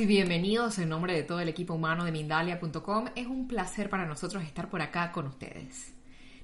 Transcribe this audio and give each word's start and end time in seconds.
Y 0.00 0.06
bienvenidos 0.06 0.78
en 0.78 0.88
nombre 0.88 1.12
de 1.12 1.24
todo 1.24 1.40
el 1.40 1.50
equipo 1.50 1.74
humano 1.74 2.06
de 2.06 2.10
Mindalia.com. 2.10 3.08
Es 3.14 3.26
un 3.26 3.46
placer 3.46 3.90
para 3.90 4.06
nosotros 4.06 4.42
estar 4.42 4.70
por 4.70 4.80
acá 4.80 5.12
con 5.12 5.26
ustedes. 5.26 5.92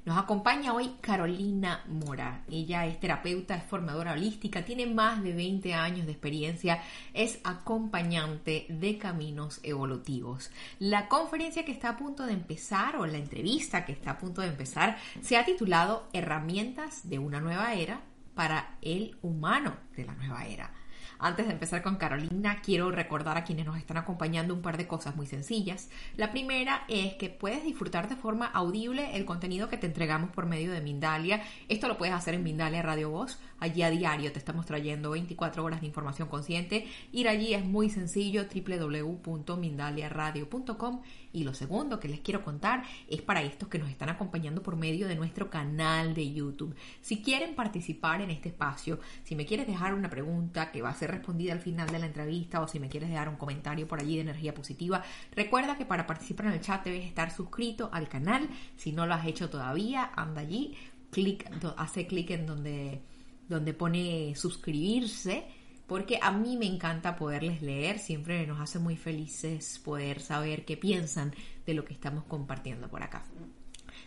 Nos 0.04 0.18
acompaña 0.18 0.74
hoy 0.74 0.96
Carolina 1.00 1.82
Mora. 1.88 2.44
Ella 2.50 2.84
es 2.84 3.00
terapeuta, 3.00 3.56
es 3.56 3.64
formadora 3.64 4.12
holística, 4.12 4.62
tiene 4.62 4.84
más 4.84 5.22
de 5.22 5.32
20 5.32 5.72
años 5.72 6.04
de 6.04 6.12
experiencia, 6.12 6.82
es 7.14 7.40
acompañante 7.44 8.66
de 8.68 8.98
caminos 8.98 9.58
evolutivos. 9.62 10.50
La 10.78 11.08
conferencia 11.08 11.64
que 11.64 11.72
está 11.72 11.88
a 11.88 11.96
punto 11.96 12.26
de 12.26 12.34
empezar 12.34 12.96
o 12.96 13.06
la 13.06 13.16
entrevista 13.16 13.86
que 13.86 13.92
está 13.92 14.10
a 14.10 14.18
punto 14.18 14.42
de 14.42 14.48
empezar 14.48 14.98
se 15.22 15.38
ha 15.38 15.46
titulado 15.46 16.10
Herramientas 16.12 17.08
de 17.08 17.18
una 17.18 17.40
nueva 17.40 17.72
era 17.72 18.02
para 18.34 18.76
el 18.82 19.16
humano 19.22 19.78
de 19.96 20.04
la 20.04 20.12
nueva 20.12 20.44
era. 20.44 20.70
Antes 21.18 21.46
de 21.46 21.52
empezar 21.52 21.82
con 21.82 21.96
Carolina, 21.96 22.60
quiero 22.62 22.90
recordar 22.90 23.36
a 23.36 23.44
quienes 23.44 23.66
nos 23.66 23.78
están 23.78 23.96
acompañando 23.96 24.54
un 24.54 24.62
par 24.62 24.76
de 24.76 24.86
cosas 24.86 25.16
muy 25.16 25.26
sencillas. 25.26 25.88
La 26.16 26.30
primera 26.30 26.84
es 26.88 27.14
que 27.14 27.30
puedes 27.30 27.64
disfrutar 27.64 28.08
de 28.08 28.16
forma 28.16 28.46
audible 28.46 29.16
el 29.16 29.24
contenido 29.24 29.68
que 29.68 29.78
te 29.78 29.86
entregamos 29.86 30.30
por 30.30 30.46
medio 30.46 30.72
de 30.72 30.80
Mindalia. 30.80 31.42
Esto 31.68 31.88
lo 31.88 31.98
puedes 31.98 32.14
hacer 32.14 32.34
en 32.34 32.42
Mindalia 32.42 32.82
Radio 32.82 33.10
Voz. 33.10 33.38
Allí 33.58 33.82
a 33.82 33.90
diario 33.90 34.32
te 34.32 34.38
estamos 34.38 34.66
trayendo 34.66 35.10
24 35.10 35.64
horas 35.64 35.80
de 35.80 35.86
información 35.86 36.28
consciente. 36.28 36.86
Ir 37.12 37.28
allí 37.28 37.54
es 37.54 37.64
muy 37.64 37.88
sencillo, 37.90 38.44
www.mindaliaradio.com 38.44 41.00
y 41.36 41.44
lo 41.44 41.52
segundo 41.52 42.00
que 42.00 42.08
les 42.08 42.20
quiero 42.20 42.42
contar 42.42 42.82
es 43.08 43.20
para 43.20 43.42
estos 43.42 43.68
que 43.68 43.78
nos 43.78 43.90
están 43.90 44.08
acompañando 44.08 44.62
por 44.62 44.74
medio 44.74 45.06
de 45.06 45.16
nuestro 45.16 45.50
canal 45.50 46.14
de 46.14 46.32
YouTube. 46.32 46.74
Si 47.02 47.20
quieren 47.20 47.54
participar 47.54 48.22
en 48.22 48.30
este 48.30 48.48
espacio, 48.48 49.00
si 49.22 49.36
me 49.36 49.44
quieres 49.44 49.66
dejar 49.66 49.92
una 49.92 50.08
pregunta 50.08 50.72
que 50.72 50.80
va 50.80 50.88
a 50.88 50.94
ser 50.94 51.10
respondida 51.10 51.52
al 51.52 51.60
final 51.60 51.90
de 51.90 51.98
la 51.98 52.06
entrevista 52.06 52.62
o 52.62 52.68
si 52.68 52.80
me 52.80 52.88
quieres 52.88 53.10
dejar 53.10 53.28
un 53.28 53.36
comentario 53.36 53.86
por 53.86 54.00
allí 54.00 54.14
de 54.14 54.22
energía 54.22 54.54
positiva, 54.54 55.04
recuerda 55.32 55.76
que 55.76 55.84
para 55.84 56.06
participar 56.06 56.46
en 56.46 56.52
el 56.52 56.62
chat 56.62 56.82
debes 56.82 57.04
estar 57.04 57.30
suscrito 57.30 57.90
al 57.92 58.08
canal. 58.08 58.48
Si 58.78 58.92
no 58.92 59.06
lo 59.06 59.12
has 59.12 59.26
hecho 59.26 59.50
todavía, 59.50 60.12
anda 60.16 60.40
allí, 60.40 60.74
clic, 61.10 61.50
hace 61.76 62.06
clic 62.06 62.30
en 62.30 62.46
donde, 62.46 63.02
donde 63.46 63.74
pone 63.74 64.34
suscribirse 64.36 65.44
porque 65.86 66.18
a 66.20 66.32
mí 66.32 66.56
me 66.56 66.66
encanta 66.66 67.16
poderles 67.16 67.62
leer, 67.62 67.98
siempre 67.98 68.46
nos 68.46 68.60
hace 68.60 68.78
muy 68.78 68.96
felices 68.96 69.80
poder 69.84 70.20
saber 70.20 70.64
qué 70.64 70.76
piensan 70.76 71.32
de 71.64 71.74
lo 71.74 71.84
que 71.84 71.94
estamos 71.94 72.24
compartiendo 72.24 72.88
por 72.88 73.02
acá. 73.02 73.24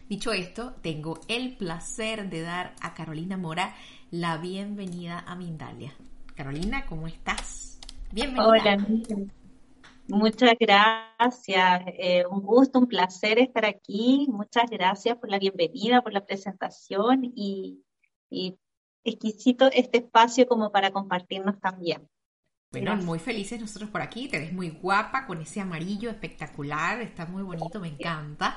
Dicho 0.10 0.34
esto, 0.34 0.74
tengo 0.82 1.20
el 1.28 1.56
placer 1.56 2.30
de 2.30 2.42
dar 2.42 2.74
a 2.82 2.94
Carolina 2.94 3.38
Mora 3.38 3.76
la 4.12 4.38
bienvenida 4.38 5.20
a 5.20 5.36
Mindalia. 5.36 5.94
Carolina, 6.36 6.86
¿cómo 6.86 7.08
estás? 7.08 7.80
Bienvenida. 8.12 8.48
Hola, 8.48 8.88
muchas 10.08 10.54
gracias. 10.60 11.84
Eh, 11.88 12.24
un 12.30 12.42
gusto, 12.42 12.80
un 12.80 12.88
placer 12.88 13.40
estar 13.40 13.66
aquí. 13.66 14.26
Muchas 14.30 14.70
gracias 14.70 15.18
por 15.18 15.30
la 15.30 15.38
bienvenida, 15.38 16.02
por 16.02 16.12
la 16.12 16.26
presentación 16.26 17.32
y, 17.36 17.84
y 18.30 18.58
exquisito 19.04 19.70
este 19.74 20.00
espacio 20.00 20.48
como 20.48 20.72
para 20.72 20.92
compartirnos 20.92 21.60
también. 21.60 22.08
Bueno, 22.72 22.96
muy 22.98 23.18
felices 23.18 23.60
nosotros 23.60 23.90
por 23.90 24.02
aquí, 24.02 24.28
te 24.28 24.38
ves 24.38 24.54
muy 24.54 24.70
guapa 24.70 25.26
con 25.26 25.42
ese 25.42 25.60
amarillo 25.60 26.12
espectacular, 26.12 27.02
está 27.02 27.26
muy 27.26 27.42
bonito, 27.42 27.80
me 27.80 27.88
encanta. 27.88 28.56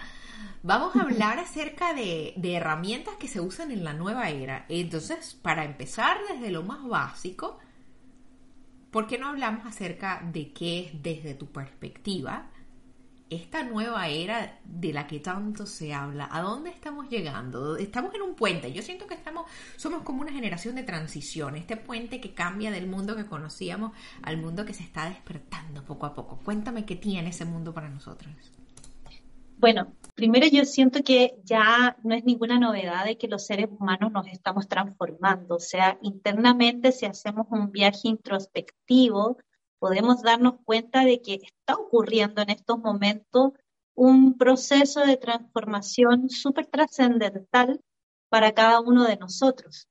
Vamos 0.62 0.94
a 0.96 1.02
hablar 1.02 1.38
acerca 1.38 1.94
de, 1.94 2.34
de, 2.36 2.54
herramientas 2.54 3.14
que 3.16 3.26
se 3.26 3.40
usan 3.40 3.70
en 3.70 3.84
la 3.84 3.94
nueva 3.94 4.28
era. 4.28 4.66
Entonces, 4.68 5.34
para 5.34 5.64
empezar 5.64 6.18
desde 6.28 6.50
lo 6.50 6.62
más 6.62 6.86
básico, 6.86 7.58
¿por 8.90 9.06
qué 9.06 9.16
no 9.16 9.28
hablamos 9.28 9.64
acerca 9.64 10.20
de 10.30 10.52
qué 10.52 10.80
es 10.80 11.02
desde 11.02 11.34
tu 11.34 11.46
perspectiva 11.46 12.51
esta 13.34 13.62
nueva 13.62 14.08
era 14.08 14.60
de 14.64 14.92
la 14.92 15.06
que 15.06 15.20
tanto 15.20 15.66
se 15.66 15.92
habla, 15.94 16.28
¿a 16.30 16.40
dónde 16.42 16.70
estamos 16.70 17.08
llegando? 17.08 17.76
Estamos 17.76 18.14
en 18.14 18.22
un 18.22 18.34
puente. 18.34 18.72
Yo 18.72 18.82
siento 18.82 19.06
que 19.06 19.14
estamos, 19.14 19.46
somos 19.76 20.02
como 20.02 20.22
una 20.22 20.32
generación 20.32 20.74
de 20.74 20.82
transición, 20.82 21.56
este 21.56 21.76
puente 21.76 22.20
que 22.20 22.34
cambia 22.34 22.70
del 22.70 22.86
mundo 22.86 23.16
que 23.16 23.26
conocíamos 23.26 23.92
al 24.22 24.36
mundo 24.36 24.64
que 24.64 24.74
se 24.74 24.82
está 24.82 25.08
despertando 25.08 25.84
poco 25.84 26.06
a 26.06 26.14
poco. 26.14 26.38
Cuéntame 26.44 26.84
qué 26.84 26.96
tiene 26.96 27.30
ese 27.30 27.44
mundo 27.44 27.72
para 27.72 27.88
nosotros. 27.88 28.34
Bueno, 29.62 29.94
primero 30.16 30.48
yo 30.48 30.64
siento 30.64 31.04
que 31.04 31.36
ya 31.44 31.96
no 32.02 32.16
es 32.16 32.24
ninguna 32.24 32.58
novedad 32.58 33.04
de 33.04 33.16
que 33.16 33.28
los 33.28 33.46
seres 33.46 33.68
humanos 33.70 34.10
nos 34.10 34.26
estamos 34.26 34.66
transformando, 34.66 35.54
o 35.54 35.60
sea, 35.60 35.98
internamente 36.02 36.90
si 36.90 37.06
hacemos 37.06 37.46
un 37.48 37.70
viaje 37.70 38.08
introspectivo, 38.08 39.38
podemos 39.82 40.22
darnos 40.22 40.60
cuenta 40.64 41.04
de 41.04 41.20
que 41.20 41.40
está 41.42 41.74
ocurriendo 41.74 42.40
en 42.40 42.50
estos 42.50 42.78
momentos 42.78 43.50
un 43.96 44.38
proceso 44.38 45.00
de 45.00 45.16
transformación 45.16 46.30
súper 46.30 46.68
trascendental 46.68 47.80
para 48.28 48.52
cada 48.52 48.78
uno 48.78 49.02
de 49.02 49.16
nosotros, 49.16 49.88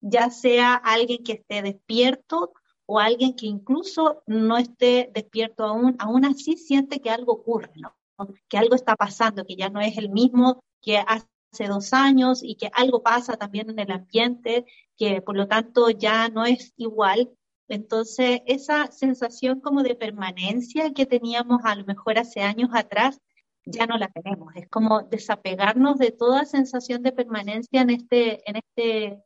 ya 0.00 0.30
sea 0.30 0.74
alguien 0.74 1.24
que 1.24 1.32
esté 1.32 1.62
despierto 1.62 2.52
o 2.86 3.00
alguien 3.00 3.34
que 3.34 3.46
incluso 3.46 4.22
no 4.28 4.56
esté 4.56 5.10
despierto 5.12 5.64
aún, 5.64 5.96
aún 5.98 6.24
así 6.26 6.56
siente 6.56 7.00
que 7.00 7.10
algo 7.10 7.32
ocurre, 7.32 7.72
que 8.48 8.56
algo 8.56 8.76
está 8.76 8.94
pasando, 8.94 9.44
que 9.44 9.56
ya 9.56 9.68
no 9.68 9.80
es 9.80 9.98
el 9.98 10.10
mismo 10.10 10.62
que 10.80 10.98
hace 10.98 11.66
dos 11.66 11.92
años 11.92 12.44
y 12.44 12.54
que 12.54 12.70
algo 12.72 13.02
pasa 13.02 13.36
también 13.36 13.68
en 13.68 13.80
el 13.80 13.90
ambiente, 13.90 14.64
que 14.96 15.20
por 15.22 15.36
lo 15.36 15.48
tanto 15.48 15.90
ya 15.90 16.28
no 16.28 16.44
es 16.44 16.72
igual 16.76 17.36
entonces, 17.68 18.42
esa 18.46 18.90
sensación 18.92 19.60
como 19.60 19.82
de 19.82 19.94
permanencia 19.94 20.92
que 20.92 21.06
teníamos 21.06 21.60
a 21.64 21.74
lo 21.74 21.84
mejor 21.84 22.18
hace 22.18 22.42
años 22.42 22.70
atrás, 22.74 23.20
ya 23.64 23.86
no 23.86 23.96
la 23.96 24.08
tenemos. 24.08 24.54
Es 24.56 24.68
como 24.68 25.02
desapegarnos 25.02 25.98
de 25.98 26.10
toda 26.10 26.44
sensación 26.44 27.02
de 27.02 27.12
permanencia 27.12 27.80
en 27.80 27.90
este, 27.90 28.48
en 28.48 28.56
este 28.56 29.22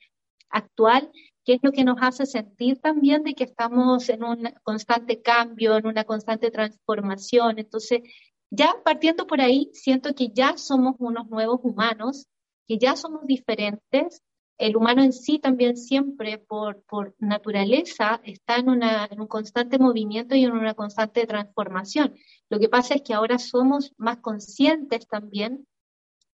actual, 0.51 1.11
que 1.45 1.55
es 1.55 1.61
lo 1.63 1.73
que 1.73 1.85
nos 1.85 1.97
hace 2.01 2.27
sentir 2.27 2.79
también 2.81 3.23
de 3.25 3.35
que 3.35 3.45
estamos 3.45 4.09
en 4.09 4.23
un 4.23 4.51
constante 4.63 5.21
cambio, 5.23 5.77
en 5.77 5.87
una 5.87 6.05
constante 6.05 6.51
transformación. 6.51 7.59
Entonces, 7.59 8.03
ya 8.51 8.75
partiendo 8.85 9.27
por 9.27 9.41
ahí, 9.41 9.71
siento 9.73 10.15
que 10.15 10.29
ya 10.29 10.57
somos 10.57 10.95
unos 10.99 11.29
nuevos 11.29 11.61
humanos, 11.63 12.27
que 12.67 12.79
ya 12.79 12.97
somos 12.97 13.27
diferentes, 13.27 14.23
el 14.59 14.77
humano 14.77 15.03
en 15.03 15.13
sí 15.13 15.39
también 15.39 15.77
siempre 15.77 16.39
por, 16.39 16.83
por 16.83 17.15
naturaleza 17.19 18.21
está 18.25 18.57
en, 18.57 18.69
una, 18.69 19.07
en, 19.11 19.21
un 19.21 19.29
constante 19.29 19.79
movimiento 19.79 20.35
y 20.35 20.45
en 20.45 20.53
una 20.53 20.75
constante 20.75 21.27
transformación. 21.27 22.15
Lo 22.51 22.59
que 22.59 22.69
pasa 22.69 22.95
es 22.95 23.03
que 23.03 23.15
ahora 23.15 23.39
somos 23.39 23.95
más 23.97 24.19
conscientes 24.19 25.07
también 25.07 25.67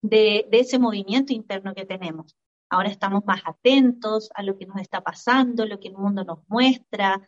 de, 0.01 0.45
de 0.51 0.59
ese 0.59 0.79
movimiento 0.79 1.33
interno 1.33 1.73
que 1.73 1.85
tenemos. 1.85 2.35
Ahora 2.69 2.89
estamos 2.89 3.25
más 3.25 3.41
atentos 3.45 4.29
a 4.35 4.43
lo 4.43 4.57
que 4.57 4.65
nos 4.65 4.81
está 4.81 5.01
pasando, 5.01 5.65
lo 5.65 5.79
que 5.79 5.87
el 5.87 5.97
mundo 5.97 6.23
nos 6.23 6.39
muestra, 6.47 7.27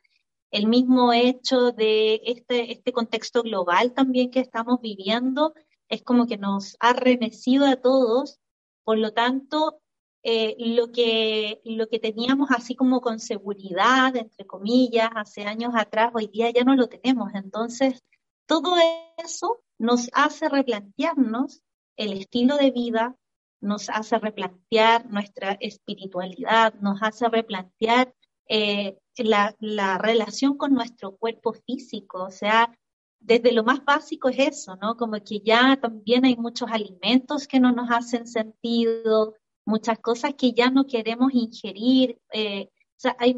el 0.51 0.67
mismo 0.67 1.13
hecho 1.13 1.71
de 1.71 2.21
este, 2.25 2.73
este 2.73 2.91
contexto 2.91 3.41
global 3.41 3.93
también 3.93 4.29
que 4.29 4.41
estamos 4.41 4.81
viviendo 4.81 5.53
es 5.87 6.03
como 6.03 6.27
que 6.27 6.37
nos 6.37 6.75
ha 6.81 6.93
remecido 6.93 7.65
a 7.65 7.77
todos, 7.77 8.39
por 8.83 8.97
lo 8.97 9.13
tanto 9.13 9.80
eh, 10.23 10.55
lo, 10.59 10.91
que, 10.91 11.61
lo 11.65 11.87
que 11.87 11.99
teníamos 11.99 12.51
así 12.51 12.75
como 12.75 13.01
con 13.01 13.19
seguridad, 13.19 14.15
entre 14.15 14.45
comillas, 14.45 15.09
hace 15.15 15.45
años 15.45 15.73
atrás, 15.75 16.11
hoy 16.13 16.27
día 16.27 16.51
ya 16.51 16.63
no 16.63 16.75
lo 16.75 16.87
tenemos. 16.87 17.33
Entonces, 17.33 18.03
todo 18.45 18.75
eso 19.17 19.63
nos 19.79 20.09
hace 20.13 20.47
replantearnos 20.47 21.61
el 21.95 22.13
estilo 22.13 22.57
de 22.57 22.71
vida, 22.71 23.15
nos 23.61 23.89
hace 23.89 24.19
replantear 24.19 25.09
nuestra 25.09 25.57
espiritualidad, 25.59 26.73
nos 26.75 27.01
hace 27.01 27.27
replantear 27.27 28.13
eh, 28.47 28.97
la, 29.17 29.55
la 29.59 29.97
relación 29.97 30.57
con 30.57 30.73
nuestro 30.73 31.15
cuerpo 31.15 31.53
físico, 31.53 32.23
o 32.23 32.31
sea, 32.31 32.75
desde 33.19 33.51
lo 33.51 33.63
más 33.63 33.85
básico 33.85 34.29
es 34.29 34.39
eso, 34.39 34.75
¿no? 34.77 34.97
Como 34.97 35.13
que 35.23 35.39
ya 35.41 35.77
también 35.79 36.25
hay 36.25 36.35
muchos 36.35 36.69
alimentos 36.71 37.47
que 37.47 37.59
no 37.59 37.71
nos 37.71 37.89
hacen 37.91 38.27
sentido, 38.27 39.35
muchas 39.65 39.99
cosas 39.99 40.33
que 40.35 40.53
ya 40.53 40.69
no 40.69 40.85
queremos 40.87 41.33
ingerir. 41.33 42.19
Eh, 42.33 42.69
o 42.71 42.97
sea, 42.97 43.15
hay, 43.19 43.37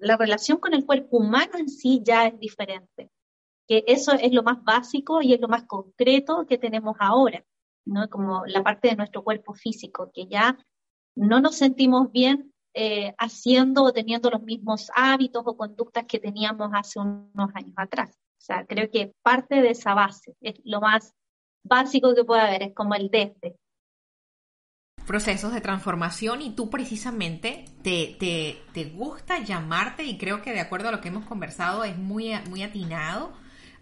la 0.00 0.16
relación 0.16 0.58
con 0.58 0.74
el 0.74 0.86
cuerpo 0.86 1.18
humano 1.18 1.52
en 1.58 1.68
sí 1.68 2.02
ya 2.04 2.26
es 2.26 2.38
diferente. 2.38 3.10
Que 3.68 3.84
eso 3.86 4.12
es 4.12 4.32
lo 4.32 4.42
más 4.42 4.62
básico 4.62 5.22
y 5.22 5.34
es 5.34 5.40
lo 5.40 5.48
más 5.48 5.64
concreto 5.64 6.46
que 6.46 6.56
tenemos 6.56 6.96
ahora, 7.00 7.44
¿no? 7.84 8.08
Como 8.08 8.46
la 8.46 8.62
parte 8.62 8.88
de 8.88 8.96
nuestro 8.96 9.24
cuerpo 9.24 9.54
físico, 9.54 10.10
que 10.14 10.26
ya 10.26 10.56
no 11.16 11.40
nos 11.40 11.56
sentimos 11.56 12.12
bien 12.12 12.52
eh, 12.74 13.14
haciendo 13.18 13.84
o 13.84 13.92
teniendo 13.92 14.30
los 14.30 14.42
mismos 14.42 14.90
hábitos 14.94 15.42
o 15.46 15.56
conductas 15.56 16.04
que 16.06 16.18
teníamos 16.18 16.70
hace 16.74 17.00
unos 17.00 17.50
años 17.54 17.74
atrás. 17.76 18.10
O 18.10 18.44
sea, 18.46 18.66
creo 18.66 18.90
que 18.90 19.14
parte 19.22 19.62
de 19.62 19.70
esa 19.70 19.94
base 19.94 20.36
es 20.40 20.60
lo 20.62 20.80
más 20.80 21.14
básico 21.64 22.14
que 22.14 22.24
puede 22.24 22.42
haber, 22.42 22.62
es 22.62 22.74
como 22.74 22.94
el 22.94 23.08
desde. 23.10 23.56
Procesos 25.06 25.52
de 25.52 25.60
transformación 25.60 26.42
y 26.42 26.50
tú 26.50 26.68
precisamente 26.68 27.64
te, 27.82 28.16
te, 28.18 28.60
te, 28.72 28.86
gusta 28.86 29.38
llamarte 29.38 30.04
y 30.04 30.18
creo 30.18 30.42
que 30.42 30.52
de 30.52 30.60
acuerdo 30.60 30.88
a 30.88 30.92
lo 30.92 31.00
que 31.00 31.08
hemos 31.08 31.24
conversado 31.24 31.84
es 31.84 31.96
muy, 31.96 32.32
muy 32.48 32.62
atinado 32.62 33.32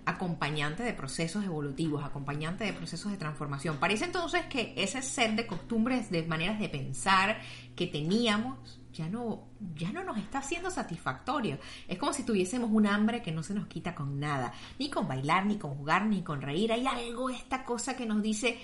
acompañante 0.06 0.82
de 0.82 0.92
procesos 0.92 1.44
evolutivos, 1.44 2.04
acompañante 2.04 2.64
de 2.64 2.72
procesos 2.72 3.10
de 3.10 3.18
transformación. 3.18 3.78
Parece 3.78 4.04
entonces 4.04 4.44
que 4.46 4.74
ese 4.76 5.00
set 5.02 5.34
de 5.34 5.46
costumbres, 5.46 6.10
de 6.10 6.24
maneras 6.24 6.58
de 6.58 6.68
pensar 6.68 7.38
que 7.74 7.86
teníamos, 7.86 8.80
ya 8.92 9.08
no, 9.08 9.48
ya 9.74 9.92
no 9.92 10.04
nos 10.04 10.18
está 10.18 10.42
siendo 10.42 10.70
satisfactorio. 10.70 11.58
Es 11.88 11.98
como 11.98 12.12
si 12.12 12.22
tuviésemos 12.22 12.70
un 12.70 12.86
hambre 12.86 13.22
que 13.22 13.32
no 13.32 13.42
se 13.42 13.54
nos 13.54 13.66
quita 13.66 13.94
con 13.94 14.20
nada, 14.20 14.52
ni 14.78 14.90
con 14.90 15.08
bailar, 15.08 15.46
ni 15.46 15.56
con 15.56 15.74
jugar, 15.74 16.06
ni 16.06 16.22
con 16.22 16.42
reír. 16.42 16.72
Hay 16.72 16.86
algo, 16.86 17.30
esta 17.30 17.64
cosa 17.64 17.96
que 17.96 18.06
nos 18.06 18.22
dice, 18.22 18.58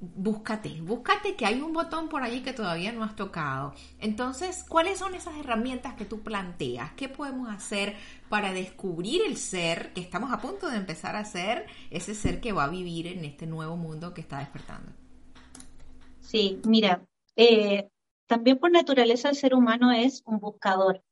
búscate, 0.00 0.80
búscate 0.80 1.36
que 1.36 1.44
hay 1.44 1.60
un 1.60 1.74
botón 1.74 2.08
por 2.08 2.22
allí 2.22 2.42
que 2.42 2.54
todavía 2.54 2.90
no 2.90 3.04
has 3.04 3.14
tocado. 3.16 3.74
Entonces, 3.98 4.64
¿cuáles 4.66 4.98
son 4.98 5.14
esas 5.14 5.36
herramientas 5.36 5.94
que 5.94 6.06
tú 6.06 6.20
planteas? 6.20 6.92
¿Qué 6.92 7.08
podemos 7.08 7.50
hacer 7.50 7.94
para 8.28 8.52
descubrir 8.52 9.20
el 9.26 9.36
ser 9.36 9.92
que 9.92 10.00
estamos 10.00 10.32
a 10.32 10.40
punto 10.40 10.70
de 10.70 10.78
empezar 10.78 11.16
a 11.16 11.24
ser, 11.24 11.66
ese 11.90 12.14
ser 12.14 12.40
que 12.40 12.52
va 12.52 12.64
a 12.64 12.70
vivir 12.70 13.06
en 13.06 13.24
este 13.24 13.46
nuevo 13.46 13.76
mundo 13.76 14.14
que 14.14 14.22
está 14.22 14.38
despertando? 14.38 14.92
Sí, 16.20 16.60
mira, 16.64 17.04
eh, 17.36 17.90
también 18.26 18.58
por 18.58 18.70
naturaleza 18.70 19.28
el 19.28 19.36
ser 19.36 19.54
humano 19.54 19.92
es 19.92 20.22
un 20.24 20.38
buscador. 20.38 21.02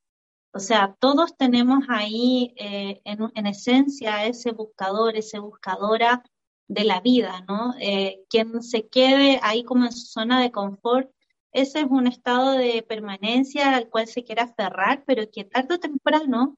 O 0.53 0.61
sea, 0.61 0.97
todos 0.99 1.37
tenemos 1.37 1.85
ahí 1.89 2.55
eh, 2.57 3.03
en, 3.05 3.31
en 3.35 3.47
esencia 3.47 4.25
ese 4.25 4.53
buscador, 4.53 5.15
ese 5.17 5.39
buscadora 5.39 6.23
de 6.69 6.85
la 6.85 7.01
vida, 7.01 7.45
¿no? 7.49 7.75
Eh, 7.81 8.25
quien 8.29 8.63
se 8.63 8.89
quede 8.89 9.41
ahí 9.43 9.65
como 9.65 9.87
en 9.87 9.93
su 9.93 10.07
zona 10.07 10.41
de 10.41 10.53
confort, 10.53 11.11
ese 11.53 11.81
es 11.81 11.87
un 11.89 12.07
estado 12.07 12.53
de 12.53 12.85
permanencia 12.87 13.75
al 13.75 13.89
cual 13.89 14.07
se 14.07 14.23
quiere 14.23 14.43
aferrar, 14.43 15.03
pero 15.07 15.31
que 15.31 15.45
tarde 15.45 15.75
o 15.77 15.81
temprano 15.81 16.57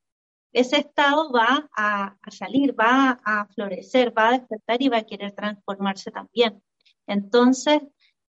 ese 0.53 0.79
estado 0.79 1.31
va 1.33 1.71
a, 1.77 2.17
salir, 2.31 2.79
va 2.79 3.21
a 3.25 3.47
florecer, 3.55 4.17
va 4.17 4.29
a 4.31 4.39
despertar 4.39 4.83
y 4.83 4.89
va 4.89 4.99
a 4.99 5.07
querer 5.07 5.33
transformarse 5.33 6.11
también. 6.11 6.63
Entonces, 7.07 7.81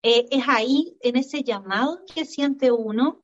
eh, 0.02 0.26
es 0.30 0.44
ahí, 0.48 0.96
en 1.00 1.16
ese 1.16 1.44
llamado 1.44 2.00
que 2.12 2.24
siente 2.24 2.72
uno, 2.72 3.22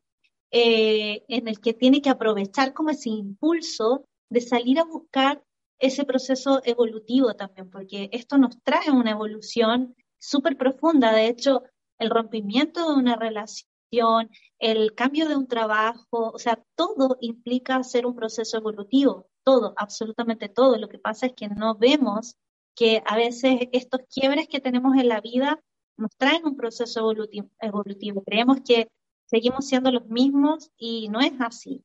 eh, 0.52 1.24
en 1.28 1.48
el 1.48 1.60
que 1.60 1.74
tiene 1.74 2.00
que 2.00 2.10
aprovechar 2.10 2.72
como 2.72 2.90
ese 2.90 3.10
impulso 3.10 4.06
de 4.28 4.40
salir 4.40 4.78
a 4.78 4.84
buscar 4.84 5.42
ese 5.86 6.04
proceso 6.04 6.60
evolutivo 6.64 7.34
también, 7.34 7.70
porque 7.70 8.08
esto 8.12 8.38
nos 8.38 8.60
trae 8.62 8.90
una 8.90 9.10
evolución 9.10 9.94
súper 10.18 10.56
profunda. 10.56 11.12
De 11.12 11.26
hecho, 11.28 11.62
el 11.98 12.10
rompimiento 12.10 12.88
de 12.88 12.96
una 12.96 13.16
relación, 13.16 14.30
el 14.58 14.94
cambio 14.94 15.28
de 15.28 15.36
un 15.36 15.46
trabajo, 15.46 16.30
o 16.32 16.38
sea, 16.38 16.62
todo 16.74 17.16
implica 17.20 17.82
ser 17.82 18.06
un 18.06 18.14
proceso 18.14 18.56
evolutivo, 18.56 19.28
todo, 19.44 19.74
absolutamente 19.76 20.48
todo. 20.48 20.78
Lo 20.78 20.88
que 20.88 20.98
pasa 20.98 21.26
es 21.26 21.32
que 21.34 21.48
no 21.48 21.76
vemos 21.76 22.36
que 22.74 23.02
a 23.06 23.16
veces 23.16 23.68
estos 23.72 24.00
quiebres 24.12 24.48
que 24.48 24.60
tenemos 24.60 24.96
en 24.96 25.08
la 25.08 25.20
vida 25.20 25.60
nos 25.96 26.10
traen 26.16 26.44
un 26.44 26.56
proceso 26.56 27.00
evolutivo. 27.00 27.48
evolutivo. 27.60 28.22
Creemos 28.24 28.58
que 28.66 28.88
seguimos 29.26 29.66
siendo 29.66 29.90
los 29.92 30.06
mismos 30.06 30.70
y 30.76 31.08
no 31.08 31.20
es 31.20 31.32
así. 31.38 31.84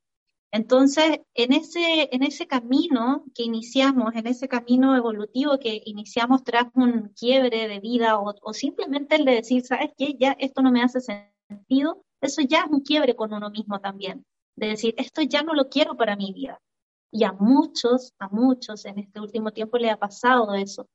Entonces, 0.51 1.19
en 1.35 1.53
ese, 1.53 2.09
en 2.11 2.23
ese 2.23 2.47
camino 2.47 3.23
que 3.35 3.43
iniciamos, 3.43 4.15
en 4.15 4.25
ese 4.25 4.47
camino 4.47 4.95
evolutivo 4.95 5.59
que 5.59 5.81
iniciamos 5.85 6.43
tras 6.43 6.65
un 6.73 7.09
quiebre 7.09 7.67
de 7.67 7.79
vida 7.79 8.17
o, 8.19 8.53
simplemente 8.53 9.15
el 9.15 9.25
de 9.25 9.35
decir, 9.35 9.63
¿sabes 9.63 9.91
qué? 9.95 10.15
Ya 10.19 10.31
esto 10.39 10.61
no 10.63 10.71
me 10.71 10.81
hace 10.81 11.01
sentido, 11.01 12.03
eso 12.19 12.41
ya 12.41 12.61
es 12.61 12.71
un 12.71 12.81
quiebre 12.81 13.15
con 13.15 13.31
uno 13.31 13.51
mismo 13.51 13.79
también, 13.79 14.25
de 14.55 14.69
decir, 14.69 14.95
esto 14.97 15.21
ya 15.21 15.43
no 15.43 15.53
lo 15.53 15.69
quiero 15.69 15.95
para 15.95 16.15
mi 16.15 16.33
vida. 16.33 16.59
Y 17.11 17.23
a 17.23 17.31
muchos, 17.31 18.13
a 18.19 18.27
muchos 18.29 18.85
en 18.85 18.99
este 18.99 19.19
último 19.19 19.51
tiempo 19.51 19.77
le 19.77 19.91
ha 19.91 19.97
pasado 19.97 20.53
eso. 20.55 20.89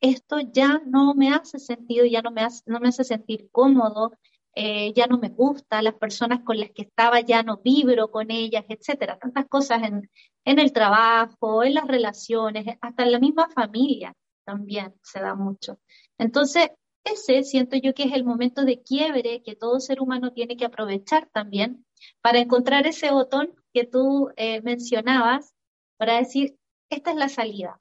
Esto 0.00 0.38
ya 0.40 0.80
no 0.86 1.14
me 1.14 1.30
hace 1.34 1.58
sentido, 1.58 2.04
ya 2.04 2.22
no 2.22 2.30
me 2.30 2.42
hace, 2.42 2.62
no 2.66 2.78
me 2.78 2.88
hace 2.88 3.04
sentir 3.04 3.48
cómodo, 3.50 4.12
eh, 4.60 4.92
ya 4.92 5.06
no 5.06 5.18
me 5.18 5.28
gusta, 5.28 5.82
las 5.82 5.94
personas 5.94 6.40
con 6.44 6.58
las 6.58 6.70
que 6.72 6.82
estaba 6.82 7.20
ya 7.20 7.44
no 7.44 7.58
vibro 7.58 8.10
con 8.10 8.32
ellas, 8.32 8.64
etcétera. 8.68 9.16
Tantas 9.16 9.46
cosas 9.46 9.84
en, 9.84 10.10
en 10.44 10.58
el 10.58 10.72
trabajo, 10.72 11.62
en 11.62 11.74
las 11.74 11.86
relaciones, 11.86 12.66
hasta 12.80 13.04
en 13.04 13.12
la 13.12 13.20
misma 13.20 13.48
familia 13.50 14.12
también 14.44 14.94
se 15.00 15.20
da 15.20 15.36
mucho. 15.36 15.78
Entonces, 16.18 16.70
ese 17.04 17.44
siento 17.44 17.76
yo 17.76 17.94
que 17.94 18.02
es 18.02 18.12
el 18.12 18.24
momento 18.24 18.64
de 18.64 18.82
quiebre 18.82 19.42
que 19.44 19.54
todo 19.54 19.78
ser 19.78 20.00
humano 20.00 20.32
tiene 20.32 20.56
que 20.56 20.64
aprovechar 20.64 21.28
también 21.32 21.86
para 22.20 22.40
encontrar 22.40 22.84
ese 22.88 23.12
botón 23.12 23.54
que 23.72 23.84
tú 23.84 24.30
eh, 24.36 24.60
mencionabas, 24.62 25.54
para 25.98 26.18
decir, 26.18 26.56
esta 26.90 27.10
es 27.12 27.16
la 27.16 27.28
salida 27.28 27.80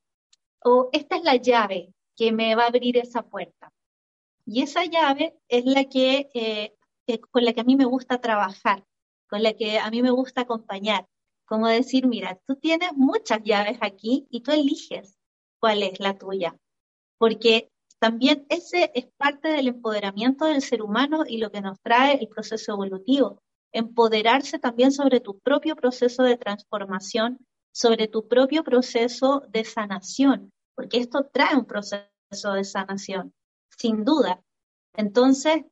o 0.64 0.90
esta 0.92 1.16
es 1.16 1.24
la 1.24 1.38
llave 1.38 1.92
que 2.16 2.32
me 2.32 2.54
va 2.54 2.66
a 2.66 2.68
abrir 2.68 2.98
esa 2.98 3.24
puerta. 3.24 3.74
Y 4.50 4.62
esa 4.62 4.86
llave 4.86 5.38
es 5.50 5.66
la 5.66 5.84
que, 5.84 6.30
eh, 6.34 7.20
con 7.32 7.44
la 7.44 7.52
que 7.52 7.60
a 7.60 7.66
mí 7.66 7.76
me 7.76 7.84
gusta 7.84 8.22
trabajar, 8.22 8.86
con 9.30 9.44
la 9.44 9.52
que 9.54 9.78
a 9.78 9.92
mí 9.92 10.02
me 10.02 10.10
gusta 10.10 10.42
acompañar. 10.42 11.06
Como 11.46 11.68
decir, 11.68 12.08
mira, 12.08 12.40
tú 12.48 12.56
tienes 12.56 12.94
muchas 12.96 13.44
llaves 13.44 13.78
aquí 13.82 14.26
y 14.30 14.42
tú 14.42 14.52
eliges 14.52 15.18
cuál 15.60 15.84
es 15.84 16.00
la 16.00 16.18
tuya. 16.18 16.56
Porque 17.18 17.70
también 18.00 18.46
ese 18.48 18.90
es 18.96 19.08
parte 19.18 19.50
del 19.50 19.68
empoderamiento 19.68 20.46
del 20.46 20.62
ser 20.62 20.82
humano 20.82 21.26
y 21.28 21.40
lo 21.40 21.52
que 21.52 21.60
nos 21.60 21.82
trae 21.82 22.18
el 22.18 22.30
proceso 22.30 22.72
evolutivo. 22.72 23.42
Empoderarse 23.74 24.60
también 24.60 24.94
sobre 24.94 25.20
tu 25.20 25.40
propio 25.40 25.76
proceso 25.76 26.24
de 26.24 26.38
transformación, 26.38 27.46
sobre 27.74 28.08
tu 28.08 28.30
propio 28.30 28.64
proceso 28.64 29.44
de 29.50 29.66
sanación, 29.66 30.54
porque 30.74 31.00
esto 31.00 31.28
trae 31.34 31.58
un 31.58 31.66
proceso 31.66 32.54
de 32.54 32.64
sanación 32.64 33.34
sin 33.78 34.04
duda. 34.04 34.44
Entonces, 34.94 35.64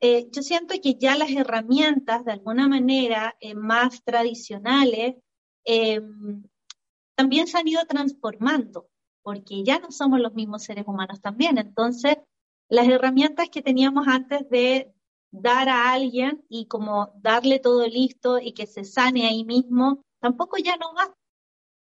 eh, 0.00 0.28
yo 0.30 0.42
siento 0.42 0.74
que 0.82 0.96
ya 0.96 1.16
las 1.16 1.30
herramientas, 1.30 2.24
de 2.24 2.32
alguna 2.32 2.68
manera, 2.68 3.36
eh, 3.40 3.54
más 3.54 4.02
tradicionales, 4.04 5.16
eh, 5.64 6.00
también 7.16 7.46
se 7.46 7.58
han 7.58 7.68
ido 7.68 7.84
transformando, 7.86 8.88
porque 9.22 9.62
ya 9.64 9.78
no 9.78 9.90
somos 9.90 10.20
los 10.20 10.34
mismos 10.34 10.64
seres 10.64 10.84
humanos 10.86 11.20
también. 11.20 11.58
Entonces, 11.58 12.18
las 12.68 12.88
herramientas 12.88 13.48
que 13.50 13.62
teníamos 13.62 14.06
antes 14.08 14.48
de 14.50 14.92
dar 15.30 15.68
a 15.68 15.92
alguien 15.92 16.44
y 16.48 16.66
como 16.66 17.12
darle 17.16 17.58
todo 17.58 17.86
listo 17.86 18.38
y 18.38 18.52
que 18.52 18.66
se 18.66 18.84
sane 18.84 19.26
ahí 19.26 19.44
mismo, 19.44 20.02
tampoco 20.20 20.58
ya 20.58 20.76
no 20.76 20.94
va 20.94 21.14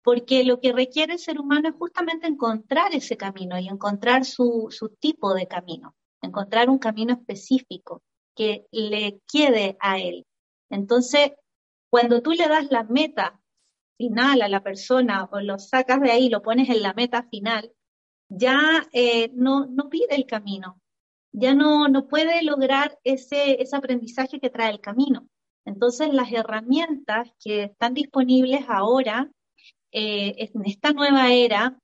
porque 0.03 0.45
lo 0.45 0.61
que 0.61 0.73
requiere 0.73 1.15
el 1.15 1.19
ser 1.19 1.39
humano 1.39 1.69
es 1.69 1.75
justamente 1.75 2.27
encontrar 2.27 2.95
ese 2.95 3.17
camino 3.17 3.59
y 3.59 3.69
encontrar 3.69 4.25
su, 4.25 4.69
tipo 4.99 5.35
de 5.35 5.47
camino, 5.47 5.95
encontrar 6.23 6.71
un 6.71 6.79
camino 6.79 7.13
específico 7.13 8.03
que 8.35 8.67
le 8.71 9.21
quede 9.31 9.77
a 9.81 9.99
él. 9.99 10.27
Entonces, 10.71 11.33
cuando 11.91 12.23
tú 12.23 12.33
le 12.33 12.49
das 12.49 12.71
la 12.71 12.85
meta 12.85 13.41
final 13.99 14.41
a 14.41 14.49
la 14.49 14.63
persona 14.63 15.29
o 15.31 15.41
lo 15.41 15.59
sacas 15.59 16.01
de 16.01 16.11
ahí, 16.11 16.29
lo 16.31 16.41
pones 16.41 16.71
en 16.71 16.83
la 16.83 16.95
meta 16.95 17.25
final, 17.25 17.73
ya 18.29 18.89
eh, 18.93 19.31
no, 19.35 19.67
no 19.67 19.91
pide 19.91 20.15
el 20.15 20.25
camino, 20.25 20.81
ya 21.33 21.55
no, 21.55 21.89
no 21.89 22.07
puede 22.07 22.43
lograr 22.43 22.99
ese, 23.05 23.61
ese 23.61 23.77
aprendizaje 23.77 24.41
que 24.41 24.51
trae 24.51 24.71
el 24.71 24.81
camino. 24.81 25.29
Entonces, 25.67 26.15
las 26.15 26.33
herramientas 26.33 27.31
que 27.39 27.65
están 27.65 27.93
disponibles 27.93 28.65
ahora 28.69 29.31
eh, 29.93 30.51
en 30.55 30.67
esta 30.67 30.93
nueva 30.93 31.33
era, 31.33 31.79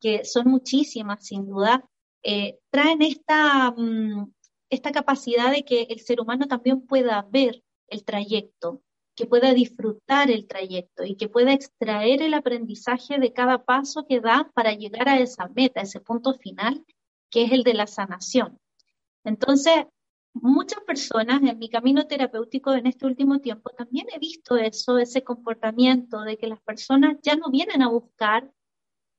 que 0.00 0.24
son 0.24 0.48
muchísimas 0.48 1.26
sin 1.26 1.46
duda, 1.46 1.84
eh, 2.22 2.58
traen 2.70 3.02
esta, 3.02 3.70
mm, 3.70 4.32
esta 4.70 4.92
capacidad 4.92 5.50
de 5.50 5.64
que 5.64 5.82
el 5.82 6.00
ser 6.00 6.20
humano 6.20 6.46
también 6.46 6.80
pueda 6.86 7.26
ver 7.30 7.62
el 7.88 8.04
trayecto, 8.04 8.82
que 9.14 9.26
pueda 9.26 9.52
disfrutar 9.52 10.30
el 10.30 10.46
trayecto 10.46 11.04
y 11.04 11.16
que 11.16 11.28
pueda 11.28 11.52
extraer 11.52 12.22
el 12.22 12.34
aprendizaje 12.34 13.18
de 13.18 13.32
cada 13.32 13.64
paso 13.64 14.06
que 14.06 14.20
da 14.20 14.50
para 14.54 14.72
llegar 14.72 15.08
a 15.08 15.18
esa 15.18 15.48
meta, 15.48 15.82
ese 15.82 16.00
punto 16.00 16.34
final, 16.34 16.84
que 17.30 17.44
es 17.44 17.52
el 17.52 17.62
de 17.62 17.74
la 17.74 17.86
sanación. 17.86 18.58
Entonces, 19.24 19.86
muchas 20.34 20.80
personas 20.80 21.42
en 21.42 21.58
mi 21.58 21.68
camino 21.68 22.06
terapéutico 22.06 22.72
en 22.72 22.86
este 22.86 23.06
último 23.06 23.40
tiempo 23.40 23.70
también 23.70 24.06
he 24.14 24.18
visto 24.18 24.56
eso, 24.56 24.98
ese 24.98 25.22
comportamiento 25.22 26.22
de 26.22 26.38
que 26.38 26.46
las 26.46 26.60
personas 26.62 27.18
ya 27.22 27.36
no 27.36 27.50
vienen 27.50 27.82
a 27.82 27.88
buscar 27.88 28.50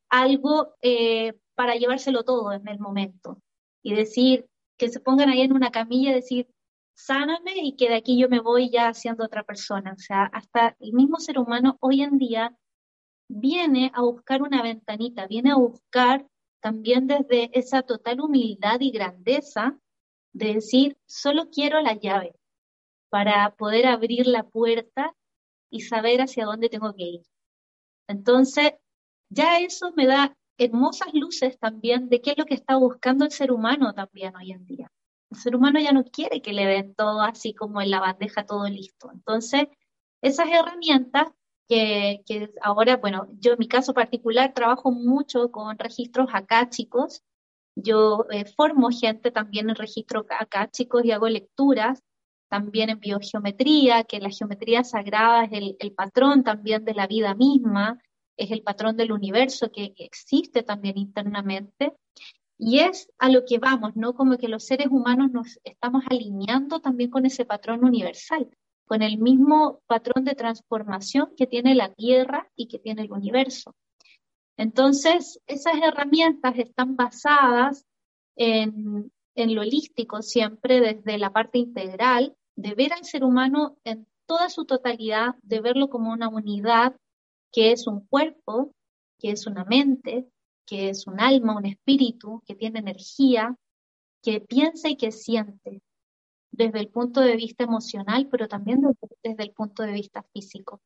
algo 0.09 0.75
eh, 0.81 1.33
para 1.55 1.75
llevárselo 1.75 2.23
todo 2.23 2.51
en 2.51 2.67
el 2.67 2.79
momento 2.79 3.41
y 3.83 3.93
decir 3.93 4.47
que 4.77 4.89
se 4.89 4.99
pongan 4.99 5.29
ahí 5.29 5.41
en 5.41 5.53
una 5.53 5.71
camilla 5.71 6.11
y 6.11 6.15
decir, 6.15 6.47
sáname 6.95 7.53
y 7.57 7.75
que 7.75 7.89
de 7.89 7.95
aquí 7.95 8.19
yo 8.19 8.29
me 8.29 8.39
voy 8.39 8.69
ya 8.69 8.93
siendo 8.93 9.25
otra 9.25 9.43
persona. 9.43 9.93
O 9.93 9.99
sea, 9.99 10.25
hasta 10.25 10.75
el 10.79 10.93
mismo 10.93 11.19
ser 11.19 11.39
humano 11.39 11.77
hoy 11.79 12.01
en 12.01 12.17
día 12.17 12.55
viene 13.27 13.91
a 13.93 14.01
buscar 14.01 14.41
una 14.41 14.61
ventanita, 14.61 15.27
viene 15.27 15.51
a 15.51 15.55
buscar 15.55 16.27
también 16.61 17.07
desde 17.07 17.49
esa 17.57 17.81
total 17.81 18.21
humildad 18.21 18.79
y 18.79 18.91
grandeza 18.91 19.77
de 20.33 20.55
decir, 20.55 20.97
solo 21.05 21.49
quiero 21.49 21.81
la 21.81 21.93
llave 21.93 22.35
para 23.09 23.55
poder 23.55 23.85
abrir 23.85 24.27
la 24.27 24.43
puerta 24.43 25.15
y 25.69 25.81
saber 25.81 26.21
hacia 26.21 26.45
dónde 26.45 26.69
tengo 26.69 26.93
que 26.93 27.03
ir. 27.03 27.21
Entonces, 28.07 28.73
ya 29.29 29.59
eso 29.59 29.91
me 29.95 30.05
da 30.05 30.35
hermosas 30.57 31.13
luces 31.13 31.57
también 31.59 32.09
de 32.09 32.21
qué 32.21 32.31
es 32.31 32.37
lo 32.37 32.45
que 32.45 32.53
está 32.53 32.75
buscando 32.75 33.25
el 33.25 33.31
ser 33.31 33.51
humano 33.51 33.93
también 33.93 34.35
hoy 34.35 34.51
en 34.51 34.65
día. 34.65 34.91
El 35.31 35.37
ser 35.37 35.55
humano 35.55 35.79
ya 35.79 35.91
no 35.91 36.03
quiere 36.03 36.41
que 36.41 36.53
le 36.53 36.65
den 36.65 36.93
todo 36.95 37.21
así 37.21 37.53
como 37.53 37.81
en 37.81 37.89
la 37.89 37.99
bandeja, 37.99 38.45
todo 38.45 38.67
listo. 38.67 39.11
Entonces, 39.11 39.67
esas 40.21 40.47
herramientas 40.49 41.27
que, 41.67 42.21
que 42.25 42.51
ahora, 42.61 42.97
bueno, 42.97 43.27
yo 43.39 43.53
en 43.53 43.59
mi 43.59 43.67
caso 43.67 43.93
particular 43.93 44.53
trabajo 44.53 44.91
mucho 44.91 45.51
con 45.51 45.77
registros 45.77 46.29
acá, 46.33 46.69
chicos. 46.69 47.23
Yo 47.75 48.25
eh, 48.31 48.45
formo 48.45 48.89
gente 48.89 49.31
también 49.31 49.69
en 49.69 49.75
registro 49.75 50.25
acá, 50.29 50.69
chicos, 50.69 51.03
y 51.05 51.11
hago 51.11 51.27
lecturas 51.27 52.01
también 52.49 52.91
en 52.91 52.99
biogeometría, 52.99 54.03
que 54.03 54.19
la 54.19 54.29
geometría 54.29 54.83
sagrada 54.83 55.45
es 55.45 55.53
el, 55.53 55.75
el 55.79 55.91
patrón 55.93 56.43
también 56.43 56.85
de 56.85 56.93
la 56.93 57.07
vida 57.07 57.33
misma, 57.33 57.99
es 58.37 58.51
el 58.51 58.63
patrón 58.63 58.97
del 58.97 59.11
universo 59.11 59.71
que, 59.71 59.93
existe 59.97 60.63
también 60.63 60.97
internamente. 60.97 61.93
Y 62.57 62.79
es 62.79 63.09
a 63.17 63.29
lo 63.29 63.43
que 63.45 63.57
vamos, 63.57 63.95
¿no? 63.95 64.13
Como 64.13 64.37
que 64.37 64.47
los 64.47 64.63
seres 64.65 64.87
humanos 64.89 65.31
nos 65.31 65.59
estamos 65.63 66.03
alineando 66.09 66.79
también 66.79 67.09
con 67.09 67.25
ese 67.25 67.45
patrón 67.45 67.83
universal, 67.83 68.49
con 68.85 69.01
el 69.01 69.17
mismo 69.17 69.81
patrón 69.87 70.23
de 70.23 70.35
transformación 70.35 71.33
que 71.35 71.47
tiene 71.47 71.75
la 71.75 71.93
Tierra 71.93 72.49
y 72.55 72.67
que 72.67 72.79
tiene 72.79 73.01
el 73.01 73.11
universo. 73.11 73.75
Entonces, 74.57 75.39
esas 75.47 75.75
herramientas 75.81 76.53
están 76.57 76.95
basadas 76.95 77.85
en, 78.35 79.11
en 79.35 79.55
lo 79.55 79.61
holístico 79.61 80.21
siempre, 80.21 80.79
desde 80.79 81.17
la 81.17 81.31
parte 81.31 81.57
integral, 81.57 82.35
de 82.55 82.75
ver 82.75 82.93
al 82.93 83.03
ser 83.03 83.23
humano 83.23 83.77
en 83.83 84.07
toda 84.25 84.49
su 84.49 84.65
totalidad, 84.65 85.35
de 85.41 85.59
verlo 85.59 85.89
como 85.89 86.11
una 86.11 86.29
unidad 86.29 86.95
que 87.51 87.71
es 87.71 87.87
un 87.87 88.05
cuerpo, 88.07 88.71
que 89.19 89.31
es 89.31 89.47
una 89.47 89.63
mente, 89.65 90.27
que 90.65 90.89
es 90.89 91.07
un 91.07 91.19
alma, 91.19 91.57
un 91.57 91.65
espíritu, 91.65 92.41
que 92.45 92.55
tiene 92.55 92.79
energía, 92.79 93.55
que 94.23 94.41
piensa 94.41 94.89
y 94.89 94.95
que 94.95 95.11
siente 95.11 95.81
desde 96.51 96.79
el 96.79 96.89
punto 96.89 97.19
de 97.19 97.35
vista 97.35 97.63
emocional, 97.63 98.27
pero 98.29 98.47
también 98.47 98.81
desde 99.23 99.43
el 99.43 99.51
punto 99.51 99.83
de 99.83 99.91
vista 99.91 100.23
físico. 100.33 100.81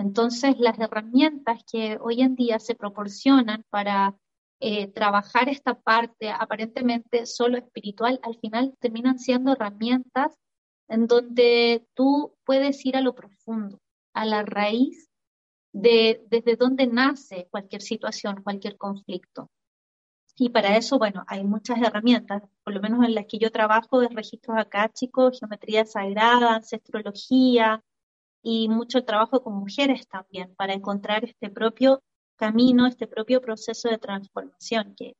Entonces, 0.00 0.58
las 0.58 0.78
herramientas 0.78 1.62
que 1.70 1.98
hoy 2.00 2.22
en 2.22 2.34
día 2.34 2.58
se 2.58 2.74
proporcionan 2.74 3.66
para 3.68 4.16
eh, 4.58 4.86
trabajar 4.88 5.50
esta 5.50 5.74
parte 5.78 6.30
aparentemente 6.30 7.26
solo 7.26 7.58
espiritual, 7.58 8.18
al 8.22 8.38
final 8.38 8.74
terminan 8.80 9.18
siendo 9.18 9.52
herramientas 9.52 10.38
en 10.88 11.06
donde 11.06 11.86
tú 11.92 12.34
puedes 12.44 12.84
ir 12.86 12.96
a 12.96 13.02
lo 13.02 13.14
profundo, 13.14 13.78
a 14.14 14.24
la 14.24 14.42
raíz 14.42 15.10
de 15.72 16.24
desde 16.30 16.56
dónde 16.56 16.86
nace 16.86 17.48
cualquier 17.50 17.82
situación, 17.82 18.42
cualquier 18.42 18.78
conflicto. 18.78 19.50
Y 20.34 20.48
para 20.48 20.78
eso, 20.78 20.98
bueno, 20.98 21.24
hay 21.26 21.44
muchas 21.44 21.76
herramientas, 21.82 22.42
por 22.64 22.72
lo 22.72 22.80
menos 22.80 23.04
en 23.04 23.14
las 23.14 23.26
que 23.26 23.38
yo 23.38 23.52
trabajo, 23.52 24.00
es 24.00 24.14
registros 24.14 24.56
acáchicos, 24.56 25.38
geometría 25.38 25.84
sagrada, 25.84 26.54
ancestrología 26.54 27.84
y 28.42 28.68
mucho 28.68 29.04
trabajo 29.04 29.42
con 29.42 29.54
mujeres 29.54 30.06
también 30.08 30.54
para 30.56 30.74
encontrar 30.74 31.24
este 31.24 31.50
propio 31.50 32.02
camino, 32.36 32.86
este 32.86 33.06
propio 33.06 33.40
proceso 33.40 33.88
de 33.88 33.98
transformación 33.98 34.94
que 34.96 35.14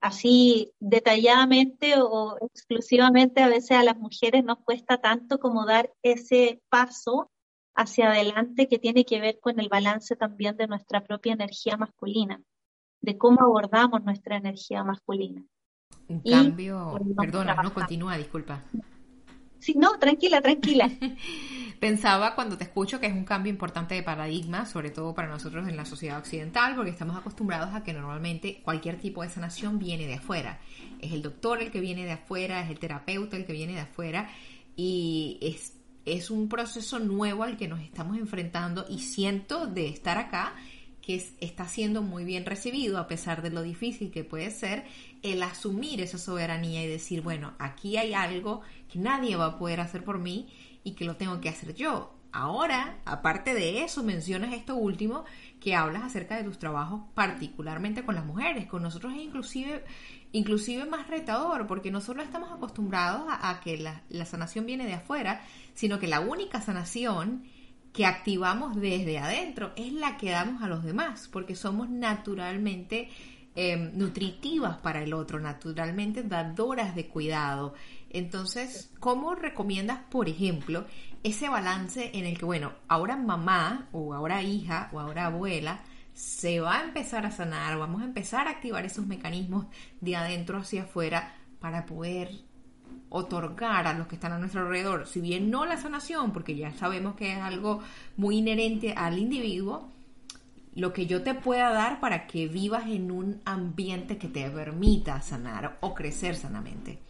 así 0.00 0.72
detalladamente 0.80 1.94
o 1.98 2.36
exclusivamente 2.40 3.42
a 3.42 3.48
veces 3.48 3.72
a 3.72 3.82
las 3.82 3.96
mujeres 3.96 4.44
nos 4.44 4.58
cuesta 4.58 4.98
tanto 4.98 5.38
como 5.38 5.64
dar 5.64 5.90
ese 6.02 6.60
paso 6.68 7.30
hacia 7.74 8.10
adelante 8.10 8.68
que 8.68 8.78
tiene 8.78 9.04
que 9.04 9.20
ver 9.20 9.40
con 9.40 9.58
el 9.60 9.68
balance 9.68 10.14
también 10.14 10.56
de 10.56 10.66
nuestra 10.66 11.02
propia 11.02 11.32
energía 11.32 11.76
masculina, 11.76 12.42
de 13.00 13.18
cómo 13.18 13.42
abordamos 13.42 14.04
nuestra 14.04 14.36
energía 14.36 14.84
masculina. 14.84 15.42
Un 16.08 16.20
cambio, 16.20 16.98
perdona, 17.16 17.54
no 17.62 17.72
continúa, 17.72 18.16
disculpa. 18.18 18.62
Sí, 19.58 19.74
no, 19.74 19.98
tranquila, 19.98 20.42
tranquila. 20.42 20.90
Pensaba 21.84 22.34
cuando 22.34 22.56
te 22.56 22.64
escucho 22.64 22.98
que 22.98 23.08
es 23.08 23.12
un 23.12 23.24
cambio 23.24 23.52
importante 23.52 23.94
de 23.94 24.02
paradigma, 24.02 24.64
sobre 24.64 24.88
todo 24.88 25.14
para 25.14 25.28
nosotros 25.28 25.68
en 25.68 25.76
la 25.76 25.84
sociedad 25.84 26.16
occidental, 26.16 26.74
porque 26.74 26.90
estamos 26.90 27.14
acostumbrados 27.14 27.74
a 27.74 27.82
que 27.84 27.92
normalmente 27.92 28.62
cualquier 28.64 28.98
tipo 28.98 29.22
de 29.22 29.28
sanación 29.28 29.78
viene 29.78 30.06
de 30.06 30.14
afuera. 30.14 30.60
Es 30.98 31.12
el 31.12 31.20
doctor 31.20 31.60
el 31.60 31.70
que 31.70 31.82
viene 31.82 32.06
de 32.06 32.12
afuera, 32.12 32.62
es 32.62 32.70
el 32.70 32.78
terapeuta 32.78 33.36
el 33.36 33.44
que 33.44 33.52
viene 33.52 33.74
de 33.74 33.80
afuera, 33.80 34.30
y 34.74 35.38
es 35.42 35.74
es 36.06 36.30
un 36.30 36.48
proceso 36.48 37.00
nuevo 37.00 37.42
al 37.42 37.58
que 37.58 37.68
nos 37.68 37.80
estamos 37.80 38.16
enfrentando 38.16 38.86
y 38.88 39.00
siento 39.00 39.66
de 39.66 39.88
estar 39.88 40.16
acá 40.16 40.54
que 41.02 41.22
está 41.40 41.68
siendo 41.68 42.00
muy 42.00 42.24
bien 42.24 42.46
recibido 42.46 42.96
a 42.96 43.08
pesar 43.08 43.42
de 43.42 43.50
lo 43.50 43.62
difícil 43.62 44.10
que 44.10 44.24
puede 44.24 44.50
ser 44.50 44.84
el 45.22 45.42
asumir 45.42 46.00
esa 46.00 46.16
soberanía 46.16 46.82
y 46.82 46.88
decir, 46.88 47.20
bueno, 47.20 47.52
aquí 47.58 47.98
hay 47.98 48.14
algo 48.14 48.62
que 48.90 48.98
nadie 48.98 49.36
va 49.36 49.46
a 49.46 49.58
poder 49.58 49.80
hacer 49.80 50.02
por 50.02 50.18
mí 50.18 50.48
y 50.84 50.92
que 50.92 51.04
lo 51.04 51.16
tengo 51.16 51.40
que 51.40 51.48
hacer 51.48 51.74
yo. 51.74 52.14
Ahora, 52.34 52.98
aparte 53.04 53.54
de 53.54 53.84
eso, 53.84 54.02
mencionas 54.02 54.52
esto 54.52 54.74
último, 54.74 55.24
que 55.60 55.76
hablas 55.76 56.02
acerca 56.02 56.36
de 56.36 56.42
tus 56.42 56.58
trabajos 56.58 57.02
particularmente 57.14 58.04
con 58.04 58.16
las 58.16 58.26
mujeres. 58.26 58.66
Con 58.66 58.82
nosotros 58.82 59.12
es 59.14 59.20
inclusive, 59.20 59.84
inclusive 60.32 60.84
más 60.84 61.06
retador, 61.06 61.68
porque 61.68 61.92
nosotros 61.92 62.24
estamos 62.24 62.50
acostumbrados 62.50 63.22
a, 63.28 63.60
que 63.60 63.78
la, 63.78 64.24
sanación 64.26 64.66
viene 64.66 64.84
de 64.84 64.94
afuera 64.94 65.42
sino 65.74 66.00
que 66.00 66.08
la 66.08 66.20
única 66.20 66.60
sanación 66.60 67.44
que 67.92 68.04
activamos 68.04 68.74
desde 68.74 69.18
adentro 69.18 69.72
es 69.76 69.92
la 69.92 70.16
que 70.16 70.30
damos 70.30 70.60
a 70.60 70.68
los 70.68 70.82
demás, 70.82 71.28
porque 71.30 71.54
somos 71.54 71.88
naturalmente 71.88 73.10
em, 73.54 73.96
nutritivas 73.96 74.78
para 74.78 75.04
el 75.04 75.14
otro, 75.14 75.38
naturalmente 75.38 76.24
dadoras 76.24 76.96
de 76.96 77.06
cuidado. 77.06 77.74
Entonces, 78.14 78.92
¿cómo 79.00 79.34
recomiendas, 79.34 79.98
por 80.08 80.28
ejemplo, 80.28 80.86
ese 81.24 81.48
balance 81.48 82.12
en 82.14 82.26
el 82.26 82.38
que, 82.38 82.44
bueno, 82.44 82.72
ahora 82.86 83.16
mamá 83.16 83.88
o 83.90 84.14
ahora 84.14 84.40
hija 84.40 84.88
o 84.92 85.00
ahora 85.00 85.26
abuela 85.26 85.80
se 86.14 86.60
va 86.60 86.78
a 86.78 86.84
empezar 86.84 87.26
a 87.26 87.32
sanar, 87.32 87.76
vamos 87.76 88.02
a 88.02 88.04
empezar 88.04 88.46
a 88.46 88.52
activar 88.52 88.84
esos 88.84 89.04
mecanismos 89.04 89.66
de 90.00 90.14
adentro 90.14 90.58
hacia 90.58 90.84
afuera 90.84 91.34
para 91.58 91.86
poder 91.86 92.30
otorgar 93.08 93.88
a 93.88 93.94
los 93.94 94.06
que 94.06 94.14
están 94.14 94.30
a 94.30 94.38
nuestro 94.38 94.60
alrededor, 94.60 95.08
si 95.08 95.20
bien 95.20 95.50
no 95.50 95.66
la 95.66 95.76
sanación, 95.76 96.32
porque 96.32 96.54
ya 96.54 96.72
sabemos 96.72 97.16
que 97.16 97.32
es 97.32 97.38
algo 97.40 97.80
muy 98.16 98.36
inherente 98.38 98.94
al 98.96 99.18
individuo, 99.18 99.90
lo 100.76 100.92
que 100.92 101.06
yo 101.06 101.24
te 101.24 101.34
pueda 101.34 101.70
dar 101.70 101.98
para 101.98 102.28
que 102.28 102.46
vivas 102.46 102.86
en 102.86 103.10
un 103.10 103.40
ambiente 103.44 104.18
que 104.18 104.28
te 104.28 104.48
permita 104.50 105.20
sanar 105.20 105.78
o 105.80 105.94
crecer 105.94 106.36
sanamente. 106.36 107.00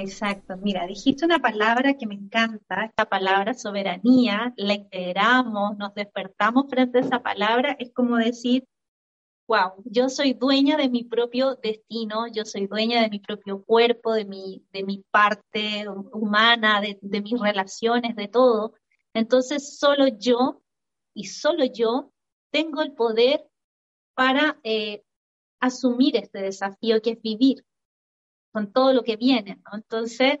Exacto, 0.00 0.56
mira, 0.56 0.86
dijiste 0.86 1.24
una 1.24 1.40
palabra 1.40 1.94
que 1.94 2.06
me 2.06 2.14
encanta, 2.14 2.84
esta 2.84 3.06
palabra 3.06 3.52
soberanía, 3.54 4.54
la 4.56 4.74
integramos, 4.74 5.76
nos 5.76 5.92
despertamos 5.92 6.66
frente 6.70 6.98
a 6.98 7.00
esa 7.00 7.20
palabra, 7.20 7.74
es 7.80 7.92
como 7.92 8.16
decir, 8.16 8.64
wow, 9.48 9.82
yo 9.84 10.08
soy 10.08 10.34
dueña 10.34 10.76
de 10.76 10.88
mi 10.88 11.02
propio 11.02 11.56
destino, 11.56 12.28
yo 12.28 12.44
soy 12.44 12.68
dueña 12.68 13.02
de 13.02 13.10
mi 13.10 13.18
propio 13.18 13.64
cuerpo, 13.64 14.12
de 14.12 14.24
mi, 14.24 14.64
de 14.72 14.84
mi 14.84 15.04
parte 15.10 15.88
humana, 15.88 16.80
de, 16.80 17.20
mis 17.20 17.40
relaciones, 17.40 18.14
de 18.14 18.28
todo. 18.28 18.74
Entonces, 19.14 19.78
solo 19.78 20.06
yo 20.06 20.62
y 21.12 21.24
solo 21.24 21.64
yo 21.64 22.12
tengo 22.52 22.82
el 22.82 22.92
poder 22.92 23.44
para 24.14 24.60
eh, 24.62 25.02
asumir 25.58 26.16
este 26.16 26.40
desafío 26.40 27.02
que 27.02 27.10
es 27.12 27.22
vivir 27.22 27.64
con 28.52 28.72
todo 28.72 28.92
lo 28.92 29.02
que 29.02 29.16
viene. 29.16 29.60
Entonces, 29.72 30.38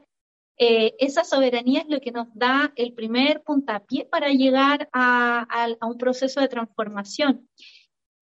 eh, 0.56 0.94
esa 0.98 1.24
soberanía 1.24 1.80
es 1.82 1.88
lo 1.88 2.00
que 2.00 2.10
nos 2.10 2.28
da 2.34 2.72
el 2.76 2.92
primer 2.92 3.42
puntapié 3.42 4.04
para 4.06 4.28
llegar 4.28 4.88
a 4.92 5.46
un 5.82 5.98
proceso 5.98 6.40
de 6.40 6.48
transformación. 6.48 7.48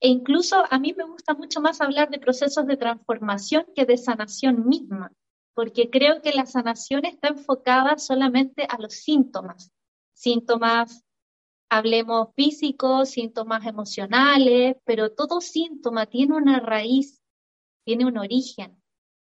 E 0.04 0.08
incluso 0.08 0.62
a 0.70 0.78
mí 0.78 0.92
me 0.94 1.04
gusta 1.04 1.32
mucho 1.32 1.62
más 1.62 1.80
hablar 1.80 2.10
de 2.10 2.18
procesos 2.18 2.66
de 2.66 2.76
transformación 2.76 3.64
que 3.74 3.86
de 3.86 3.96
sanación 3.96 4.68
misma, 4.68 5.10
porque 5.54 5.88
creo 5.88 6.20
que 6.20 6.32
la 6.32 6.44
sanación 6.44 7.06
está 7.06 7.28
enfocada 7.28 7.96
solamente 7.96 8.66
a 8.68 8.76
los 8.78 8.92
síntomas. 8.92 9.72
Síntomas, 10.12 11.04
hablemos 11.70 12.28
físicos, 12.36 13.08
síntomas 13.08 13.66
emocionales, 13.66 14.76
pero 14.84 15.10
todo 15.12 15.40
síntoma 15.40 16.04
tiene 16.04 16.36
una 16.36 16.60
raíz, 16.60 17.22
tiene 17.86 18.04
un 18.04 18.18
origen. 18.18 18.83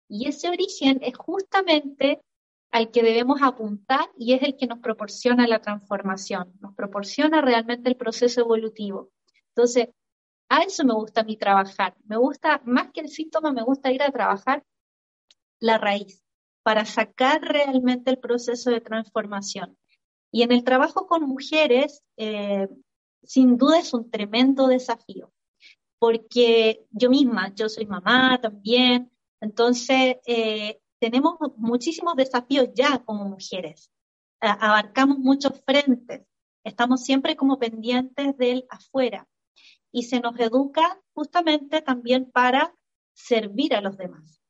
Y 0.09 0.29
ese 0.29 0.49
origen 0.49 1.01
es 1.03 1.17
justamente 1.17 2.21
al 2.71 2.91
que 2.91 3.03
debemos 3.03 3.41
apuntar 3.43 4.11
y 4.19 4.35
es 4.35 4.43
el 4.43 4.57
que 4.57 4.67
nos 4.67 4.81
proporciona 4.81 5.47
la 5.47 5.61
transformación, 5.61 6.53
nos 6.61 6.75
proporciona 6.75 7.41
realmente 7.41 7.89
el 7.89 7.97
proceso 7.97 8.41
evolutivo. 8.41 9.11
Entonces, 9.51 9.89
a 10.49 10.63
eso 10.63 10.85
me 10.85 10.95
gusta 10.95 11.25
mí 11.25 11.37
trabajar. 11.37 11.95
Me 12.05 12.17
gusta, 12.17 12.61
más 12.65 12.91
que 12.93 13.01
el 13.01 13.09
síntoma, 13.09 13.53
me 13.53 13.63
gusta 13.63 13.93
ir 13.93 14.03
a 14.03 14.11
trabajar 14.11 14.65
la 15.61 15.79
raíz. 15.79 16.21
para 16.65 16.87
sacar 16.87 17.43
realmente 17.43 18.11
el 18.11 18.19
proceso 18.19 18.71
de 18.71 18.81
transformación. 18.81 19.77
Y 20.33 20.43
en 20.45 20.51
el 20.51 20.65
trabajo 20.65 21.07
con 21.07 21.23
mujeres, 21.29 22.03
eh, 22.17 22.69
sin 23.23 23.59
duda 23.59 23.81
es 23.81 23.93
un 23.93 24.11
tremendo 24.11 24.67
desafío, 24.67 25.31
porque 25.99 26.87
yo 26.91 27.11
misma, 27.11 27.55
yo 27.55 27.69
soy 27.69 27.85
mamá 27.85 28.41
también, 28.41 29.11
entonces 29.41 30.17
eh, 30.27 30.81
tenemos 30.99 31.37
muchísimos 31.57 32.17
desafíos 32.17 32.69
ya 32.75 32.99
como 33.05 33.25
mujeres, 33.25 33.91
abarcamos 34.41 35.19
muchos 35.19 35.61
frentes, 35.65 36.27
estamos 36.65 37.03
siempre 37.03 37.37
como 37.37 37.59
pendientes 37.59 38.37
del 38.37 38.67
afuera. 38.69 39.29
Y 39.93 40.05
se 40.05 40.21
nos 40.21 40.39
educa 40.41 41.01
justamente 41.15 41.81
también 41.81 42.31
para 42.31 42.75
servir 43.13 43.75
a 43.75 43.81
los 43.81 43.97
demás. 43.97 44.41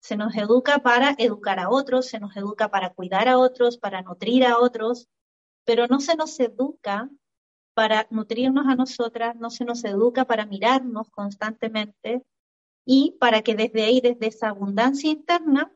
Se 0.00 0.16
nos 0.16 0.34
educa 0.36 0.80
para 0.80 1.14
educar 1.18 1.60
a 1.60 1.70
otros, 1.70 2.06
se 2.06 2.18
nos 2.18 2.36
educa 2.36 2.68
para 2.68 2.94
cuidar 2.94 3.28
a 3.28 3.38
otros, 3.38 3.78
para 3.78 4.02
nutrir 4.02 4.44
a 4.44 4.58
otros, 4.58 5.08
pero 5.64 5.86
no 5.86 6.00
se 6.00 6.16
nos 6.16 6.38
educa 6.40 7.10
para 7.74 8.08
nutrirnos 8.10 8.66
a 8.66 8.74
nosotras, 8.74 9.36
no 9.36 9.50
se 9.50 9.64
nos 9.64 9.84
educa 9.84 10.24
para 10.24 10.46
mirarnos 10.46 11.10
constantemente 11.10 12.24
y 12.90 13.18
para 13.20 13.42
que 13.42 13.54
desde 13.54 13.82
ahí, 13.82 14.00
desde 14.00 14.28
esa 14.28 14.48
abundancia 14.48 15.10
interna, 15.10 15.70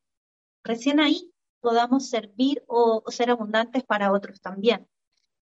recién 0.65 0.99
ahí 0.99 1.31
podamos 1.61 2.09
servir 2.09 2.65
o, 2.67 3.05
ser 3.09 3.29
abundantes 3.29 3.85
para 3.85 4.11
otros 4.13 4.41
también. 4.41 4.89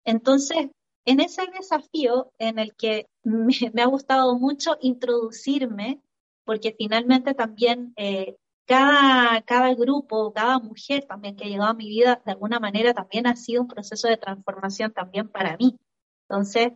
Entonces, 0.05 0.69
en 1.07 1.21
ese 1.21 1.47
desafío 1.57 2.31
en 2.37 2.59
el 2.59 2.75
que 2.75 3.09
me, 3.25 3.81
ha 3.81 3.87
gustado 3.87 4.39
mucho 4.39 4.77
introducirme, 4.83 6.03
porque 6.45 6.75
finalmente 6.77 7.33
también 7.33 7.95
eh, 7.97 8.37
cada, 8.67 9.41
cada 9.41 9.73
grupo, 9.75 10.35
cada 10.35 10.59
mujer 10.59 11.07
también 11.07 11.35
que 11.35 11.45
ha 11.45 11.49
llegado 11.49 11.71
a 11.71 11.75
mi 11.75 11.89
vida, 11.89 12.21
de 12.27 12.33
alguna 12.33 12.61
manera 12.61 12.93
también 12.93 13.27
ha 13.27 13.37
sido 13.37 13.63
un 13.63 13.69
proceso 13.69 14.07
de 14.07 14.19
transformación 14.19 14.93
también 14.93 15.31
para 15.31 15.57
mí. 15.57 15.79
Entonces, 16.29 16.75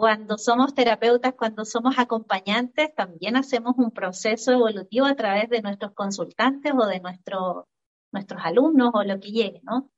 cuando 0.00 0.38
somos 0.38 0.74
terapeutas, 0.74 1.34
cuando 1.34 1.66
somos 1.66 1.98
acompañantes, 1.98 2.94
también 2.94 3.36
hacemos 3.36 3.74
un 3.76 3.90
proceso 3.90 4.50
evolutivo 4.50 5.04
a 5.04 5.14
través 5.14 5.50
de 5.50 5.60
nuestros 5.60 5.92
consultantes 5.92 6.72
o 6.74 6.86
de 6.86 7.00
nuestro, 7.00 7.68
nuestros 8.10 8.40
alumnos 8.42 8.92
o 8.94 9.04
lo 9.04 9.20
que 9.20 9.30
llegue, 9.30 9.60
¿no? 9.62 9.90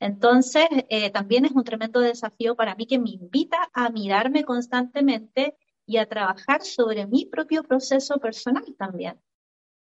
Entonces, 0.00 0.64
eh, 0.88 1.10
también 1.10 1.44
es 1.44 1.52
un 1.52 1.62
tremendo 1.62 2.00
desafío 2.00 2.56
para 2.56 2.74
mí 2.74 2.86
que 2.86 2.98
me 2.98 3.10
invita 3.10 3.68
a 3.74 3.90
mirarme 3.90 4.44
constantemente 4.44 5.58
y 5.84 5.98
a 5.98 6.06
trabajar 6.06 6.62
sobre 6.62 7.06
mi 7.06 7.26
propio 7.26 7.62
proceso 7.62 8.18
personal 8.18 8.64
también. 8.78 9.20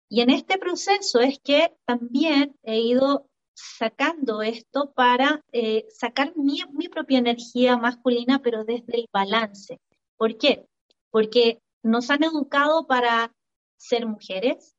Y 0.08 0.20
en 0.20 0.30
este 0.30 0.58
proceso 0.58 1.18
es 1.18 1.40
que 1.40 1.76
también 1.87 2.56
he 2.62 2.78
ido 2.78 3.26
sacando 3.57 4.43
esto 4.43 4.93
para 4.93 5.43
eh, 5.51 5.87
sacar 5.89 6.37
mi, 6.37 6.61
mi 6.73 6.89
propia 6.89 7.19
energía 7.19 7.77
masculina, 7.77 8.41
pero 8.41 8.65
desde 8.65 8.99
el 8.99 9.09
balance. 9.11 9.81
¿Por 10.17 10.37
qué? 10.37 10.67
Porque 11.11 11.61
nos 11.83 12.11
han 12.11 12.23
educado 12.23 12.87
para 12.87 13.33
ser 13.79 14.07
mujeres, 14.07 14.75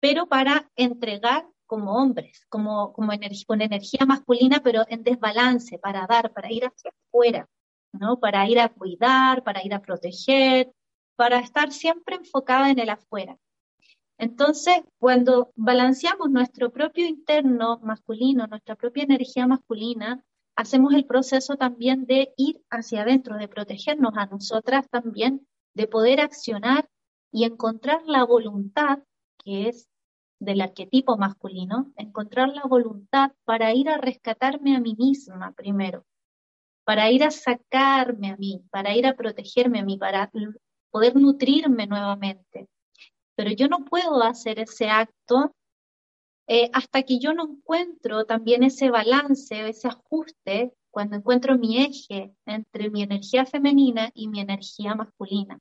pero 0.00 0.28
para 0.28 0.70
entregar 0.76 1.46
como 1.66 1.96
hombres, 1.96 2.46
como, 2.48 2.92
como 2.92 3.12
con 3.46 3.60
energía 3.60 4.06
masculina, 4.06 4.60
pero 4.62 4.84
en 4.88 5.02
desbalance, 5.02 5.78
para 5.78 6.06
dar, 6.06 6.32
para 6.32 6.50
ir 6.50 6.64
hacia 6.64 6.92
afuera, 7.08 7.48
¿no? 7.92 8.18
Para 8.18 8.48
ir 8.48 8.60
a 8.60 8.68
cuidar, 8.68 9.42
para 9.42 9.64
ir 9.64 9.74
a 9.74 9.82
proteger, 9.82 10.72
para 11.16 11.40
estar 11.40 11.72
siempre 11.72 12.16
enfocada 12.16 12.70
en 12.70 12.78
el 12.78 12.90
afuera. 12.90 13.36
Entonces, 14.18 14.76
cuando 14.98 15.52
balanceamos 15.56 16.30
nuestro 16.30 16.72
propio 16.72 17.06
interno 17.06 17.78
masculino, 17.82 18.46
nuestra 18.46 18.74
propia 18.74 19.04
energía 19.04 19.46
masculina, 19.46 20.24
hacemos 20.56 20.94
el 20.94 21.04
proceso 21.04 21.56
también 21.56 22.06
de 22.06 22.32
ir 22.36 22.62
hacia 22.70 23.02
adentro, 23.02 23.36
de 23.36 23.48
protegernos 23.48 24.14
a 24.16 24.26
nosotras 24.26 24.88
también, 24.88 25.46
de 25.74 25.86
poder 25.86 26.20
accionar 26.20 26.88
y 27.30 27.44
encontrar 27.44 28.02
la 28.06 28.24
voluntad, 28.24 29.00
que 29.44 29.68
es 29.68 29.86
del 30.40 30.62
arquetipo 30.62 31.18
masculino, 31.18 31.92
encontrar 31.96 32.48
la 32.48 32.62
voluntad 32.62 33.32
para 33.44 33.74
ir 33.74 33.90
a 33.90 33.98
rescatarme 33.98 34.76
a 34.76 34.80
mí 34.80 34.94
misma 34.98 35.52
primero, 35.52 36.04
para 36.84 37.10
ir 37.10 37.24
a 37.24 37.30
sacarme 37.30 38.30
a 38.30 38.36
mí, 38.36 38.62
para 38.70 38.94
ir 38.94 39.06
a 39.06 39.14
protegerme 39.14 39.80
a 39.80 39.84
mí, 39.84 39.98
para 39.98 40.30
poder 40.90 41.16
nutrirme 41.16 41.86
nuevamente. 41.86 42.68
Pero 43.36 43.50
yo 43.52 43.68
no 43.68 43.84
puedo 43.84 44.22
hacer 44.22 44.58
ese 44.58 44.88
acto 44.88 45.54
eh, 46.48 46.70
hasta 46.72 47.02
que 47.02 47.18
yo 47.18 47.34
no 47.34 47.44
encuentro 47.44 48.24
también 48.24 48.62
ese 48.62 48.90
balance, 48.90 49.68
ese 49.68 49.88
ajuste, 49.88 50.72
cuando 50.90 51.16
encuentro 51.16 51.58
mi 51.58 51.78
eje 51.84 52.34
entre 52.46 52.88
mi 52.88 53.02
energía 53.02 53.44
femenina 53.44 54.10
y 54.14 54.28
mi 54.28 54.40
energía 54.40 54.94
masculina. 54.94 55.58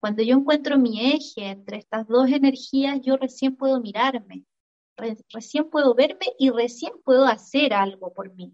Cuando 0.00 0.22
yo 0.22 0.36
encuentro 0.36 0.78
mi 0.78 1.12
eje 1.12 1.50
entre 1.50 1.76
estas 1.76 2.08
dos 2.08 2.30
energías, 2.30 3.00
yo 3.02 3.16
recién 3.16 3.54
puedo 3.56 3.80
mirarme, 3.80 4.44
recién 5.30 5.68
puedo 5.70 5.94
verme 5.94 6.26
y 6.38 6.50
recién 6.50 6.94
puedo 7.04 7.26
hacer 7.26 7.74
algo 7.74 8.12
por 8.14 8.34
mí. 8.34 8.52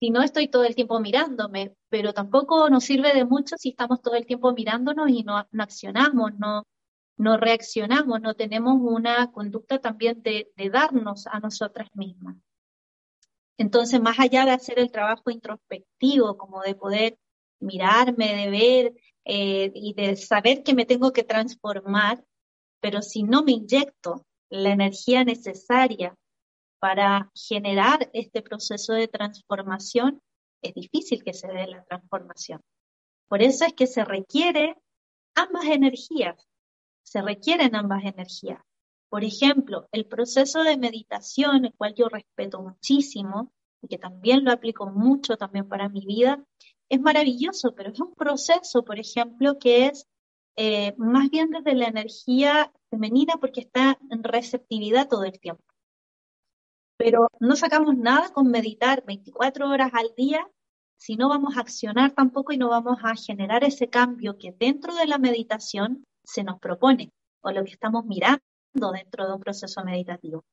Si 0.00 0.10
no 0.10 0.22
estoy 0.22 0.48
todo 0.48 0.64
el 0.64 0.74
tiempo 0.74 1.00
mirándome, 1.00 1.74
pero 1.88 2.12
tampoco 2.12 2.68
nos 2.70 2.84
sirve 2.84 3.12
de 3.14 3.24
mucho 3.24 3.56
si 3.58 3.70
estamos 3.70 4.02
todo 4.02 4.14
el 4.14 4.26
tiempo 4.26 4.52
mirándonos 4.52 5.08
y 5.10 5.22
no, 5.22 5.36
accionamos, 5.58 6.38
no, 6.38 6.64
no 7.16 7.36
reaccionamos, 7.36 8.20
no 8.20 8.34
tenemos 8.34 8.76
una 8.80 9.30
conducta 9.30 9.78
también 9.80 10.22
de, 10.22 10.50
darnos 10.70 11.26
a 11.26 11.40
nosotras 11.40 11.88
mismas. 11.94 12.36
Entonces, 13.56 14.00
más 14.00 14.18
allá 14.18 14.44
de 14.44 14.50
hacer 14.50 14.78
el 14.78 14.90
trabajo 14.90 15.30
introspectivo, 15.30 16.36
como 16.36 16.60
de 16.62 16.74
poder 16.74 17.18
mirarme, 17.60 18.34
de 18.34 18.50
ver 18.50 18.94
eh, 19.24 19.70
y 19.74 19.94
de 19.94 20.16
saber 20.16 20.62
que 20.64 20.74
me 20.74 20.86
tengo 20.86 21.12
que 21.12 21.22
transformar, 21.22 22.24
pero 22.80 23.00
si 23.00 23.22
no 23.22 23.44
me 23.44 23.52
inyecto 23.52 24.26
la 24.50 24.70
energía 24.70 25.24
necesaria 25.24 26.16
para 26.80 27.30
generar 27.34 28.10
este 28.12 28.42
proceso 28.42 28.92
de 28.92 29.08
transformación, 29.08 30.20
es 30.62 30.74
difícil 30.74 31.22
que 31.22 31.32
se 31.32 31.48
dé 31.48 31.66
la 31.66 31.84
transformación. 31.84 32.60
Por 33.28 33.42
eso 33.42 33.64
es 33.64 33.72
que 33.72 33.86
se 33.86 34.04
requiere 34.04 34.76
ambas 35.34 35.64
energías, 35.66 36.46
se 37.04 37.22
requieren 37.22 37.76
ambas 37.76 38.04
energías. 38.04 38.60
Por 39.08 39.22
ejemplo, 39.22 39.88
el 39.92 40.06
proceso 40.06 40.64
de 40.64 40.76
meditación, 40.76 41.66
el 41.66 41.74
cual 41.74 41.94
yo 41.94 42.08
respeto 42.08 42.60
muchísimo 42.60 43.52
y 43.80 43.86
que 43.86 43.98
también 43.98 44.44
lo 44.44 44.50
aplico 44.50 44.86
mucho 44.86 45.36
también 45.36 45.68
para 45.68 45.88
mi 45.88 46.04
vida, 46.04 46.44
es 46.88 47.00
maravilloso, 47.00 47.74
pero 47.74 47.90
es 47.90 48.00
un 48.00 48.14
proceso, 48.14 48.84
por 48.84 48.98
ejemplo, 48.98 49.58
que 49.58 49.86
es 49.86 50.06
eh, 50.56 50.94
más 50.96 51.30
bien 51.30 51.50
desde 51.50 51.74
la 51.74 51.86
energía 51.86 52.72
femenina 52.90 53.34
porque 53.40 53.60
está 53.60 53.98
en 54.10 54.24
receptividad 54.24 55.08
todo 55.08 55.24
el 55.24 55.38
tiempo. 55.38 55.64
Pero 56.96 57.28
no 57.40 57.56
sacamos 57.56 57.96
nada 57.96 58.32
con 58.32 58.50
meditar 58.50 59.04
24 59.04 59.68
horas 59.68 59.90
al 59.94 60.12
día 60.16 60.48
si 60.96 61.16
no 61.16 61.28
vamos 61.28 61.56
a 61.56 61.60
accionar 61.60 62.12
tampoco 62.12 62.52
y 62.52 62.56
no 62.56 62.68
vamos 62.68 62.98
a 63.02 63.14
generar 63.14 63.64
ese 63.64 63.88
cambio 63.88 64.38
que 64.38 64.52
dentro 64.52 64.94
de 64.94 65.06
la 65.06 65.18
meditación 65.18 66.04
se 66.24 66.44
nos 66.44 66.58
propone 66.58 67.12
o 67.42 67.50
lo 67.50 67.64
que 67.64 67.72
estamos 67.72 68.04
mirando 68.04 68.40
dentro 68.92 69.26
de 69.26 69.34
un 69.34 69.40
proceso 69.40 69.84
meditativo. 69.84 70.44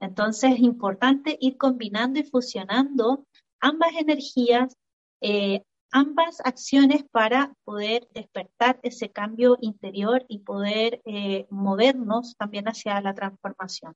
Entonces 0.00 0.52
es 0.52 0.60
importante 0.60 1.36
ir 1.40 1.56
combinando 1.56 2.18
y 2.18 2.24
fusionando 2.24 3.24
ambas 3.60 3.92
energías 3.96 4.76
eh, 5.20 5.62
ambas 5.92 6.40
acciones 6.44 7.04
para 7.04 7.54
poder 7.64 8.08
despertar 8.12 8.80
ese 8.82 9.10
cambio 9.10 9.58
interior 9.60 10.24
y 10.26 10.40
poder 10.40 11.00
eh, 11.04 11.46
movernos 11.50 12.34
también 12.36 12.66
hacia 12.66 13.00
la 13.00 13.14
transformación. 13.14 13.94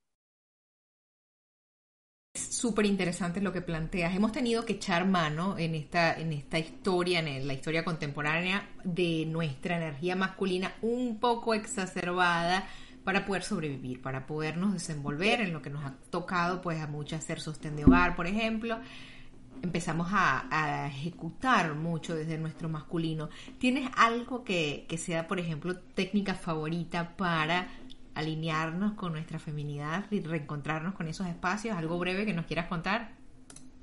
Súper 2.56 2.86
interesante 2.86 3.42
lo 3.42 3.52
que 3.52 3.60
planteas. 3.60 4.16
Hemos 4.16 4.32
tenido 4.32 4.64
que 4.64 4.72
echar 4.72 5.06
mano 5.06 5.58
en 5.58 5.74
esta, 5.74 6.18
en 6.18 6.32
esta 6.32 6.58
historia, 6.58 7.18
en 7.18 7.46
la 7.46 7.52
historia 7.52 7.84
contemporánea, 7.84 8.66
de 8.82 9.26
nuestra 9.26 9.76
energía 9.76 10.16
masculina 10.16 10.72
un 10.80 11.18
poco 11.18 11.52
exacerbada 11.52 12.66
para 13.04 13.26
poder 13.26 13.42
sobrevivir, 13.42 14.00
para 14.00 14.26
podernos 14.26 14.72
desenvolver 14.72 15.42
en 15.42 15.52
lo 15.52 15.60
que 15.60 15.68
nos 15.68 15.84
ha 15.84 15.96
tocado, 16.08 16.62
pues 16.62 16.80
a 16.80 16.86
muchas 16.86 17.24
hacer 17.24 17.40
sostén 17.40 17.76
de 17.76 17.84
hogar, 17.84 18.16
por 18.16 18.26
ejemplo 18.26 18.80
empezamos 19.62 20.08
a, 20.10 20.86
ejecutar 20.88 21.74
mucho 21.74 22.14
desde 22.14 22.38
nuestro 22.38 22.68
masculino. 22.68 23.28
¿Tienes 23.58 23.90
algo 23.96 24.44
que, 24.44 24.86
sea, 24.98 25.26
por 25.26 25.38
ejemplo, 25.38 25.76
técnica 25.76 26.34
favorita 26.34 27.16
para 27.16 27.68
alinearnos 28.16 28.94
con 28.94 29.12
nuestra 29.12 29.38
feminidad 29.38 30.04
y 30.10 30.20
reencontrarnos 30.20 30.94
con 30.94 31.08
esos 31.08 31.26
espacios? 31.28 31.76
¿Algo 31.76 31.98
breve 31.98 32.26
que 32.26 32.34
nos 32.34 32.46
quieras 32.46 32.66
contar? 32.66 33.12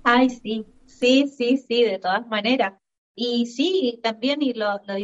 Ay, 0.03 0.29
sí, 0.29 0.65
sí, 0.85 1.27
sí, 1.27 1.57
sí, 1.57 1.83
de 1.83 1.99
todas 1.99 2.27
maneras. 2.27 2.73
Y 3.15 3.45
sí, 3.45 3.99
también, 4.03 4.41
y 4.41 4.53
lo, 4.53 4.79
lo 4.85 4.97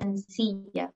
sencillas, 0.00 0.92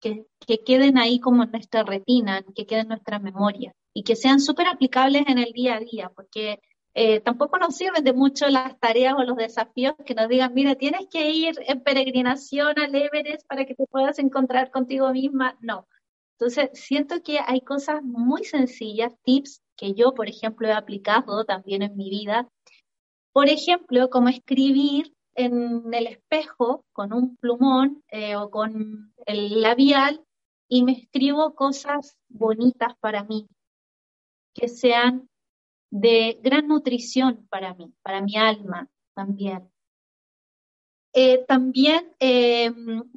que, 0.00 0.26
que 0.46 0.62
queden 0.64 0.98
ahí 0.98 1.20
como 1.20 1.44
en 1.44 1.50
nuestra 1.50 1.82
retina, 1.82 2.44
que 2.54 2.66
queden 2.66 2.82
en 2.82 2.88
nuestra 2.88 3.18
memoria 3.18 3.72
y 3.92 4.02
que 4.02 4.16
sean 4.16 4.40
súper 4.40 4.66
aplicables 4.68 5.24
en 5.26 5.38
el 5.38 5.52
día 5.52 5.76
a 5.76 5.80
día, 5.80 6.10
porque 6.14 6.60
eh, 6.98 7.20
tampoco 7.20 7.58
nos 7.58 7.76
sirven 7.76 8.04
de 8.04 8.14
mucho 8.14 8.48
las 8.48 8.78
tareas 8.80 9.14
o 9.18 9.22
los 9.22 9.36
desafíos 9.36 9.94
que 10.06 10.14
nos 10.14 10.28
digan, 10.28 10.54
mira, 10.54 10.76
tienes 10.76 11.06
que 11.10 11.30
ir 11.30 11.54
en 11.66 11.82
peregrinación 11.82 12.78
al 12.78 12.94
Everest 12.94 13.46
para 13.46 13.66
que 13.66 13.74
te 13.74 13.86
puedas 13.86 14.18
encontrar 14.18 14.70
contigo 14.70 15.12
misma. 15.12 15.58
No. 15.60 15.86
Entonces, 16.38 16.70
siento 16.72 17.22
que 17.22 17.38
hay 17.46 17.60
cosas 17.60 18.02
muy 18.02 18.44
sencillas, 18.44 19.12
tips 19.24 19.62
que 19.76 19.92
yo, 19.92 20.14
por 20.14 20.28
ejemplo, 20.28 20.68
he 20.68 20.72
aplicado 20.72 21.44
también 21.44 21.82
en 21.82 21.96
mi 21.96 22.08
vida. 22.08 22.48
Por 23.32 23.48
ejemplo, 23.50 24.08
como 24.08 24.28
escribir 24.28 25.12
en 25.36 25.92
el 25.92 26.06
espejo 26.06 26.84
con 26.92 27.12
un 27.12 27.36
plumón 27.36 28.02
eh, 28.08 28.36
o 28.36 28.50
con 28.50 29.14
el 29.26 29.60
labial 29.60 30.24
y 30.68 30.82
me 30.82 30.92
escribo 30.92 31.54
cosas 31.54 32.16
bonitas 32.28 32.96
para 32.98 33.22
mí, 33.22 33.48
que 34.54 34.68
sean 34.68 35.28
de 35.90 36.40
gran 36.42 36.66
nutrición 36.66 37.46
para 37.48 37.74
mí, 37.74 37.92
para 38.02 38.20
mi 38.20 38.36
alma 38.36 38.88
también. 39.14 39.70
Eh, 41.12 41.44
también, 41.46 42.14
eh, 42.20 42.70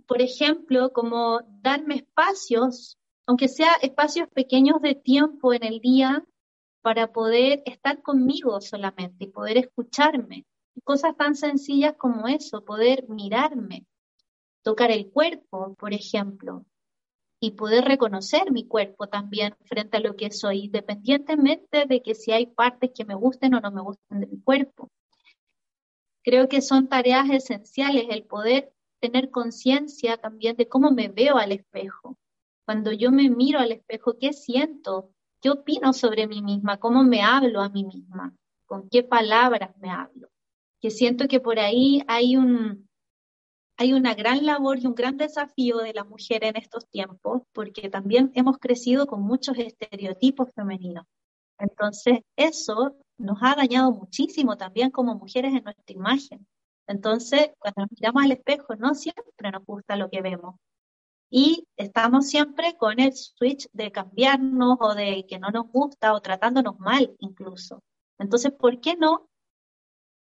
por 0.07 0.21
ejemplo, 0.21 0.93
como 0.93 1.41
darme 1.61 1.95
espacios, 1.95 2.97
aunque 3.25 3.47
sea 3.47 3.73
espacios 3.81 4.29
pequeños 4.29 4.81
de 4.81 4.95
tiempo 4.95 5.53
en 5.53 5.63
el 5.63 5.79
día, 5.79 6.23
para 6.81 7.11
poder 7.11 7.61
estar 7.65 8.01
conmigo 8.01 8.61
solamente 8.61 9.25
y 9.25 9.27
poder 9.27 9.57
escucharme. 9.57 10.45
Cosas 10.83 11.15
tan 11.17 11.35
sencillas 11.35 11.95
como 11.97 12.27
eso, 12.27 12.63
poder 12.63 13.07
mirarme, 13.09 13.85
tocar 14.63 14.91
el 14.91 15.09
cuerpo, 15.11 15.75
por 15.75 15.93
ejemplo, 15.93 16.65
y 17.39 17.51
poder 17.51 17.85
reconocer 17.85 18.51
mi 18.51 18.67
cuerpo 18.67 19.07
también 19.07 19.55
frente 19.65 19.97
a 19.97 20.01
lo 20.01 20.15
que 20.15 20.31
soy, 20.31 20.65
independientemente 20.65 21.85
de 21.85 22.01
que 22.01 22.15
si 22.15 22.31
hay 22.31 22.47
partes 22.47 22.91
que 22.93 23.05
me 23.05 23.15
gusten 23.15 23.53
o 23.53 23.61
no 23.61 23.71
me 23.71 23.81
gusten 23.81 24.19
de 24.19 24.27
mi 24.27 24.41
cuerpo. 24.41 24.89
Creo 26.23 26.49
que 26.49 26.61
son 26.61 26.89
tareas 26.89 27.29
esenciales 27.29 28.07
el 28.09 28.23
poder 28.23 28.73
tener 28.99 29.31
conciencia 29.31 30.17
también 30.17 30.57
de 30.57 30.67
cómo 30.67 30.91
me 30.91 31.07
veo 31.07 31.37
al 31.37 31.53
espejo. 31.53 32.17
Cuando 32.65 32.91
yo 32.91 33.11
me 33.11 33.29
miro 33.29 33.59
al 33.59 33.71
espejo, 33.71 34.17
¿qué 34.19 34.33
siento? 34.33 35.11
¿Qué 35.41 35.49
opino 35.49 35.93
sobre 35.93 36.27
mí 36.27 36.41
misma? 36.41 36.77
¿Cómo 36.77 37.03
me 37.03 37.21
hablo 37.21 37.61
a 37.61 37.69
mí 37.69 37.85
misma? 37.85 38.35
¿Con 38.65 38.89
qué 38.89 39.01
palabras 39.01 39.75
me 39.77 39.89
hablo? 39.89 40.27
Que 40.81 40.91
siento 40.91 41.27
que 41.27 41.39
por 41.39 41.59
ahí 41.59 42.01
hay 42.07 42.37
un, 42.37 42.89
hay 43.77 43.93
una 43.93 44.13
gran 44.13 44.45
labor 44.45 44.79
y 44.79 44.87
un 44.87 44.93
gran 44.93 45.15
desafío 45.15 45.77
de 45.77 45.93
la 45.93 46.03
mujer 46.03 46.43
en 46.43 46.57
estos 46.57 46.85
tiempos, 46.89 47.43
porque 47.53 47.89
también 47.89 48.29
hemos 48.35 48.57
crecido 48.57 49.07
con 49.07 49.21
muchos 49.21 49.57
estereotipos 49.57 50.49
femeninos. 50.53 51.05
Entonces, 51.57 52.19
eso 52.35 52.97
nos 53.17 53.37
ha 53.41 53.55
dañado 53.55 53.91
muchísimo 53.91 54.57
también 54.57 54.91
como 54.91 55.15
mujeres 55.15 55.53
en 55.53 55.63
nuestra 55.63 55.95
imagen. 55.95 56.45
Entonces, 56.87 57.51
cuando 57.57 57.83
nos 57.83 57.91
miramos 57.91 58.23
al 58.23 58.31
espejo, 58.33 58.75
no 58.75 58.95
siempre 58.95 59.51
nos 59.51 59.65
gusta 59.65 59.95
lo 59.95 60.09
que 60.09 60.21
vemos. 60.21 60.55
Y 61.29 61.65
estamos 61.77 62.27
siempre 62.27 62.75
con 62.75 62.99
el 62.99 63.13
switch 63.13 63.69
de 63.71 63.93
cambiarnos 63.93 64.77
o 64.81 64.93
de 64.93 65.25
que 65.25 65.39
no 65.39 65.51
nos 65.51 65.71
gusta 65.71 66.13
o 66.13 66.21
tratándonos 66.21 66.79
mal 66.79 67.15
incluso. 67.19 67.81
Entonces, 68.17 68.51
¿por 68.51 68.81
qué 68.81 68.97
no 68.97 69.28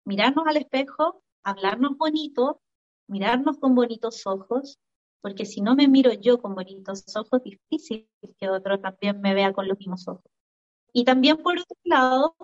mirarnos 0.07 0.47
al 0.47 0.57
espejo, 0.57 1.23
hablarnos 1.43 1.99
bonito 1.99 2.63
mirarnos 3.09 3.59
con 3.59 3.75
bonitos 3.75 4.27
ojos, 4.27 4.79
porque 5.21 5.47
si 5.47 5.61
no 5.61 5.75
me 5.75 5.89
miro 5.89 6.13
yo 6.13 6.41
con 6.41 6.55
bonitos 6.55 7.05
ojos, 7.17 7.43
difícil 7.43 8.09
que 8.39 8.49
otro 8.49 8.81
también 8.81 9.21
me 9.21 9.35
vea 9.35 9.53
con 9.53 9.69
los 9.69 9.79
mismos 9.79 10.07
ojos. 10.09 10.31
Y 10.93 11.05
también 11.05 11.39
por 11.39 11.59
otro 11.59 11.77
lado, 11.85 12.37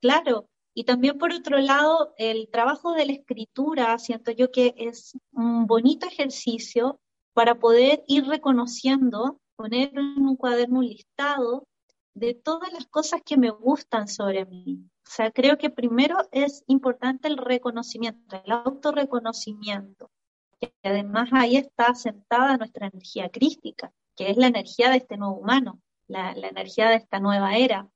claro, 0.00 0.48
y 0.74 0.84
también 0.84 1.18
por 1.18 1.32
otro 1.32 1.58
lado, 1.58 2.14
el 2.18 2.48
trabajo 2.50 2.92
de 2.92 3.06
la 3.06 3.12
escritura, 3.12 3.98
siento 3.98 4.30
yo 4.32 4.50
que 4.50 4.74
es 4.76 5.16
un 5.32 5.66
bonito 5.66 6.06
ejercicio 6.06 7.00
para 7.32 7.58
poder 7.58 8.04
ir 8.06 8.26
reconociendo, 8.26 9.40
poner 9.56 9.90
en 9.96 10.26
un 10.26 10.36
cuaderno 10.36 10.80
un 10.80 10.86
listado 10.86 11.66
de 12.14 12.34
todas 12.34 12.72
las 12.72 12.86
cosas 12.86 13.22
que 13.24 13.36
me 13.36 13.50
gustan 13.50 14.08
sobre 14.08 14.44
mí, 14.46 14.84
o 15.06 15.08
sea, 15.08 15.30
creo 15.30 15.56
que 15.56 15.70
primero 15.70 16.16
es 16.32 16.64
importante 16.66 17.28
el 17.28 17.36
reconocimiento, 17.36 18.42
el 18.44 18.50
autorreconocimiento, 18.50 20.10
que 20.58 20.74
además 20.82 21.28
ahí 21.32 21.56
está 21.56 21.94
sentada 21.94 22.56
nuestra 22.56 22.88
energía 22.88 23.30
crística, 23.30 23.92
que 24.16 24.30
es 24.30 24.36
la 24.36 24.48
energía 24.48 24.90
de 24.90 24.96
este 24.96 25.16
nuevo 25.16 25.36
humano, 25.36 25.80
la, 26.08 26.34
la 26.34 26.48
energía 26.48 26.88
de 26.88 26.96
esta 26.96 27.20
nueva 27.20 27.56
era, 27.56 27.88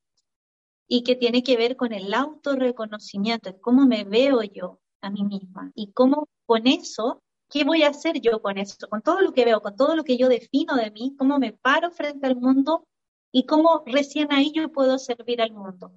y 0.87 1.03
que 1.03 1.17
tiene 1.17 1.43
que 1.43 1.57
ver 1.57 1.77
con 1.77 1.93
el 1.93 2.15
autorreconocimiento, 2.15 3.61
cómo 3.61 3.87
me 3.87 4.05
veo 4.05 4.43
yo 4.45 4.79
a 5.01 5.11
mí 5.11 5.25
misma 5.25 5.73
y 5.75 5.93
cómo 5.93 6.29
con 6.47 6.69
eso, 6.69 7.23
¿qué 7.49 7.65
voy 7.65 7.83
a 7.83 7.89
hacer 7.89 8.21
yo 8.21 8.41
con 8.41 8.57
eso? 8.57 8.89
Con 8.89 9.03
todo 9.03 9.21
lo 9.21 9.33
que 9.33 9.45
veo, 9.45 9.63
con 9.63 9.75
todo 9.75 9.97
lo 9.97 10.05
que 10.05 10.17
yo 10.17 10.29
defino 10.29 10.77
de 10.77 10.93
mí, 10.93 11.17
cómo 11.19 11.41
me 11.41 11.53
paro 11.53 11.91
frente 11.91 12.29
al 12.29 12.37
mundo 12.37 12.87
y 13.33 13.47
cómo 13.47 13.83
recién 13.85 14.33
ahí 14.33 14.53
yo 14.53 14.71
puedo 14.71 14.97
servir 14.99 15.43
al 15.43 15.53
mundo. 15.53 15.93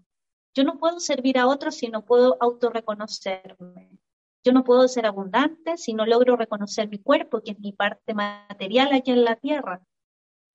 Yo 0.56 0.64
no 0.64 0.78
puedo 0.78 1.00
servir 1.00 1.38
a 1.38 1.48
otros 1.48 1.76
si 1.76 1.88
no 1.88 2.06
puedo 2.06 2.38
autorreconocerme. 2.40 3.90
Yo 4.44 4.52
no 4.52 4.64
puedo 4.64 4.88
ser 4.88 5.06
abundante 5.06 5.78
si 5.78 5.94
no 5.94 6.06
logro 6.06 6.36
reconocer 6.36 6.90
mi 6.90 7.00
cuerpo, 7.00 7.42
que 7.42 7.52
es 7.52 7.60
mi 7.60 7.72
parte 7.72 8.14
material 8.14 8.94
aquí 8.94 9.12
en 9.12 9.24
la 9.24 9.36
tierra. 9.38 9.82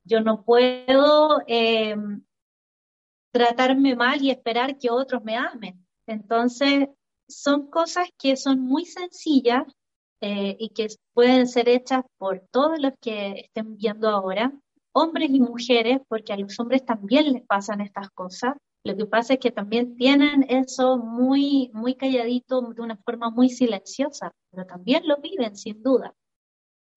Yo 0.05 0.21
no 0.21 0.45
puedo 0.45 1.43
em, 1.47 2.23
tratarme 3.33 3.97
mal 3.97 4.23
y 4.23 4.31
esperar 4.31 4.79
que 4.79 4.91
otros 4.91 5.25
me 5.25 5.37
amen. 5.37 5.87
Entonces, 6.07 6.89
son 7.29 7.69
cosas 7.71 8.09
que 8.17 8.37
son 8.37 8.61
muy 8.61 8.85
sencillas 8.85 9.65
eh, 10.21 10.57
y 10.59 10.71
que 10.71 10.89
pueden 11.13 11.47
ser 11.47 11.69
hechas 11.69 12.05
por 12.17 12.41
todos 12.51 12.79
los 12.79 12.93
que 13.01 13.33
estén 13.41 13.77
viendo 13.77 14.09
ahora, 14.09 14.53
hombres 14.93 15.31
y 15.31 15.41
mujeres, 15.41 16.01
porque 16.09 16.33
a 16.33 16.37
los 16.37 16.59
hombres 16.59 16.85
también 16.85 17.33
les 17.33 17.47
pasan 17.47 17.81
estas 17.81 18.11
cosas. 18.11 18.55
Lo 18.85 18.97
que 18.97 19.07
pasa 19.07 19.35
es 19.35 19.41
que 19.41 19.51
también 19.51 19.97
tienen 19.97 20.47
eso 20.49 20.99
muy, 20.99 21.71
muy 21.75 21.95
calladito, 21.95 22.63
de 22.63 22.83
una 22.83 22.97
forma 22.97 23.31
muy 23.31 23.51
silenciosa, 23.51 24.35
pero 24.51 24.67
también 24.67 25.07
lo 25.07 25.17
viven 25.19 25.57
sin 25.57 25.83
duda. 25.83 26.15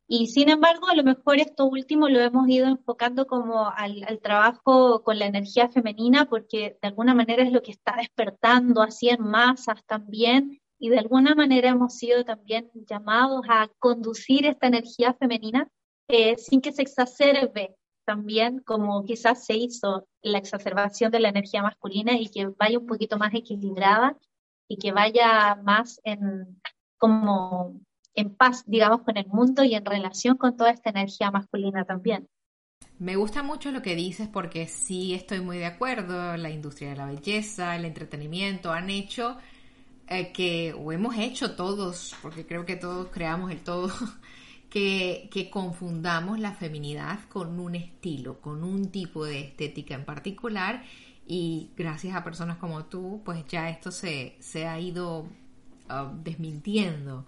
Y 0.08 0.28
sin 0.28 0.50
embargo, 0.50 0.88
a 0.89 0.96
lo 0.96 1.04
mejor 1.04 1.39
esto 1.39 1.65
último 1.65 2.10
lo 2.10 2.20
hemos 2.20 2.48
ido 2.50 2.67
enfocando 2.67 3.26
como 3.28 3.70
al, 3.70 4.04
al, 4.04 4.20
trabajo 4.20 5.04
con 5.04 5.17
la 5.17 5.26
energía 5.26 5.70
femenina, 5.70 6.26
porque 6.26 6.78
de 6.82 6.88
alguna 6.88 7.13
manera 7.13 7.44
es 7.44 7.52
lo 7.52 7.62
que 7.62 7.72
está 7.72 7.96
despertando 7.98 8.82
así 8.82 9.10
en 9.10 9.22
masas 9.22 9.84
también, 9.86 10.60
y 10.80 10.89
de 10.89 11.00
alguna 11.00 11.36
manera 11.36 11.70
hemos 11.70 11.96
sido 11.96 12.26
también 12.26 12.70
llamados 12.89 13.41
a 13.48 13.70
conducir 13.80 14.46
esta 14.48 14.67
energía 14.67 15.13
femenina 15.13 15.70
eh, 16.08 16.36
sin 16.38 16.60
que 16.60 16.72
se 16.74 16.82
exacerbe 16.82 17.78
también 18.12 18.60
como 18.60 19.06
quizás 19.06 19.45
se 19.45 19.56
hizo 19.56 20.06
la 20.21 20.38
exacerbación 20.38 21.12
de 21.12 21.21
la 21.21 21.30
energía 21.30 21.63
masculina 21.63 22.12
y 22.19 22.28
que 22.28 22.47
vaya 22.60 22.78
un 22.78 22.86
poquito 22.86 23.17
más 23.17 23.34
equilibrada 23.34 24.17
y 24.67 24.76
que 24.76 24.91
vaya 24.91 25.56
más 25.63 26.02
en 26.04 26.62
como 26.97 27.80
en 28.13 28.36
paz, 28.36 28.65
digamos, 28.67 29.04
con 29.04 29.15
el 29.15 29.28
mundo 29.28 29.63
y 29.63 29.76
en 29.76 29.86
relación 29.86 30.36
con 30.36 30.58
toda 30.58 30.71
esta 30.71 30.89
energía 30.89 31.32
masculina 31.32 31.86
también. 31.86 32.28
Me 33.00 33.15
gusta 33.15 33.43
mucho 33.43 33.71
lo 33.71 33.82
que 33.82 33.95
dices 33.95 34.28
porque 34.28 34.67
sí 34.67 35.13
estoy 35.13 35.39
muy 35.39 35.58
de 35.58 35.67
acuerdo. 35.67 36.36
La 36.36 36.50
industria 36.50 36.89
de 36.89 36.97
la 36.97 37.06
belleza, 37.06 37.78
el 37.78 37.86
entretenimiento 37.86 38.74
han 38.74 38.89
hecho 38.89 39.38
eh, 40.10 40.34
que, 40.34 40.74
o 40.74 40.91
hemos 40.91 41.17
hecho 41.17 41.56
todos, 41.56 42.13
porque 42.21 42.45
creo 42.45 42.65
que 42.65 42.76
todos 42.76 43.08
creamos 43.08 43.52
el 43.52 43.63
todo, 43.63 43.88
que, 44.71 45.49
confundamos 45.51 46.39
la 46.39 46.53
feminidad 46.53 47.19
con 47.29 47.60
un 47.60 47.75
estilo, 47.75 48.39
con 48.39 48.63
un 48.63 48.89
tipo 48.89 49.25
de 49.25 49.41
estética 49.41 49.95
en 49.95 50.05
particular 50.05 50.84
y 51.27 51.69
gracias 51.75 52.15
a 52.15 52.23
personas 52.23 52.57
como 52.57 52.86
tú, 52.86 53.21
pues 53.23 53.45
ya 53.47 53.69
esto 53.69 53.91
se, 53.91 54.38
se 54.39 54.65
ha 54.67 54.79
ido 54.79 55.27
uh, 55.89 56.23
desmintiendo. 56.23 57.25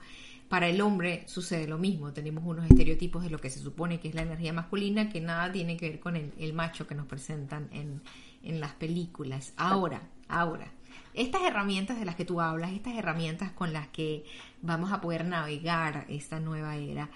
Para 0.47 0.69
el 0.69 0.79
hombre 0.81 1.23
sucede 1.27 1.67
lo 1.67 1.77
mismo, 1.77 2.13
tenemos 2.13 2.43
unos 2.45 2.65
estereotipos 2.65 3.23
de 3.23 3.29
lo 3.29 3.39
que 3.39 3.49
se 3.49 3.59
supone 3.59 3.99
que 3.99 4.07
es 4.07 4.15
la 4.15 4.21
energía 4.21 4.53
masculina 4.53 5.09
que 5.09 5.19
nada 5.19 5.51
tiene 5.51 5.75
que 5.77 5.89
ver 5.89 5.99
con 5.99 6.15
el, 6.15 6.31
el 6.39 6.53
macho 6.53 6.87
que 6.87 6.95
nos 6.95 7.07
presentan 7.07 7.67
en, 7.73 8.01
en 8.43 8.61
las 8.61 8.73
películas. 8.73 9.53
Ahora, 9.57 10.01
ahora, 10.29 10.71
estas 11.13 11.41
herramientas 11.41 11.99
de 11.99 12.05
las 12.05 12.15
que 12.15 12.25
tú 12.25 12.39
hablas, 12.39 12.71
estas 12.71 12.95
herramientas 12.95 13.51
con 13.51 13.73
las 13.73 13.87
que 13.89 14.23
vamos 14.61 14.93
a 14.93 15.01
poder 15.01 15.25
navegar 15.25 16.05
esta 16.07 16.39
nueva 16.39 16.77
era, 16.77 17.09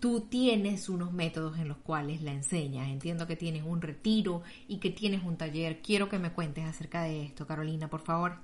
tú 0.00 0.22
tienes 0.22 0.88
unos 0.88 1.12
métodos 1.12 1.58
en 1.58 1.68
los 1.68 1.76
cuales 1.76 2.22
la 2.22 2.32
enseñas. 2.32 2.88
Entiendo 2.88 3.26
que 3.26 3.36
tienes 3.36 3.62
un 3.64 3.82
retiro 3.82 4.42
y 4.66 4.78
que 4.78 4.90
tienes 4.90 5.22
un 5.22 5.36
taller. 5.36 5.80
Quiero 5.82 6.08
que 6.08 6.18
me 6.18 6.32
cuentes 6.32 6.64
acerca 6.64 7.02
de 7.02 7.22
esto, 7.22 7.46
Carolina, 7.46 7.88
por 7.88 8.00
favor. 8.00 8.38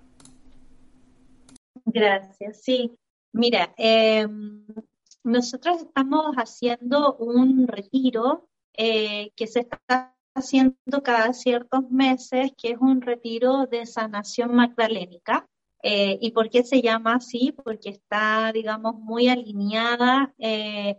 Gracias, 1.87 2.62
sí. 2.62 2.97
Mira, 3.33 3.75
em, 3.77 4.66
nosotros 5.25 5.83
estamos 5.83 6.35
haciendo 6.37 7.16
un 7.16 7.66
retiro 7.66 8.49
eh, 8.75 9.33
que 9.35 9.47
se 9.47 9.61
está 9.61 10.14
haciendo 10.35 11.03
cada 11.03 11.33
ciertos 11.33 11.90
meses, 11.90 12.53
que 12.57 12.73
es 12.73 12.79
un 12.79 13.01
retiro 13.01 13.66
de 13.66 13.87
sanación 13.87 14.55
magdalénica. 14.55 15.49
Eh, 15.83 16.19
¿Y 16.21 16.33
por 16.33 16.51
qué 16.51 16.62
se 16.64 16.83
llama 16.83 17.16
así? 17.16 17.53
Porque 17.53 17.90
está, 17.90 18.53
digamos, 18.53 18.97
muy 18.97 19.29
alineada 19.29 20.35
eh, 20.38 20.99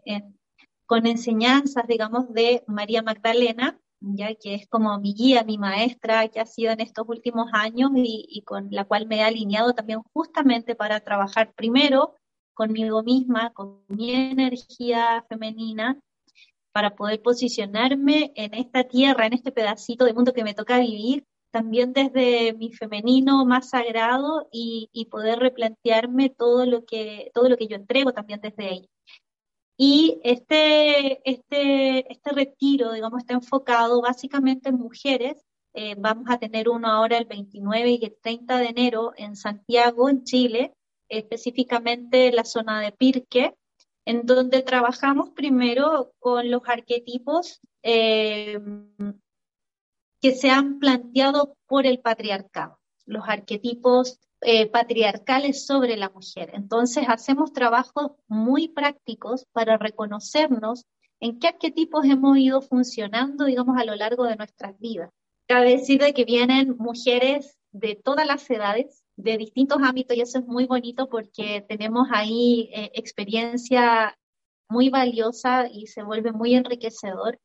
con 0.87 1.05
enseñanzas, 1.05 1.85
digamos, 1.87 2.33
de 2.33 2.63
María 2.65 3.03
Magdalena, 3.03 3.79
ya 3.99 4.33
que 4.35 4.55
es 4.55 4.67
como 4.67 4.97
mi 4.99 5.13
guía, 5.13 5.43
mi 5.43 5.57
maestra, 5.57 6.27
que 6.29 6.39
ha 6.39 6.45
sido 6.45 6.71
en 6.71 6.79
estos 6.81 7.07
últimos 7.07 7.49
años 7.53 7.91
y, 7.95 8.41
con 8.45 8.69
la 8.71 8.85
cual 8.85 9.05
me 9.07 9.17
he 9.17 9.23
alineado 9.23 9.73
también 9.73 10.01
justamente 10.13 10.75
para 10.75 11.01
trabajar 11.01 11.53
primero 11.53 12.15
conmigo 12.53 13.03
misma, 13.03 13.53
con 13.53 13.83
mi 13.87 14.11
energía 14.13 15.25
femenina, 15.29 15.99
para 16.71 16.95
poder 16.95 17.21
posicionarme 17.21 18.31
en 18.35 18.53
esta 18.53 18.83
tierra, 18.85 19.25
en 19.25 19.33
este 19.33 19.51
pedacito 19.51 20.05
de 20.05 20.13
mundo 20.13 20.33
que 20.33 20.43
me 20.43 20.53
toca 20.53 20.79
vivir, 20.79 21.25
también 21.51 21.93
desde 21.93 22.53
mi 22.53 22.71
femenino 22.71 23.45
más 23.45 23.69
sagrado 23.69 24.47
y, 24.51 25.07
poder 25.11 25.39
replantearme 25.39 26.29
todo 26.29 26.65
lo 26.65 26.85
que 26.85 27.31
todo 27.33 27.49
lo 27.49 27.57
que 27.57 27.67
yo 27.67 27.75
entrego 27.75 28.13
también 28.13 28.41
desde 28.41 28.73
ella. 28.73 28.87
Y 29.77 30.19
este, 30.23 31.21
este, 31.29 32.11
este 32.11 32.31
retiro, 32.31 32.93
digamos, 32.93 33.19
está 33.19 33.35
enfocado 33.35 34.01
básicamente 34.01 34.69
en 34.69 34.75
mujeres. 34.75 35.45
Eh, 35.73 35.95
vamos 35.97 36.25
a 36.29 36.39
tener 36.39 36.67
uno 36.67 36.87
ahora 36.87 37.19
el 37.19 37.25
29 37.25 37.89
y 37.91 38.05
el 38.05 38.17
30 38.19 38.57
de 38.57 38.65
enero 38.65 39.13
en 39.15 39.35
Santiago, 39.35 40.09
en 40.09 40.23
Chile, 40.23 40.73
específicamente 41.07 42.27
en 42.27 42.35
la 42.35 42.43
zona 42.43 42.81
de 42.81 42.91
Pirque, 42.91 43.55
en 44.05 44.25
donde 44.25 44.63
trabajamos 44.63 45.29
primero 45.29 46.11
con 46.19 46.49
los 46.49 46.61
arquetipos 46.67 47.59
eh, 47.83 48.59
que 50.21 50.33
se 50.33 50.49
han 50.49 50.79
planteado 50.79 51.55
por 51.67 51.85
el 51.85 51.99
patriarcado, 51.99 52.76
los 53.07 53.23
arquetipos 53.27 54.19
eh, 54.41 54.67
patriarcales 54.67 55.65
sobre 55.65 55.97
la 55.97 56.09
mujer. 56.09 56.51
Entonces 56.53 57.05
hacemos 57.07 57.53
trabajos 57.53 58.11
muy 58.27 58.67
prácticos 58.67 59.45
para 59.51 59.77
reconocernos 59.77 60.85
en 61.19 61.39
qué 61.39 61.47
arquetipos 61.47 62.05
hemos 62.05 62.37
ido 62.37 62.61
funcionando, 62.61 63.45
digamos, 63.45 63.77
a 63.79 63.85
lo 63.85 63.95
largo 63.95 64.25
de 64.25 64.35
nuestras 64.35 64.77
vidas. 64.77 65.09
Cabe 65.47 65.71
decir 65.71 65.99
de 66.01 66.13
que 66.13 66.25
vienen 66.25 66.75
mujeres 66.77 67.57
de 67.71 67.95
todas 67.95 68.27
las 68.27 68.47
edades, 68.49 69.03
de 69.15 69.37
distintos 69.37 69.79
ámbitos, 69.81 70.15
y 70.15 70.21
eso 70.21 70.39
es 70.39 70.45
muy 70.45 70.65
bonito 70.65 71.09
porque 71.09 71.65
tenemos 71.67 72.07
ahí 72.11 72.69
eh, 72.73 72.91
experiencia 72.93 74.15
muy 74.69 74.89
valiosa 74.89 75.67
y 75.67 75.87
se 75.87 76.03
vuelve 76.03 76.31
muy 76.31 76.53
enriquecedor. 76.53 77.39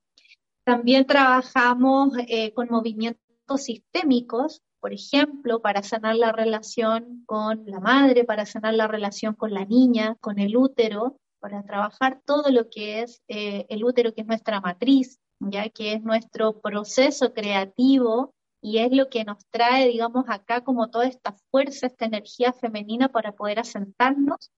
También 0.65 1.07
trabajamos 1.07 2.13
eh, 2.29 2.53
con 2.53 2.69
movimientos 2.71 3.63
sistémicos 3.63 4.61
por 4.83 4.93
ejemplo, 4.93 5.63
para 5.63 5.85
sanar 5.85 6.17
la 6.17 6.33
relación 6.33 7.23
con 7.25 7.65
la 7.67 7.79
madre, 7.79 8.25
para 8.25 8.47
sanar 8.47 8.75
la 8.75 8.89
relación 8.89 9.37
con 9.37 9.55
la 9.55 9.65
niña, 9.65 10.17
con 10.21 10.41
el 10.41 10.57
útero, 10.57 11.21
para 11.39 11.63
trabajar 11.63 12.21
todo 12.27 12.51
lo 12.51 12.69
que 12.69 13.03
es 13.03 13.23
eh, 13.29 13.65
el 13.69 13.85
útero, 13.85 14.13
que 14.13 14.23
es 14.23 14.27
nuestra 14.27 14.61
matriz, 14.61 15.21
ya 15.39 15.69
que 15.69 15.93
es 15.93 16.03
nuestro 16.03 16.61
proceso 16.61 17.33
creativo 17.33 18.35
y 18.61 18.79
es 18.79 18.91
lo 18.91 19.09
que 19.09 19.25
nos 19.25 19.47
trae, 19.51 19.87
digamos, 19.87 20.25
acá 20.27 20.63
como 20.65 20.91
toda 20.91 21.07
esta 21.07 21.37
fuerza, 21.53 21.87
esta 21.87 22.07
energía 22.07 22.53
femenina 22.53 23.09
para 23.09 23.37
poder 23.37 23.61
asentarnos 23.61 24.51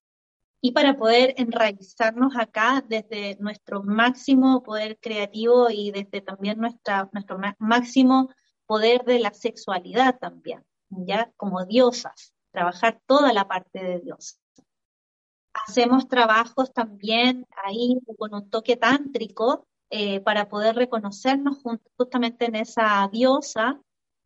y 0.59 0.71
para 0.71 0.97
poder 0.97 1.35
enraizarnos 1.37 2.35
acá 2.35 2.83
desde 2.89 3.37
nuestro 3.39 3.83
máximo 3.83 4.63
poder 4.63 4.97
creativo 4.99 5.69
y 5.69 5.91
desde 5.91 6.21
también 6.21 6.57
nuestra, 6.59 7.07
nuestro 7.13 7.37
máximo 7.59 8.31
poder 8.65 9.03
de 9.05 9.19
la 9.19 9.33
sexualidad 9.33 10.17
también, 10.19 10.63
ya 10.89 11.31
como 11.37 11.65
diosas, 11.65 12.33
trabajar 12.51 13.01
toda 13.05 13.33
la 13.33 13.47
parte 13.47 13.83
de 13.83 13.99
Dios. 13.99 14.39
Hacemos 15.53 16.07
trabajos 16.07 16.73
también 16.73 17.45
ahí 17.63 17.97
con 18.17 18.33
un 18.33 18.49
toque 18.49 18.75
tántrico 18.75 19.67
eh, 19.89 20.19
para 20.19 20.49
poder 20.49 20.75
reconocernos 20.75 21.59
justamente 21.97 22.45
en 22.45 22.55
esa 22.55 23.07
diosa 23.11 23.79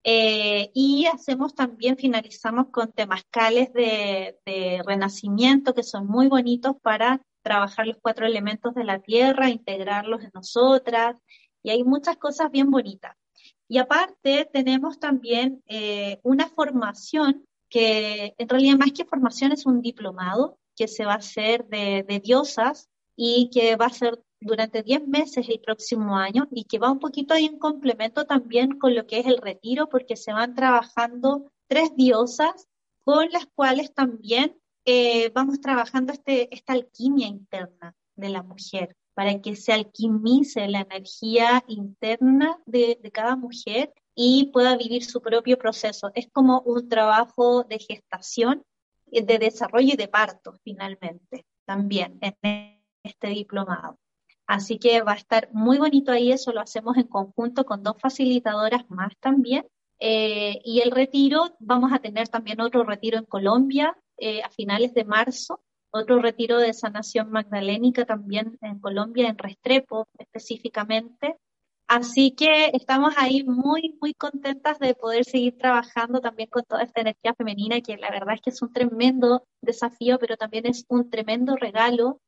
eh, 0.04 0.72
y 0.74 1.06
hacemos 1.08 1.54
también, 1.54 1.98
finalizamos 1.98 2.68
con 2.72 2.92
temascales 2.94 3.74
de, 3.74 4.40
de, 4.46 4.82
renacimiento 4.86 5.74
que 5.74 5.84
son 5.84 6.08
muy 6.08 6.28
bonitos 6.28 6.76
para 6.82 7.22
trabajar 7.42 7.88
los 7.88 7.98
cuatro 8.02 8.26
elementos 8.26 8.74
de 8.76 8.86
la 8.86 9.00
tierra, 9.00 9.50
integrarlos 9.50 10.24
en 10.24 10.32
nosotras, 10.34 11.18
y 11.64 11.72
hay 11.72 11.84
muchas 11.84 12.18
cosas 12.18 12.50
bien 12.52 12.72
bonitas. 12.72 13.16
Y 13.70 13.78
aparte 13.78 14.50
tenemos 14.52 15.00
también 15.00 15.64
eh, 15.68 16.20
una 16.24 16.50
formación 16.50 17.46
que 17.70 18.34
en 18.36 18.50
realidad 18.50 18.80
más 18.80 18.92
que 18.92 19.06
formación 19.06 19.52
es 19.52 19.68
un 19.68 19.82
diplomado 19.82 20.58
que 20.76 20.88
se 20.88 21.06
va 21.06 21.14
a 21.14 21.18
hacer 21.18 21.68
de, 21.68 22.20
diosas 22.24 22.90
y 23.16 23.52
que 23.54 23.76
va 23.76 23.86
a 23.86 23.94
ser 23.94 24.24
durante 24.42 24.82
10 24.82 25.08
meses 25.08 25.48
el 25.50 25.60
próximo 25.60 26.18
año 26.18 26.48
y 26.52 26.64
que 26.64 26.80
va 26.80 26.92
un 26.92 26.98
poquito 26.98 27.36
ahí 27.36 27.46
en 27.46 27.60
complemento 27.60 28.26
también 28.26 28.80
con 28.80 28.96
lo 28.96 29.06
que 29.06 29.20
es 29.20 29.28
el 29.28 29.38
retiro 29.38 29.88
porque 29.88 30.16
se 30.16 30.34
van 30.34 30.56
trabajando 30.56 31.52
tres 31.68 31.96
diosas 31.96 32.68
con 33.04 33.30
las 33.30 33.46
cuales 33.54 33.94
también 33.94 34.58
eh, 34.86 35.30
vamos 35.30 35.62
trabajando 35.62 36.12
este, 36.12 36.54
esta 36.56 36.74
alquimia 36.74 37.28
interna 37.28 37.96
de 38.16 38.30
la 38.30 38.42
mujer 38.42 38.96
para 39.20 39.42
que 39.42 39.58
se 39.58 39.74
alquimice 39.74 40.66
la 40.70 40.80
energía 40.80 41.66
interna 41.68 42.58
de, 42.66 42.98
cada 43.12 43.36
mujer 43.36 43.94
y 44.16 44.50
pueda 44.54 44.78
vivir 44.78 45.04
su 45.04 45.22
propio 45.22 45.58
proceso. 45.58 46.10
Es 46.16 46.30
como 46.32 46.62
un 46.62 46.88
trabajo 46.88 47.66
de 47.66 47.80
gestación, 47.80 48.64
de 49.08 49.38
desarrollo 49.38 49.90
y 49.92 49.98
de 49.98 50.08
parto, 50.08 50.54
finalmente, 50.64 51.46
también 51.66 52.18
en 52.22 52.80
este 53.04 53.28
diplomado. 53.28 54.00
Así 54.48 54.80
que 54.80 55.02
va 55.02 55.12
a 55.12 55.16
estar 55.16 55.50
muy 55.52 55.80
bonito 55.80 56.14
ahí, 56.14 56.32
eso 56.32 56.54
lo 56.54 56.62
hacemos 56.62 56.96
en 56.96 57.08
conjunto 57.08 57.66
con 57.66 57.84
dos 57.84 57.98
facilitadoras 58.00 58.90
más 58.90 59.12
también. 59.20 59.68
Eh, 60.00 60.62
y 60.64 60.80
el 60.80 60.92
retiro, 60.92 61.58
vamos 61.60 61.92
a 61.92 62.00
tener 62.00 62.30
también 62.30 62.62
otro 62.62 62.86
retiro 62.86 63.18
en 63.18 63.26
Colombia 63.26 63.98
eh, 64.16 64.42
a 64.44 64.50
finales 64.50 64.94
de 64.94 65.04
marzo, 65.04 65.60
otro 65.92 66.20
retiro 66.20 66.58
de 66.58 66.74
sanación 66.74 67.32
magdalénica 67.32 68.06
también 68.06 68.58
en 68.62 68.80
Colombia, 68.80 69.30
en 69.30 69.38
Restrepo 69.38 70.08
específicamente. 70.18 71.38
Así 71.88 72.36
que 72.36 72.68
estamos 72.74 73.16
ahí 73.18 73.44
muy, 73.44 73.98
muy 74.00 74.14
contentas 74.14 74.78
de 74.78 74.94
poder 74.94 75.26
seguir 75.26 75.58
trabajando 75.58 76.22
también 76.22 76.48
con 76.50 76.64
toda 76.64 76.84
esta 76.84 77.02
energía 77.02 77.34
femenina, 77.34 77.82
que 77.82 77.98
la 77.98 78.12
verdad 78.12 78.36
es 78.36 78.42
que 78.42 78.50
es 78.52 78.62
un 78.62 78.72
tremendo 78.72 79.44
desafío, 79.62 80.20
pero 80.20 80.38
también 80.38 80.68
es 80.68 80.86
un 80.88 81.10
tremendo 81.10 81.56
regalo 81.56 82.20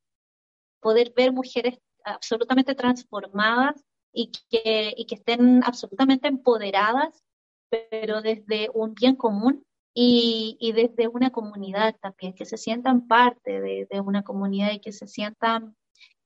poder 0.80 1.12
ver 1.16 1.32
mujeres 1.32 1.78
absolutamente 2.04 2.74
transformadas 2.74 3.84
y 4.12 4.32
que, 4.50 4.92
y 4.96 5.06
que 5.06 5.14
estén 5.14 5.62
absolutamente 5.62 6.26
empoderadas, 6.26 7.22
pero 7.70 8.20
desde 8.20 8.68
un 8.74 8.94
bien 8.94 9.14
común 9.14 9.64
y, 9.94 10.72
desde 10.74 11.08
una 11.08 11.30
comunidad 11.30 11.96
también, 12.00 12.32
que 12.34 12.44
se 12.44 12.56
sientan 12.56 13.06
parte 13.06 13.60
de, 13.60 14.00
una 14.00 14.22
comunidad 14.22 14.72
y 14.72 14.80
que 14.80 14.92
se 14.92 15.06
sientan 15.06 15.76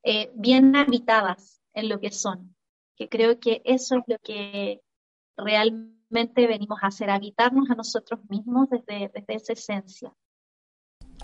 eh, 0.04 0.30
bien 0.34 0.76
habitadas 0.76 1.60
en 1.74 1.88
lo 1.88 2.00
que 2.00 2.12
son, 2.12 2.54
que 2.96 3.08
creo 3.08 3.40
que 3.40 3.62
eso 3.64 3.96
es 3.96 4.02
lo 4.06 4.18
que 4.18 4.82
realmente 5.36 6.46
venimos 6.46 6.78
a 6.82 6.88
hacer, 6.88 7.10
habitarnos 7.10 7.68
a 7.70 7.74
nosotros 7.74 8.20
mismos 8.28 8.68
desde, 8.70 9.10
desde 9.12 9.34
esa 9.34 9.52
esencia. 9.52 10.12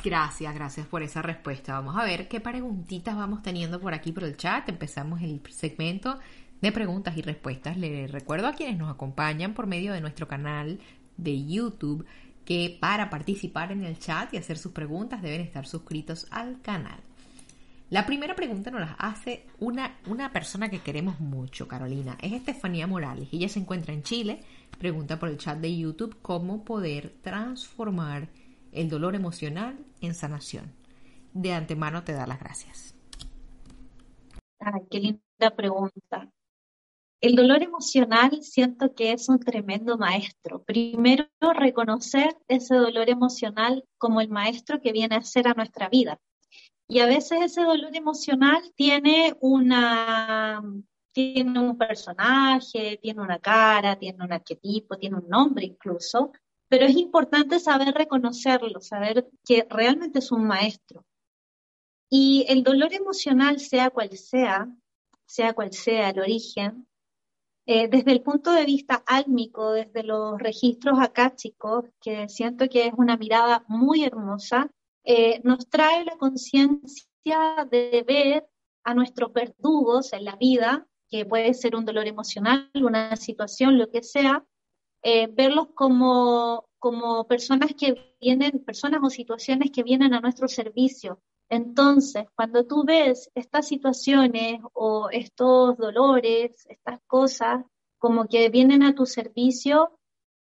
Gracias, 0.04 0.52
gracias 0.52 0.86
por 0.88 1.02
esa 1.02 1.22
respuesta. 1.22 1.74
Vamos 1.74 1.96
a 1.96 2.04
ver 2.04 2.26
qué 2.26 2.40
preguntitas 2.40 3.14
vamos 3.14 3.42
teniendo 3.42 3.80
por 3.80 3.94
aquí 3.94 4.10
por 4.10 4.24
el 4.24 4.36
chat. 4.36 4.68
Empezamos 4.68 5.22
el 5.22 5.40
segmento 5.50 6.18
de 6.60 6.72
preguntas 6.72 7.16
y 7.16 7.22
respuestas. 7.22 7.76
Les 7.76 8.10
recuerdo 8.10 8.48
a 8.48 8.54
quienes 8.54 8.78
nos 8.78 8.90
acompañan 8.90 9.54
por 9.54 9.68
medio 9.68 9.92
de 9.92 10.00
nuestro 10.00 10.26
canal 10.26 10.80
de 11.16 11.46
YouTube 11.46 12.04
que 12.44 12.76
para 12.80 13.10
participar 13.10 13.72
en 13.72 13.84
el 13.84 13.98
chat 13.98 14.32
y 14.34 14.36
hacer 14.36 14.58
sus 14.58 14.72
preguntas 14.72 15.22
deben 15.22 15.40
estar 15.40 15.66
suscritos 15.66 16.26
al 16.30 16.60
canal. 16.60 17.00
La 17.90 18.06
primera 18.06 18.34
pregunta 18.34 18.70
nos 18.70 18.80
la 18.80 18.96
hace 18.98 19.44
una, 19.60 19.98
una 20.06 20.32
persona 20.32 20.70
que 20.70 20.80
queremos 20.80 21.20
mucho, 21.20 21.68
Carolina. 21.68 22.16
Es 22.22 22.32
Estefanía 22.32 22.86
Morales. 22.86 23.28
Ella 23.32 23.50
se 23.50 23.60
encuentra 23.60 23.92
en 23.92 24.02
Chile. 24.02 24.40
Pregunta 24.78 25.18
por 25.18 25.28
el 25.28 25.36
chat 25.36 25.58
de 25.58 25.76
YouTube 25.76 26.16
cómo 26.22 26.64
poder 26.64 27.14
transformar 27.20 28.28
el 28.72 28.88
dolor 28.88 29.14
emocional 29.14 29.78
en 30.00 30.14
sanación. 30.14 30.72
De 31.34 31.52
antemano 31.52 32.02
te 32.02 32.14
da 32.14 32.26
las 32.26 32.40
gracias. 32.40 32.94
Ay, 34.58 34.80
qué 34.90 34.98
linda 34.98 35.54
pregunta. 35.54 36.30
El 37.22 37.36
dolor 37.36 37.62
emocional 37.62 38.42
siento 38.42 38.96
que 38.96 39.12
es 39.12 39.28
un 39.28 39.38
tremendo 39.38 39.96
maestro. 39.96 40.64
Primero, 40.64 41.28
reconocer 41.54 42.36
ese 42.48 42.74
dolor 42.74 43.08
emocional 43.08 43.84
como 43.96 44.20
el 44.20 44.28
maestro 44.28 44.80
que 44.80 44.90
viene 44.90 45.14
a 45.14 45.22
ser 45.22 45.46
a 45.46 45.54
nuestra 45.54 45.88
vida. 45.88 46.20
Y 46.88 46.98
a 46.98 47.06
veces 47.06 47.40
ese 47.40 47.62
dolor 47.62 47.94
emocional 47.94 48.60
tiene 48.74 49.36
una, 49.40 50.60
tiene 51.12 51.60
un 51.60 51.78
personaje, 51.78 52.98
tiene 53.00 53.22
una 53.22 53.38
cara, 53.38 53.96
tiene 53.96 54.24
un 54.24 54.32
arquetipo, 54.32 54.98
tiene 54.98 55.18
un 55.18 55.28
nombre 55.28 55.64
incluso, 55.64 56.32
pero 56.68 56.86
es 56.86 56.96
importante 56.96 57.60
saber 57.60 57.94
reconocerlo, 57.94 58.80
saber 58.80 59.30
que 59.44 59.64
realmente 59.70 60.18
es 60.18 60.32
un 60.32 60.44
maestro. 60.44 61.04
Y 62.10 62.46
el 62.48 62.64
dolor 62.64 62.92
emocional, 62.92 63.60
sea 63.60 63.90
cual 63.90 64.10
sea, 64.16 64.66
sea 65.24 65.52
cual 65.52 65.72
sea 65.72 66.10
el 66.10 66.18
origen, 66.18 66.88
eh, 67.64 67.88
desde 67.88 68.12
el 68.12 68.22
punto 68.22 68.52
de 68.52 68.64
vista 68.64 69.04
álmico, 69.06 69.72
desde 69.72 70.02
los 70.02 70.38
registros 70.38 70.98
chicos, 71.36 71.84
que 72.00 72.28
siento 72.28 72.68
que 72.68 72.86
es 72.86 72.92
una 72.96 73.16
mirada 73.16 73.64
muy 73.68 74.04
hermosa, 74.04 74.70
eh, 75.04 75.40
nos 75.44 75.68
trae 75.68 76.04
la 76.04 76.16
conciencia 76.16 77.68
de 77.70 78.04
ver 78.06 78.48
a 78.84 78.94
nuestros 78.94 79.32
verdugos 79.32 80.12
en 80.12 80.24
la 80.24 80.36
vida, 80.36 80.86
que 81.08 81.24
puede 81.24 81.54
ser 81.54 81.76
un 81.76 81.84
dolor 81.84 82.06
emocional, 82.06 82.70
una 82.74 83.14
situación, 83.16 83.78
lo 83.78 83.90
que 83.90 84.02
sea, 84.02 84.44
eh, 85.02 85.28
verlos 85.28 85.68
como, 85.74 86.68
como 86.78 87.26
personas 87.26 87.74
que 87.78 88.16
vienen, 88.20 88.64
personas 88.64 89.00
o 89.02 89.10
situaciones 89.10 89.70
que 89.70 89.82
vienen 89.82 90.14
a 90.14 90.20
nuestro 90.20 90.48
servicio. 90.48 91.20
Entonces, 91.52 92.24
cuando 92.34 92.64
tú 92.64 92.82
ves 92.82 93.30
estas 93.34 93.68
situaciones 93.68 94.62
o 94.72 95.10
estos 95.10 95.76
dolores, 95.76 96.64
estas 96.66 96.98
cosas, 97.06 97.62
como 97.98 98.26
que 98.26 98.48
vienen 98.48 98.82
a 98.82 98.94
tu 98.94 99.04
servicio, 99.04 99.98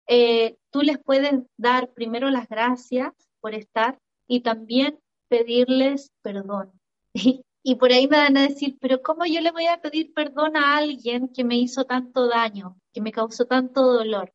eh, 0.06 0.58
tú 0.70 0.82
les 0.82 0.98
puedes 0.98 1.44
dar 1.56 1.94
primero 1.94 2.28
las 2.28 2.46
gracias 2.46 3.14
por 3.40 3.54
estar 3.54 3.98
y 4.26 4.42
también 4.42 4.98
pedirles 5.28 6.12
perdón. 6.20 6.72
Y, 7.64 7.76
por 7.76 7.92
ahí 7.92 8.08
me 8.08 8.16
van 8.16 8.36
a 8.36 8.48
decir, 8.48 8.76
pero 8.80 9.02
¿cómo 9.02 9.24
yo 9.24 9.40
le 9.40 9.52
voy 9.52 9.66
a 9.66 9.80
pedir 9.80 10.12
perdón 10.12 10.56
a 10.56 10.76
alguien 10.76 11.28
que 11.28 11.44
me 11.44 11.56
hizo 11.56 11.84
tanto 11.84 12.26
daño, 12.26 12.76
que 12.92 13.00
me 13.00 13.12
causó 13.12 13.44
tanto 13.44 13.84
dolor? 13.84 14.34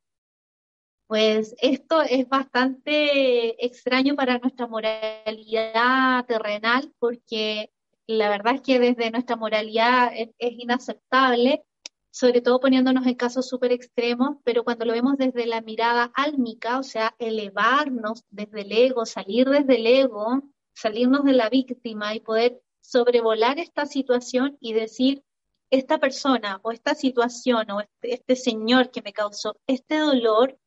Pues 1.08 1.56
esto 1.62 2.02
es 2.02 2.28
bastante 2.28 3.66
extraño 3.66 4.16
para 4.16 4.40
nuestra 4.40 4.68
moralidad 4.68 6.26
terrenal 6.26 6.94
porque 7.00 7.72
la 8.08 8.30
verdad 8.30 8.56
es 8.56 8.62
que 8.62 8.80
desde 8.80 9.12
nuestra 9.12 9.38
moralidad 9.38 10.12
es, 10.14 10.30
inaceptable 10.40 11.64
sobre 12.12 12.42
todo 12.42 12.60
poniéndonos 12.60 13.06
en 13.06 13.16
casos 13.16 13.48
súper 13.48 13.72
extremos, 13.72 14.38
pero 14.44 14.64
cuando 14.64 14.86
lo 14.86 14.94
vemos 14.94 15.18
desde 15.18 15.46
la 15.46 15.62
mirada 15.62 16.12
álmica, 16.16 16.80
o 16.80 16.84
sea, 16.84 17.16
elevarnos 17.20 18.26
desde 18.30 18.62
el 18.62 18.72
ego, 18.72 19.06
salir 19.06 19.48
desde 19.48 19.76
el 19.76 19.86
ego, 19.86 20.42
salirnos 20.74 21.24
de 21.26 21.34
la 21.34 21.50
víctima 21.50 22.16
y 22.16 22.20
poder 22.20 22.60
sobrevolar 22.82 23.60
esta 23.60 23.86
situación 23.86 24.58
y 24.60 24.74
decir, 24.74 25.24
esta 25.70 26.00
persona 26.00 26.60
o 26.64 26.72
esta 26.72 26.96
situación 26.96 27.70
o 27.72 27.82
este, 27.82 28.14
este 28.14 28.36
señor 28.36 28.90
que 28.90 29.02
me 29.02 29.14
causó 29.14 29.58
este 29.68 29.98
dolor, 29.98 30.58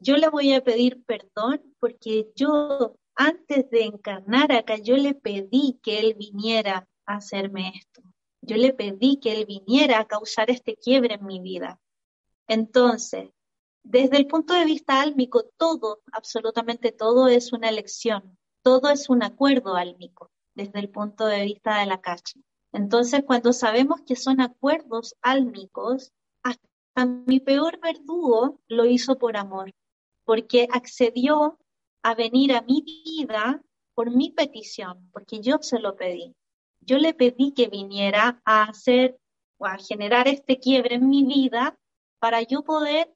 yo 0.00 0.16
le 0.16 0.28
voy 0.28 0.52
a 0.52 0.62
pedir 0.62 1.04
perdón 1.04 1.74
porque 1.80 2.30
yo 2.34 2.96
antes 3.14 3.68
de 3.70 3.84
encarnar 3.84 4.52
acá, 4.52 4.76
yo 4.76 4.96
le 4.96 5.14
pedí 5.14 5.78
que 5.82 5.98
él 5.98 6.14
viniera 6.14 6.88
a 7.04 7.16
hacerme 7.16 7.72
esto. 7.74 8.02
Yo 8.48 8.56
le 8.56 8.72
pedí 8.72 9.18
que 9.18 9.32
Él 9.32 9.46
viniera 9.46 9.98
a 9.98 10.06
causar 10.06 10.50
este 10.50 10.76
quiebre 10.76 11.14
en 11.14 11.26
mi 11.26 11.40
vida. 11.40 11.80
Entonces, 12.46 13.30
desde 13.82 14.16
el 14.16 14.26
punto 14.26 14.54
de 14.54 14.64
vista 14.64 15.02
álmico, 15.02 15.44
todo, 15.56 16.00
absolutamente 16.12 16.92
todo 16.92 17.28
es 17.28 17.52
una 17.52 17.68
elección, 17.68 18.38
todo 18.62 18.90
es 18.90 19.10
un 19.10 19.22
acuerdo 19.22 19.76
álmico, 19.76 20.30
desde 20.54 20.78
el 20.78 20.88
punto 20.88 21.26
de 21.26 21.44
vista 21.44 21.78
de 21.80 21.86
la 21.86 22.00
cacha. 22.00 22.40
Entonces, 22.72 23.22
cuando 23.26 23.52
sabemos 23.52 24.00
que 24.06 24.16
son 24.16 24.40
acuerdos 24.40 25.14
álmicos, 25.20 26.12
hasta 26.42 27.06
mi 27.06 27.40
peor 27.40 27.78
verdugo 27.80 28.60
lo 28.68 28.84
hizo 28.84 29.18
por 29.18 29.36
amor, 29.36 29.74
porque 30.28 30.68
accedió 30.70 31.58
a 32.04 32.14
venir 32.14 32.52
a 32.52 32.60
mi 32.60 32.82
vida 32.82 33.62
por 33.94 34.10
mi 34.10 34.30
petición, 34.30 35.08
porque 35.10 35.40
yo 35.40 35.56
se 35.62 35.78
lo 35.78 35.96
pedí 35.96 36.36
yo 36.88 36.98
le 36.98 37.12
pedí 37.12 37.52
que 37.52 37.68
viniera 37.68 38.40
a 38.46 38.62
hacer 38.64 39.18
o 39.58 39.66
a 39.66 39.76
generar 39.76 40.26
este 40.26 40.58
quiebre 40.58 40.96
en 40.96 41.08
mi 41.08 41.22
vida 41.24 41.78
para 42.18 42.42
yo 42.42 42.62
poder 42.62 43.12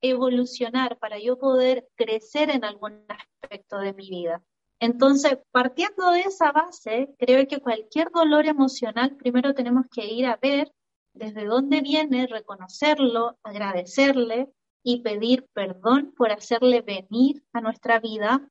evolucionar, 0.00 0.98
para 0.98 1.18
yo 1.18 1.36
poder 1.36 1.88
crecer 1.96 2.50
en 2.50 2.64
algún 2.64 3.04
aspecto 3.08 3.78
de 3.78 3.92
mi 3.94 4.08
vida. 4.08 4.40
Entonces, 4.78 5.38
partiendo 5.50 6.12
de 6.12 6.20
esa 6.20 6.52
base, 6.52 7.12
creo 7.18 7.48
que 7.48 7.60
cualquier 7.60 8.10
dolor 8.12 8.46
emocional, 8.46 9.16
primero 9.16 9.52
tenemos 9.52 9.86
que 9.90 10.06
ir 10.06 10.26
a 10.26 10.38
ver 10.40 10.72
desde 11.12 11.46
dónde 11.46 11.80
viene, 11.80 12.28
reconocerlo, 12.28 13.36
agradecerle 13.42 14.48
y 14.88 15.02
pedir 15.02 15.46
perdón 15.52 16.14
por 16.16 16.32
hacerle 16.32 16.80
venir 16.80 17.44
a 17.52 17.60
nuestra 17.60 18.00
vida 18.00 18.48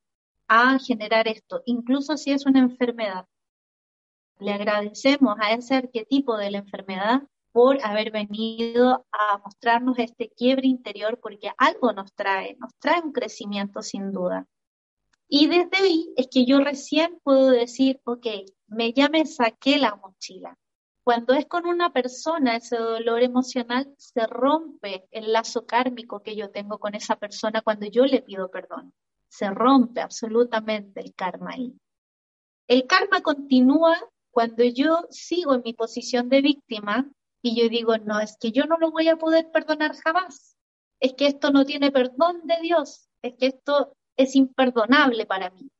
a 0.47 0.77
generar 0.77 1.27
esto, 1.27 1.63
incluso 1.65 2.15
si 2.15 2.31
es 2.31 2.45
una 2.45 2.59
enfermedad. 2.59 3.25
Le 4.37 4.53
agradecemos 4.53 5.35
a 5.41 5.53
ese 5.53 5.73
arquetipo 5.73 6.37
de 6.37 6.51
la 6.51 6.59
enfermedad 6.59 7.23
por 7.51 7.83
haber 7.83 8.11
venido 8.11 9.07
a 9.11 9.39
mostrarnos 9.39 9.97
este 9.97 10.29
quiebre 10.29 10.67
interior 10.67 11.19
porque 11.19 11.49
algo 11.57 11.91
nos 11.91 12.13
trae, 12.13 12.55
nos 12.59 12.71
trae 12.77 13.01
un 13.01 13.13
crecimiento 13.13 13.81
sin 13.81 14.11
duda. 14.11 14.45
Y 15.27 15.47
desde 15.47 15.77
ahí 15.77 16.13
es 16.17 16.27
que 16.31 16.45
yo 16.45 16.59
recién 16.59 17.19
puedo 17.23 17.49
decir, 17.49 17.99
ok, 18.03 18.27
me, 18.67 18.93
ya 18.93 19.09
me 19.09 19.25
saqué 19.25 19.79
la 19.79 19.95
mochila. 19.95 20.55
Cuando 21.07 21.33
es 21.35 21.45
con 21.45 21.65
una 21.65 21.93
persona, 21.93 22.57
ese 22.57 22.75
dolor 22.75 23.23
emocional 23.23 23.95
se 23.97 24.27
rompe 24.27 25.07
el 25.11 25.31
lazo 25.31 25.65
kármico 25.65 26.21
que 26.21 26.35
yo 26.35 26.51
tengo 26.51 26.79
con 26.79 26.95
esa 26.95 27.15
persona 27.15 27.61
cuando 27.61 27.85
yo 27.85 28.05
le 28.05 28.21
pido 28.21 28.51
perdón. 28.51 28.93
Se 29.29 29.49
rompe 29.49 30.01
absolutamente 30.01 30.99
el 30.99 31.15
karma 31.15 31.51
ahí. 31.51 31.73
El 32.67 32.87
karma 32.87 33.21
continúa 33.21 33.97
cuando 34.31 34.65
yo 34.65 35.07
sigo 35.09 35.55
en 35.55 35.61
mi 35.63 35.73
posición 35.73 36.27
de 36.27 36.41
víctima 36.41 37.09
y 37.41 37.55
yo 37.55 37.69
digo, 37.69 37.97
no, 37.99 38.19
es 38.19 38.35
que 38.37 38.51
yo 38.51 38.65
no 38.65 38.75
lo 38.75 38.91
voy 38.91 39.07
a 39.07 39.15
poder 39.15 39.49
perdonar 39.49 39.95
jamás, 39.95 40.57
es 40.99 41.13
que 41.13 41.27
esto 41.27 41.51
no 41.51 41.63
tiene 41.63 41.89
perdón 41.89 42.41
de 42.43 42.59
Dios, 42.61 43.07
es 43.21 43.33
que 43.35 43.45
esto 43.45 43.93
es 44.17 44.35
imperdonable 44.35 45.25
para 45.25 45.51
mí. 45.51 45.71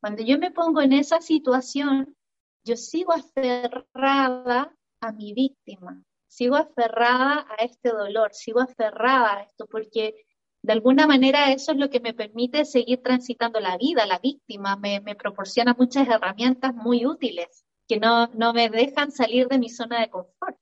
Cuando 0.00 0.22
yo 0.22 0.38
me 0.38 0.52
pongo 0.52 0.80
en 0.80 0.92
esa 0.92 1.20
situación, 1.20 2.14
yo 2.64 2.76
sigo 2.76 3.12
aferrada 3.12 4.74
a 5.00 5.12
mi 5.12 5.32
víctima, 5.32 6.02
sigo 6.26 6.56
aferrada 6.56 7.46
a 7.58 7.64
este 7.64 7.90
dolor, 7.90 8.32
sigo 8.32 8.60
aferrada 8.60 9.36
a 9.36 9.42
esto, 9.42 9.66
porque 9.66 10.14
de 10.62 10.72
alguna 10.72 11.06
manera 11.06 11.52
eso 11.52 11.72
es 11.72 11.78
lo 11.78 11.88
que 11.88 12.00
me 12.00 12.12
permite 12.12 12.64
seguir 12.64 13.02
transitando 13.02 13.60
la 13.60 13.76
vida. 13.78 14.06
La 14.06 14.18
víctima 14.18 14.76
me, 14.76 15.00
proporciona 15.16 15.74
muchas 15.78 16.08
herramientas 16.08 16.74
muy 16.74 17.06
útiles 17.06 17.64
que 17.88 17.98
no, 17.98 18.28
no 18.28 18.52
me 18.52 18.68
dejan 18.68 19.10
salir 19.10 19.48
de 19.48 19.58
mi 19.58 19.68
zona 19.68 20.00
de 20.00 20.10
confort. 20.10 20.56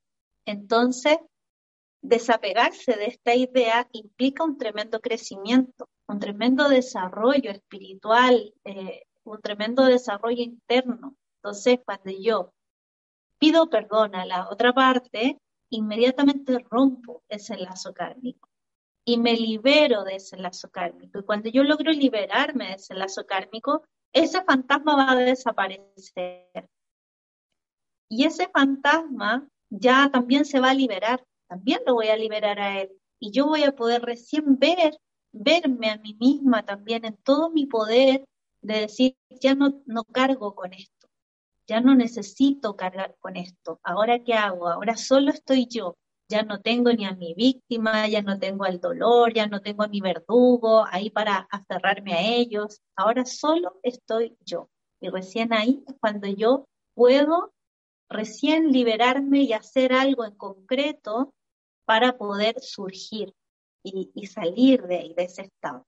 Entonces, 0.47 1.19
desapegarse 2.01 2.95
de 2.95 3.07
esta 3.07 3.35
idea 3.35 3.89
implica 3.93 4.45
un 4.45 4.57
tremendo 4.57 5.01
crecimiento, 5.01 5.89
un 6.07 6.21
tremendo 6.21 6.69
desarrollo 6.69 7.51
espiritual, 7.51 8.55
eh, 8.65 9.03
un 9.25 9.41
tremendo 9.41 9.85
desarrollo 9.85 10.43
interno. 10.43 11.17
Entonces, 11.43 11.81
cuando 11.85 12.11
yo 12.11 12.53
pido 13.39 13.71
perdón 13.71 14.15
a 14.15 14.27
la 14.27 14.49
otra 14.51 14.73
parte, 14.73 15.39
inmediatamente 15.71 16.59
rompo 16.71 17.23
ese 17.29 17.57
lazo 17.57 17.93
kármico 17.93 18.49
y 19.05 19.19
me 19.19 19.35
libero 19.35 20.05
de 20.05 20.17
ese 20.17 20.37
lazo 20.37 20.71
kármico. 20.71 21.19
Y 21.19 21.23
cuando 21.23 21.49
yo 21.49 21.63
logro 21.63 21.93
liberarme 21.93 22.67
de 22.67 22.75
ese 22.75 22.95
lazo 22.95 23.25
kármico, 23.27 23.83
ese 24.13 24.43
fantasma 24.43 24.97
va 24.97 25.13
a 25.13 25.17
desaparecer. 25.17 26.69
Y 28.11 28.25
ese 28.25 28.49
fantasma 28.49 29.49
ya 29.71 30.11
también 30.11 30.45
se 30.45 30.61
va 30.61 30.71
a 30.71 30.75
liberar, 30.75 31.25
también 31.47 31.81
lo 31.87 31.95
voy 31.95 32.09
a 32.09 32.17
liberar 32.17 32.59
a 32.59 32.81
él. 32.81 32.91
Y 33.21 33.31
yo 33.31 33.47
voy 33.47 33.65
a 33.65 33.75
poder 33.75 34.03
recién 34.03 34.59
ver, 34.59 34.99
verme 35.33 35.91
a 35.91 35.99
mí 35.99 36.17
misma 36.19 36.65
también 36.65 37.05
en 37.05 37.17
todo 37.17 37.51
mi 37.51 37.67
poder 37.67 38.25
de 38.63 38.81
decir, 38.81 39.17
ya 39.41 39.55
no, 39.55 39.83
no 39.87 40.05
cargo 40.05 40.55
con 40.55 40.73
esto, 40.73 40.98
ya 41.69 41.81
no 41.81 41.95
necesito 41.95 42.77
cargar 42.77 43.15
con 43.21 43.37
esto. 43.37 43.79
Ahora 43.85 44.25
qué 44.25 44.35
hago? 44.35 44.69
Ahora 44.69 44.97
solo 44.97 45.31
estoy 45.31 45.67
yo. 45.69 45.97
Ya 46.31 46.43
no 46.43 46.61
tengo 46.61 46.93
ni 46.93 47.07
a 47.07 47.15
mi 47.15 47.35
víctima, 47.35 48.07
ya 48.09 48.23
no 48.23 48.39
tengo 48.39 48.65
al 48.65 48.81
dolor, 48.81 49.33
ya 49.33 49.47
no 49.47 49.61
tengo 49.63 49.83
a 49.83 49.89
mi 49.89 50.01
verdugo 50.01 50.85
ahí 50.91 51.11
para 51.11 51.47
aferrarme 51.51 52.15
a 52.15 52.23
ellos. 52.23 52.81
Ahora 52.97 53.25
solo 53.25 53.79
estoy 53.83 54.37
yo. 54.45 54.71
Y 55.01 55.09
recién 55.11 55.53
ahí 55.53 55.85
es 55.87 55.95
cuando 56.01 56.27
yo 56.27 56.67
puedo 56.95 57.53
recién 58.11 58.73
liberarme 58.73 59.43
y 59.43 59.53
hacer 59.53 59.93
algo 59.93 60.25
en 60.25 60.37
concreto 60.37 61.35
para 61.85 62.19
poder 62.19 62.61
surgir 62.61 63.35
y, 63.83 64.27
salir 64.27 64.83
de, 64.83 65.15
de 65.17 65.25
ese 65.25 65.43
estado. 65.43 65.87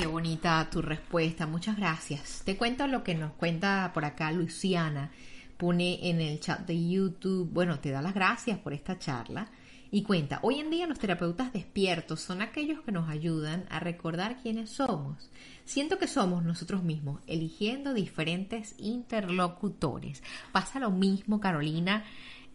Qué 0.00 0.06
bonita 0.06 0.66
tu 0.70 0.80
respuesta, 0.80 1.46
muchas 1.46 1.76
gracias. 1.76 2.40
Te 2.46 2.56
cuento 2.56 2.86
lo 2.86 3.04
que 3.04 3.14
nos 3.14 3.32
cuenta 3.32 3.90
por 3.92 4.06
acá 4.06 4.32
Luciana. 4.32 5.10
Pone 5.58 6.08
en 6.08 6.22
el 6.22 6.40
chat 6.40 6.60
de 6.60 6.88
YouTube, 6.88 7.50
bueno, 7.52 7.80
te 7.80 7.90
da 7.90 8.00
las 8.00 8.14
gracias 8.14 8.58
por 8.58 8.72
esta 8.72 8.98
charla 8.98 9.50
y 9.92 10.02
cuenta, 10.04 10.38
hoy 10.42 10.60
en 10.60 10.70
día 10.70 10.86
los 10.86 11.00
terapeutas 11.00 11.52
despiertos 11.52 12.20
son 12.20 12.42
aquellos 12.42 12.80
que 12.82 12.92
nos 12.92 13.08
ayudan 13.08 13.66
a 13.70 13.80
recordar 13.80 14.40
quiénes 14.40 14.70
somos. 14.70 15.30
Siento 15.64 15.98
que 15.98 16.06
somos 16.06 16.44
nosotros 16.44 16.84
mismos, 16.84 17.20
eligiendo 17.26 17.92
diferentes 17.92 18.76
interlocutores. 18.78 20.22
Pasa 20.52 20.78
lo 20.78 20.92
mismo, 20.92 21.40
Carolina. 21.40 22.04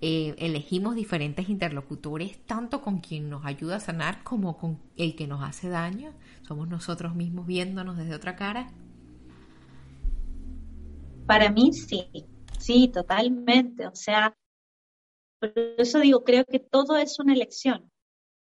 Eh, 0.02 0.36
elegimos 0.40 0.96
diferentes 0.96 1.50
interlocutores, 1.50 2.38
tanto 2.46 2.82
con 2.82 3.00
quien 3.00 3.30
nos 3.30 3.46
ayuda 3.46 3.78
a 3.78 3.80
sanar 3.80 4.24
como 4.24 4.58
con 4.58 4.80
el 4.98 5.16
que 5.16 5.28
nos 5.28 5.44
hace 5.44 5.70
daño. 5.70 6.14
Somos 6.42 6.68
nosotros 6.68 7.16
mismos 7.16 7.48
viéndonos 7.48 7.98
desde 7.98 8.16
otra 8.16 8.36
cara. 8.36 8.68
Para 11.26 11.50
mí 11.50 11.74
sí, 11.74 12.08
sí, 12.60 12.88
totalmente. 12.90 13.88
O 13.88 13.96
sea, 13.96 14.38
por 15.40 15.54
eso 15.78 16.00
digo, 16.00 16.24
creo 16.24 16.46
que 16.46 16.60
todo 16.60 16.98
es 16.98 17.20
una 17.20 17.34
elección. 17.34 17.90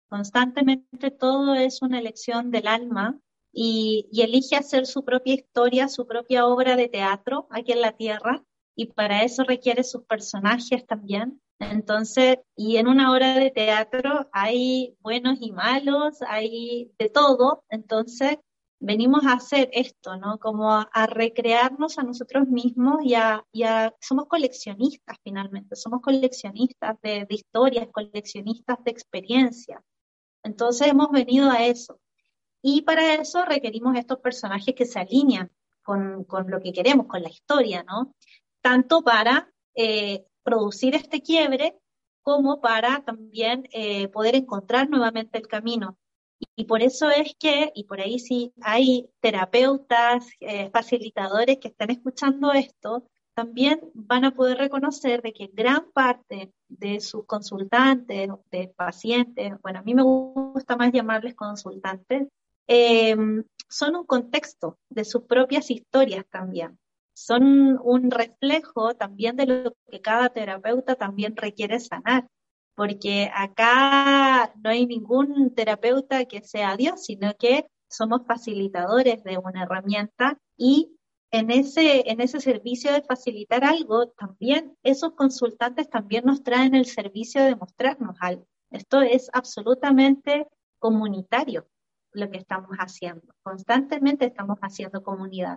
Constantemente 0.08 1.10
todo 1.10 1.54
es 1.54 1.82
una 1.82 1.98
elección 1.98 2.50
del 2.50 2.66
alma 2.66 3.18
y, 3.52 4.08
elige 4.12 4.56
hacer 4.56 4.86
su 4.86 5.04
propia 5.04 5.34
historia, 5.34 5.88
su 5.88 6.06
propia 6.06 6.46
obra 6.46 6.76
de 6.76 6.88
teatro 6.88 7.46
aquí 7.50 7.72
en 7.72 7.80
la 7.80 7.92
Tierra 7.92 8.44
y 8.74 8.86
para 8.86 9.22
eso 9.22 9.44
requiere 9.44 9.84
sus 9.84 10.04
personajes 10.04 10.86
también. 10.86 11.40
Entonces, 11.58 12.38
y 12.56 12.76
en 12.76 12.88
una 12.88 13.12
obra 13.12 13.34
de 13.34 13.50
teatro 13.50 14.28
hay 14.32 14.96
buenos 15.00 15.38
y 15.40 15.52
malos, 15.52 16.20
hay 16.22 16.90
de 16.98 17.08
todo. 17.08 17.64
Entonces, 17.68 18.38
venimos 18.82 19.24
a 19.24 19.34
hacer 19.34 19.70
esto, 19.72 20.16
¿no? 20.16 20.38
Como 20.38 20.72
a, 20.72 21.06
recrearnos 21.06 21.98
a 21.98 22.02
nosotros 22.02 22.48
mismos 22.48 22.98
y 23.04 23.14
a, 23.14 23.44
somos 24.00 24.26
coleccionistas 24.26 25.16
finalmente, 25.22 25.76
somos 25.76 26.00
coleccionistas 26.02 27.00
de, 27.00 27.26
historias, 27.30 27.88
coleccionistas 27.92 28.82
de 28.84 28.90
experiencias. 28.90 29.80
Entonces 30.42 30.88
hemos 30.88 31.10
venido 31.10 31.48
a 31.48 31.64
eso. 31.64 32.00
Y 32.60 32.82
para 32.82 33.14
eso 33.14 33.44
requerimos 33.44 33.96
estos 33.96 34.18
personajes 34.18 34.74
que 34.74 34.84
se 34.84 34.98
alinean 34.98 35.50
con, 35.82 36.26
lo 36.48 36.60
que 36.60 36.72
queremos, 36.72 37.06
con 37.06 37.22
la 37.22 37.28
historia, 37.28 37.84
¿no? 37.84 38.14
Tanto 38.62 39.02
para 39.02 39.52
eh, 39.74 40.24
producir 40.44 40.94
este 40.94 41.20
quiebre 41.20 41.76
como 42.22 42.60
para 42.60 43.04
también 43.04 43.68
eh, 43.72 44.06
poder 44.08 44.36
encontrar 44.36 44.88
nuevamente 44.88 45.38
el 45.38 45.48
camino. 45.48 45.98
Y 46.56 46.64
por 46.64 46.82
eso 46.82 47.10
es 47.10 47.34
que, 47.38 47.72
y 47.74 47.84
por 47.84 48.00
ahí 48.00 48.18
sí 48.18 48.52
hay 48.62 49.08
terapeutas, 49.20 50.28
eh, 50.40 50.70
facilitadores 50.70 51.58
que 51.58 51.68
están 51.68 51.90
escuchando 51.90 52.52
esto, 52.52 53.04
también 53.34 53.80
van 53.94 54.24
a 54.24 54.34
poder 54.34 54.58
reconocer 54.58 55.22
de 55.22 55.32
que 55.32 55.50
gran 55.52 55.90
parte 55.92 56.52
de 56.68 57.00
sus 57.00 57.24
consultantes, 57.26 58.28
de 58.50 58.68
pacientes, 58.68 59.54
bueno, 59.62 59.80
a 59.80 59.82
mí 59.82 59.94
me 59.94 60.02
gusta 60.02 60.76
más 60.76 60.92
llamarles 60.92 61.34
consultantes, 61.34 62.28
son 63.68 63.96
un 63.96 64.04
contexto 64.04 64.78
de 64.90 65.04
sus 65.04 65.22
propias 65.22 65.70
historias 65.70 66.26
también. 66.30 66.78
Son 67.14 67.78
un 67.82 68.10
reflejo 68.10 68.94
también 68.94 69.36
de 69.36 69.46
lo 69.46 69.76
que 69.90 70.00
cada 70.00 70.30
terapeuta 70.30 70.94
también 70.94 71.36
requiere 71.36 71.78
sanar 71.80 72.28
porque 72.74 73.30
acá 73.34 74.52
no 74.62 74.70
hay 74.70 74.86
ningún 74.86 75.54
terapeuta 75.54 76.24
que 76.24 76.42
sea 76.42 76.76
Dios, 76.76 77.04
sino 77.04 77.34
que 77.38 77.66
somos 77.88 78.22
facilitadores 78.26 79.22
de 79.24 79.38
una 79.38 79.64
herramienta 79.64 80.38
y 80.56 80.96
en 81.30 81.50
ese, 81.50 82.10
en 82.10 82.20
ese 82.20 82.40
servicio 82.40 82.92
de 82.92 83.02
facilitar 83.02 83.64
algo, 83.64 84.08
también 84.08 84.76
esos 84.82 85.12
consultantes 85.14 85.88
también 85.88 86.24
nos 86.26 86.42
traen 86.42 86.74
el 86.74 86.84
servicio 86.84 87.42
de 87.42 87.56
mostrarnos 87.56 88.16
algo. 88.20 88.46
Esto 88.70 89.00
es 89.00 89.30
absolutamente 89.32 90.46
comunitario 90.78 91.66
lo 92.12 92.30
que 92.30 92.38
estamos 92.38 92.70
haciendo. 92.78 93.34
Constantemente 93.42 94.26
estamos 94.26 94.58
haciendo 94.60 95.02
comunidad. 95.02 95.56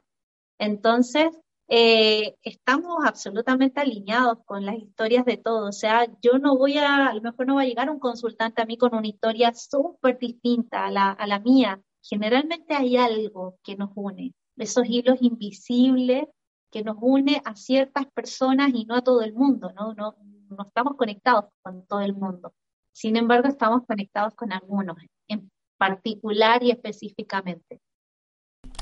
Entonces, 0.58 1.28
eh, 1.68 2.36
estamos 2.44 3.06
absolutamente 3.06 3.80
alineados 3.80 4.40
con 4.46 4.66
las 4.66 4.78
historias 4.78 5.26
de 5.26 5.38
todos. 5.38 5.70
O 5.70 5.72
sea, 5.72 6.06
yo 6.22 6.38
no 6.40 6.58
voy 6.58 6.78
a, 6.78 7.08
a 7.08 7.14
lo 7.14 7.22
mejor 7.22 7.48
no 7.48 7.56
va 7.56 7.62
a 7.64 7.66
llegar 7.66 7.90
un 7.90 8.00
consultante 8.00 8.62
a 8.62 8.66
mí 8.66 8.78
con 8.78 8.94
una 8.96 9.08
historia 9.08 9.54
súper 9.54 10.20
distinta 10.20 10.86
a 10.86 10.92
la, 10.92 11.12
a 11.12 11.28
la 11.28 11.40
mía. 11.40 11.82
Generalmente 12.02 12.76
hay 12.76 12.98
algo 12.98 13.58
que 13.64 13.76
nos 13.76 13.90
une, 13.96 14.34
esos 14.58 14.86
hilos 14.88 15.18
invisibles 15.22 16.26
que 16.72 16.84
nos 16.84 16.98
une 17.00 17.42
a 17.46 17.56
ciertas 17.56 18.06
personas 18.08 18.72
y 18.74 18.86
no 18.86 18.96
a 18.96 19.02
todo 19.02 19.22
el 19.22 19.34
mundo, 19.34 19.72
¿no? 19.72 19.94
No, 19.94 20.16
no 20.50 20.66
estamos 20.68 20.96
conectados 20.98 21.46
con 21.62 21.86
todo 21.88 22.02
el 22.02 22.14
mundo. 22.14 22.54
Sin 22.92 23.16
embargo, 23.16 23.48
estamos 23.48 23.86
conectados 23.88 24.36
con 24.36 24.52
algunos 24.52 24.98
en 25.30 25.50
particular 25.78 26.64
y 26.64 26.72
específicamente. 26.72 27.80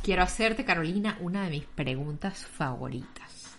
Quiero 0.04 0.24
hacerte, 0.24 0.66
Carolina, 0.66 1.18
una 1.22 1.45
de 1.45 1.49
mis 1.49 1.64
preguntas 1.64 2.45
favoritas. 2.45 3.58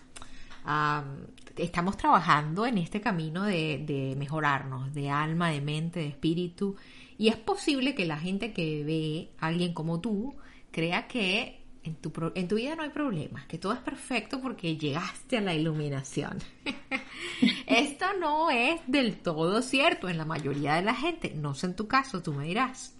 estamos 1.57 1.97
trabajando 1.97 2.67
en 2.67 2.77
este 2.77 3.01
camino 3.01 3.45
de, 3.45 4.13
mejorarnos, 4.15 4.93
de 4.93 5.09
alma, 5.09 5.49
de 5.49 5.61
mente, 5.61 6.01
de 6.01 6.07
espíritu, 6.09 6.75
y 7.17 7.29
es 7.29 7.35
posible 7.35 7.95
que 7.95 8.05
la 8.05 8.19
gente 8.19 8.53
que 8.53 8.83
ve 8.83 9.31
a 9.39 9.47
alguien 9.47 9.73
como 9.73 9.99
tú 9.99 10.35
crea 10.69 11.07
que 11.07 11.63
en 11.81 11.95
tu, 11.95 12.13
en 12.35 12.47
tu 12.47 12.57
vida 12.57 12.75
no 12.75 12.83
hay 12.83 12.91
problemas, 12.91 13.47
que 13.47 13.57
todo 13.57 13.73
es 13.73 13.79
perfecto 13.79 14.39
porque 14.39 14.77
llegaste 14.77 15.39
a 15.39 15.41
la 15.41 15.55
iluminación. 15.55 16.37
Esto 17.65 18.05
no 18.19 18.51
es 18.51 18.81
del 18.85 19.17
todo 19.17 19.63
cierto 19.63 20.09
en 20.09 20.19
la 20.19 20.25
mayoría 20.25 20.75
de 20.75 20.83
la 20.83 20.93
gente, 20.93 21.33
no 21.33 21.55
sé 21.55 21.65
en 21.65 21.75
tu 21.75 21.87
caso, 21.87 22.21
tú 22.21 22.33
me 22.33 22.45
dirás. 22.45 22.94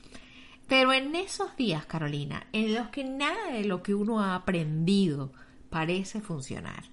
Pero 0.68 0.93
en 0.93 1.16
esos 1.16 1.55
días, 1.55 1.86
Carolina, 1.86 2.47
en 2.51 2.74
los 2.74 2.89
que 2.89 3.03
nada 3.03 3.51
de 3.51 3.66
lo 3.66 3.84
que 3.84 3.93
uno 3.93 4.22
ha 4.22 4.36
aprendido 4.36 5.32
parece 5.70 6.22
funcionar, 6.22 6.86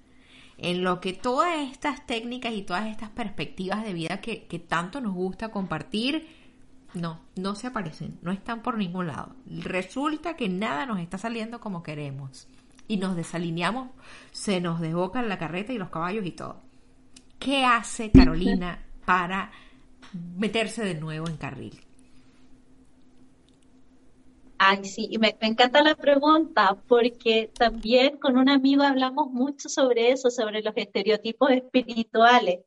en 0.57 0.83
lo 0.83 1.01
que 1.01 1.13
todas 1.13 1.71
estas 1.71 2.05
técnicas 2.05 2.53
y 2.53 2.61
todas 2.61 2.87
estas 2.87 3.09
perspectivas 3.09 3.83
de 3.83 3.93
vida 3.93 4.21
que, 4.21 4.65
tanto 4.67 5.01
nos 5.01 5.13
gusta 5.13 5.49
compartir, 5.49 6.27
no, 6.93 7.19
no 7.35 7.55
se 7.55 7.67
aparecen, 7.67 8.19
no 8.21 8.31
están 8.31 8.61
por 8.61 8.77
ningún 8.77 9.07
lado. 9.07 9.35
Resulta 9.47 10.35
que 10.35 10.49
nada 10.49 10.85
nos 10.85 10.99
está 10.99 11.17
saliendo 11.17 11.59
como 11.59 11.81
queremos 11.81 12.47
y 12.87 12.97
nos 12.97 13.15
desalineamos, 13.15 13.89
se 14.31 14.61
nos 14.61 14.79
desbocan 14.79 15.27
la 15.27 15.39
carreta 15.39 15.73
y 15.73 15.79
los 15.79 15.89
caballos 15.89 16.25
y 16.25 16.31
todo. 16.31 16.61
¿Qué 17.39 17.65
hace 17.65 18.11
Carolina 18.11 18.85
para 19.05 19.51
meterse 20.37 20.85
de 20.85 20.93
nuevo 20.93 21.27
en 21.27 21.37
carril? 21.37 21.82
Ay, 24.65 24.85
sí, 24.85 25.09
y 25.11 25.17
me, 25.17 25.35
encanta 25.41 25.83
la 25.83 25.93
pregunta 25.95 26.81
porque 26.87 27.51
también 27.53 28.17
con 28.17 28.37
un 28.37 28.47
amigo 28.49 28.83
hablamos 28.83 29.29
mucho 29.29 29.67
sobre 29.67 30.11
eso, 30.11 30.31
sobre 30.31 30.61
los 30.61 30.73
estereotipos 30.77 31.51
espirituales. 31.51 32.61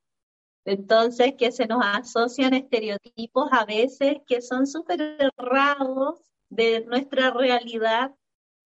Entonces, 0.67 1.35
que 1.39 1.53
se 1.53 1.67
nos 1.67 1.81
asocian 1.83 2.53
estereotipos 2.55 3.49
a 3.51 3.65
veces 3.65 4.19
que 4.27 4.43
son 4.43 4.67
súper 4.67 5.01
errados 5.19 6.21
de 6.51 6.85
nuestra 6.85 7.31
realidad 7.31 8.15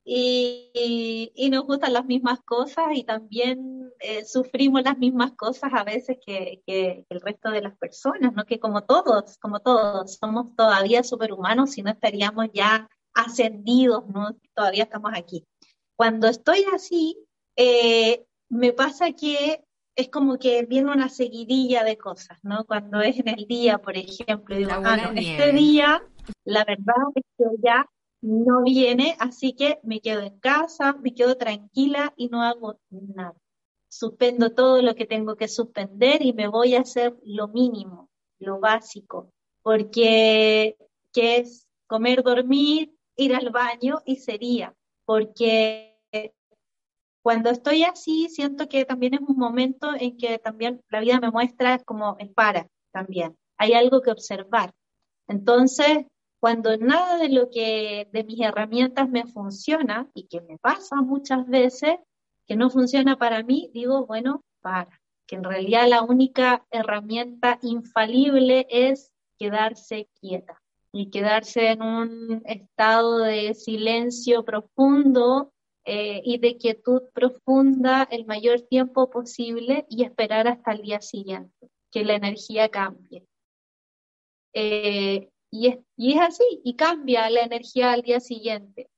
y, 0.05 1.49
nos 1.53 1.65
gustan 1.67 1.93
las 1.93 2.07
mismas 2.07 2.41
cosas 2.41 2.87
y 2.95 3.05
también 3.05 3.93
eh, 4.01 4.25
sufrimos 4.25 4.83
las 4.83 4.99
mismas 4.99 5.33
cosas 5.33 5.73
a 5.73 5.85
veces 5.85 6.19
que, 6.27 6.63
que, 6.67 7.07
el 7.09 7.21
resto 7.21 7.51
de 7.51 7.63
las 7.63 7.77
personas, 7.79 8.33
¿no? 8.35 8.45
Que 8.45 8.59
como 8.59 8.83
todos, 8.85 9.39
como 9.39 9.61
todos, 9.61 10.17
somos 10.17 10.57
todavía 10.57 11.05
superhumanos 11.05 11.73
si 11.73 11.83
no 11.83 11.91
estaríamos 11.91 12.49
ya 12.53 12.89
ascendidos, 13.15 14.07
¿no? 14.09 14.37
Todavía 14.55 14.85
estamos 14.85 15.13
aquí. 15.15 15.45
Cuando 15.97 16.29
estoy 16.29 16.65
así, 16.75 17.17
eh, 17.57 18.25
me 18.49 18.73
pasa 18.73 19.13
que 19.13 19.65
es 19.97 20.09
como 20.09 20.39
que 20.39 20.65
viene 20.65 20.91
una 20.91 21.09
seguidilla 21.09 21.85
de 21.85 21.99
cosas, 21.99 22.39
¿no? 22.43 22.65
Cuando 22.65 23.01
es 23.01 23.19
en 23.19 23.29
el 23.29 23.47
día, 23.47 23.79
por 23.79 23.97
ejemplo, 23.97 24.57
digo, 24.57 24.71
ah, 24.73 25.13
este 25.15 25.53
día, 25.53 26.03
la 26.45 26.65
verdad 26.65 26.95
es 27.15 27.25
que 27.37 27.45
ya 27.63 27.87
no 28.23 28.63
viene, 28.63 29.17
así 29.19 29.55
que 29.55 29.79
me 29.83 30.01
quedo 30.01 30.21
en 30.21 30.39
casa, 30.41 30.95
me 30.95 31.15
quedo 31.15 31.37
tranquila 31.37 32.13
y 32.17 32.29
no 32.29 32.43
hago 32.43 32.79
nada. 32.91 33.35
Suspendo 33.89 34.55
todo 34.55 34.83
lo 34.83 34.95
que 34.95 35.07
tengo 35.07 35.37
que 35.37 35.49
suspender 35.49 36.23
y 36.23 36.33
me 36.33 36.49
voy 36.49 36.77
a 36.77 36.81
hacer 36.81 37.17
lo 37.25 37.49
mínimo, 37.49 38.09
lo 38.39 38.61
básico, 38.61 39.33
porque 39.63 40.77
¿qué 41.13 41.37
es 41.39 41.67
comer, 41.87 42.23
dormir, 42.23 42.95
ir 43.21 43.35
al 43.35 43.51
baño 43.51 44.03
y 44.05 44.17
sería, 44.17 44.75
porque 45.05 45.99
cuando 47.23 47.51
estoy 47.51 47.85
así, 47.85 48.29
siento 48.29 48.69
que 48.69 48.85
también 48.85 49.15
es 49.15 49.21
un 49.21 49.37
momento 49.37 49.93
en 49.95 50.17
que 50.17 50.39
también 50.39 50.81
la 50.89 51.01
vida 51.01 51.21
me 51.21 51.31
muestra 51.31 51.79
como 51.79 52.17
el 52.19 52.31
para 52.31 52.67
también. 52.93 53.37
Hay 53.59 53.75
algo 53.75 54.01
que 54.01 54.11
observar. 54.11 54.73
Entonces, 55.29 56.07
Cuando 56.41 56.75
nada 56.79 57.19
de 57.19 57.29
lo 57.29 57.51
que 57.51 58.09
de 58.13 58.25
mis 58.25 58.41
herramientas 58.41 59.11
me 59.11 59.27
funciona 59.27 60.09
y 60.15 60.27
que 60.27 60.41
me 60.41 60.57
pasa 60.57 60.97
muchas 61.03 61.47
veces 61.47 61.99
que 62.47 62.57
no 62.57 62.71
funciona 62.71 63.19
para 63.19 63.43
mí, 63.43 63.71
digo, 63.75 64.07
bueno, 64.07 64.43
para, 64.63 65.01
que 65.27 65.37
en 65.37 65.45
realidad 65.45 65.87
la 65.87 66.03
única 66.03 66.67
herramienta 66.71 67.59
infalible 67.61 68.67
es 68.71 69.13
quedarse 69.39 70.09
quieta 70.19 70.61
y 70.93 71.11
quedarse 71.11 71.71
en 71.71 71.83
un 71.83 72.43
estado 72.45 73.19
de 73.19 73.55
silencio 73.55 74.45
profundo 74.45 75.53
eh, 75.85 76.21
y 76.25 76.39
de 76.39 76.57
quietud 76.57 77.03
profunda 77.15 78.07
el 78.11 78.27
mayor 78.27 78.61
tiempo 78.63 79.11
posible 79.11 79.87
y 79.89 80.05
esperar 80.05 80.49
hasta 80.49 80.73
el 80.73 80.83
día 80.83 81.01
siguiente, 81.01 81.71
que 81.91 82.05
la 82.05 82.15
energía 82.15 82.69
cambie. 82.69 83.25
Eh, 84.53 85.31
y, 85.51 85.69
es, 85.69 85.79
y 85.97 86.15
es 86.15 86.21
así, 86.21 86.61
y 86.65 86.77
cambia 86.77 87.31
la 87.31 87.43
energía 87.43 87.93
al 87.93 88.03
día 88.03 88.21
siguiente. 88.21 88.91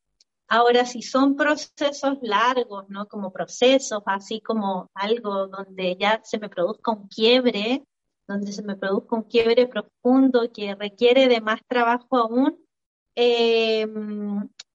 Ahora, 0.48 0.84
si 0.84 1.00
son 1.00 1.36
procesos 1.36 2.18
largos, 2.20 2.86
¿no? 2.88 3.06
Como 3.06 3.32
procesos, 3.32 4.02
así 4.04 4.40
como 4.40 4.90
algo 4.92 5.46
donde 5.46 5.96
ya 5.98 6.20
se 6.24 6.38
me 6.38 6.50
produzca 6.50 6.92
un 6.92 7.08
quiebre, 7.08 7.86
donde 8.32 8.52
se 8.52 8.62
me 8.62 8.76
produzca 8.76 9.16
un 9.16 9.22
quiebre 9.22 9.66
profundo 9.66 10.50
que 10.52 10.74
requiere 10.74 11.28
de 11.28 11.40
más 11.40 11.60
trabajo 11.66 12.16
aún, 12.16 12.58
eh, 13.14 13.86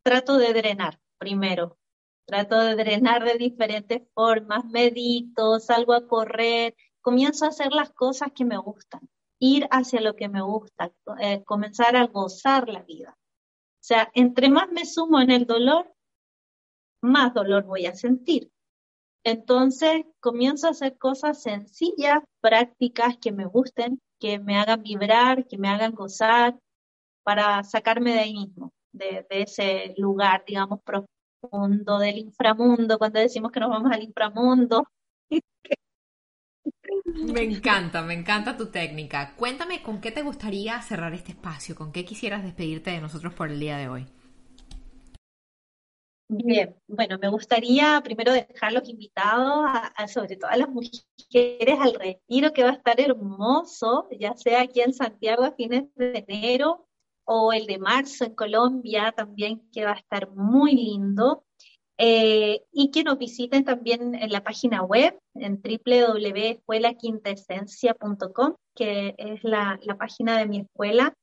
trato 0.03 0.37
de 0.37 0.53
drenar 0.53 0.99
primero. 1.17 1.77
Trato 2.25 2.59
de 2.59 2.75
drenar 2.75 3.23
de 3.23 3.37
diferentes 3.37 4.01
formas, 4.13 4.65
medito, 4.65 5.59
salgo 5.59 5.93
a 5.93 6.07
correr, 6.07 6.75
comienzo 7.01 7.45
a 7.45 7.49
hacer 7.49 7.71
las 7.71 7.91
cosas 7.91 8.33
que 8.35 8.43
me 8.43 8.57
gustan, 8.57 9.09
ir 9.39 9.65
hacia 9.71 10.01
lo 10.01 10.15
que 10.15 10.27
me 10.27 10.41
gusta, 10.41 10.91
eh, 11.19 11.43
comenzar 11.45 11.95
a 11.95 12.07
gozar 12.07 12.67
la 12.67 12.81
vida. 12.83 13.17
O 13.17 13.83
sea, 13.87 14.11
entre 14.13 14.49
más 14.49 14.69
me 14.71 14.85
sumo 14.85 15.21
en 15.21 15.31
el 15.31 15.45
dolor, 15.45 15.93
más 17.01 17.33
dolor 17.33 17.63
voy 17.63 17.85
a 17.85 17.95
sentir. 17.95 18.51
Entonces, 19.23 20.05
comienzo 20.19 20.67
a 20.67 20.71
hacer 20.71 20.97
cosas 20.97 21.41
sencillas, 21.41 22.19
prácticas 22.41 23.17
que 23.17 23.31
me 23.31 23.45
gusten, 23.45 23.99
que 24.19 24.39
me 24.39 24.57
hagan 24.57 24.83
vibrar, 24.83 25.45
que 25.47 25.57
me 25.57 25.69
hagan 25.69 25.93
gozar, 25.93 26.57
para 27.23 27.61
sacarme 27.63 28.13
de 28.13 28.19
ahí 28.19 28.33
mismo, 28.33 28.71
de, 28.93 29.25
ese 29.29 29.93
lugar, 29.97 30.45
digamos, 30.47 30.79
profundo 30.81 31.99
del 31.99 32.19
inframundo, 32.19 32.97
cuando 32.97 33.19
decimos 33.19 33.51
que 33.51 33.59
nos 33.59 33.69
vamos 33.69 33.91
al 33.91 34.03
inframundo. 34.03 34.87
Me 37.05 37.43
encanta, 37.43 38.01
me 38.01 38.13
encanta 38.13 38.55
tu 38.55 38.67
técnica. 38.67 39.33
Cuéntame 39.35 39.81
con 39.81 39.99
qué 39.99 40.11
te 40.11 40.21
gustaría 40.21 40.81
cerrar 40.81 41.13
este 41.13 41.31
espacio, 41.31 41.75
con 41.75 41.91
qué 41.91 42.05
quisieras 42.05 42.43
despedirte 42.43 42.91
de 42.91 43.01
nosotros 43.01 43.33
por 43.33 43.49
el 43.49 43.59
día 43.59 43.77
de 43.77 43.89
hoy. 43.89 44.07
Bien, 46.29 46.75
bueno, 46.87 47.17
me 47.21 47.29
gustaría 47.29 48.01
primero 48.03 48.33
dejarlos 48.33 48.89
invitados, 48.89 49.63
a, 49.95 50.07
sobre 50.09 50.35
todo 50.35 50.51
a 50.51 50.57
las 50.57 50.67
mujeres, 50.67 51.79
al 51.79 51.93
retiro 51.93 52.51
que 52.51 52.63
va 52.63 52.71
a 52.71 52.73
estar 52.73 52.99
hermoso, 52.99 54.09
ya 54.19 54.35
sea 54.35 54.59
aquí 54.61 54.81
en 54.81 54.93
Santiago 54.93 55.45
a 55.45 55.53
fines 55.53 55.85
de 55.95 56.25
enero 56.27 56.85
o 57.23 57.53
el 57.53 57.65
de 57.65 57.79
marzo 57.79 58.25
en 58.25 58.35
Colombia 58.35 59.13
también, 59.15 59.69
que 59.71 59.85
va 59.85 59.91
a 59.91 59.99
estar 59.99 60.29
muy 60.31 60.73
lindo. 60.73 61.45
Eh, 61.99 62.61
y 62.71 62.91
que 62.91 63.03
nos 63.03 63.17
visiten 63.17 63.65
también 63.65 64.13
en 64.13 64.31
la 64.31 64.43
página 64.43 64.83
web, 64.83 65.19
en 65.33 65.59
www.escuelaquintesencia.com, 65.59 68.53
que 68.75 69.15
es 69.17 69.43
la, 69.43 69.79
página 69.97 70.37
de 70.37 70.45
mi 70.45 70.59
escuela. 70.59 71.15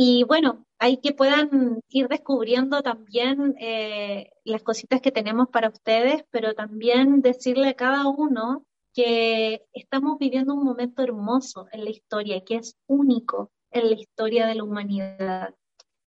Y 0.00 0.22
bueno, 0.22 0.64
hay 0.78 0.98
que 0.98 1.12
puedan 1.12 1.80
ir 1.88 2.06
descubriendo 2.06 2.82
también 2.82 3.56
eh, 3.58 4.30
las 4.44 4.62
cositas 4.62 5.00
que 5.00 5.10
tenemos 5.10 5.48
para 5.48 5.70
ustedes, 5.70 6.22
pero 6.30 6.54
también 6.54 7.20
decirle 7.20 7.70
a 7.70 7.74
cada 7.74 8.06
uno 8.06 8.64
que 8.94 9.64
estamos 9.72 10.16
viviendo 10.20 10.54
un 10.54 10.62
momento 10.62 11.02
hermoso 11.02 11.66
en 11.72 11.82
la 11.82 11.90
historia, 11.90 12.44
que 12.44 12.58
es 12.58 12.76
único, 12.86 13.50
en 13.72 13.90
la 13.90 13.96
historia 13.96 14.46
de 14.46 14.54
la 14.54 14.62
humanidad, 14.62 15.56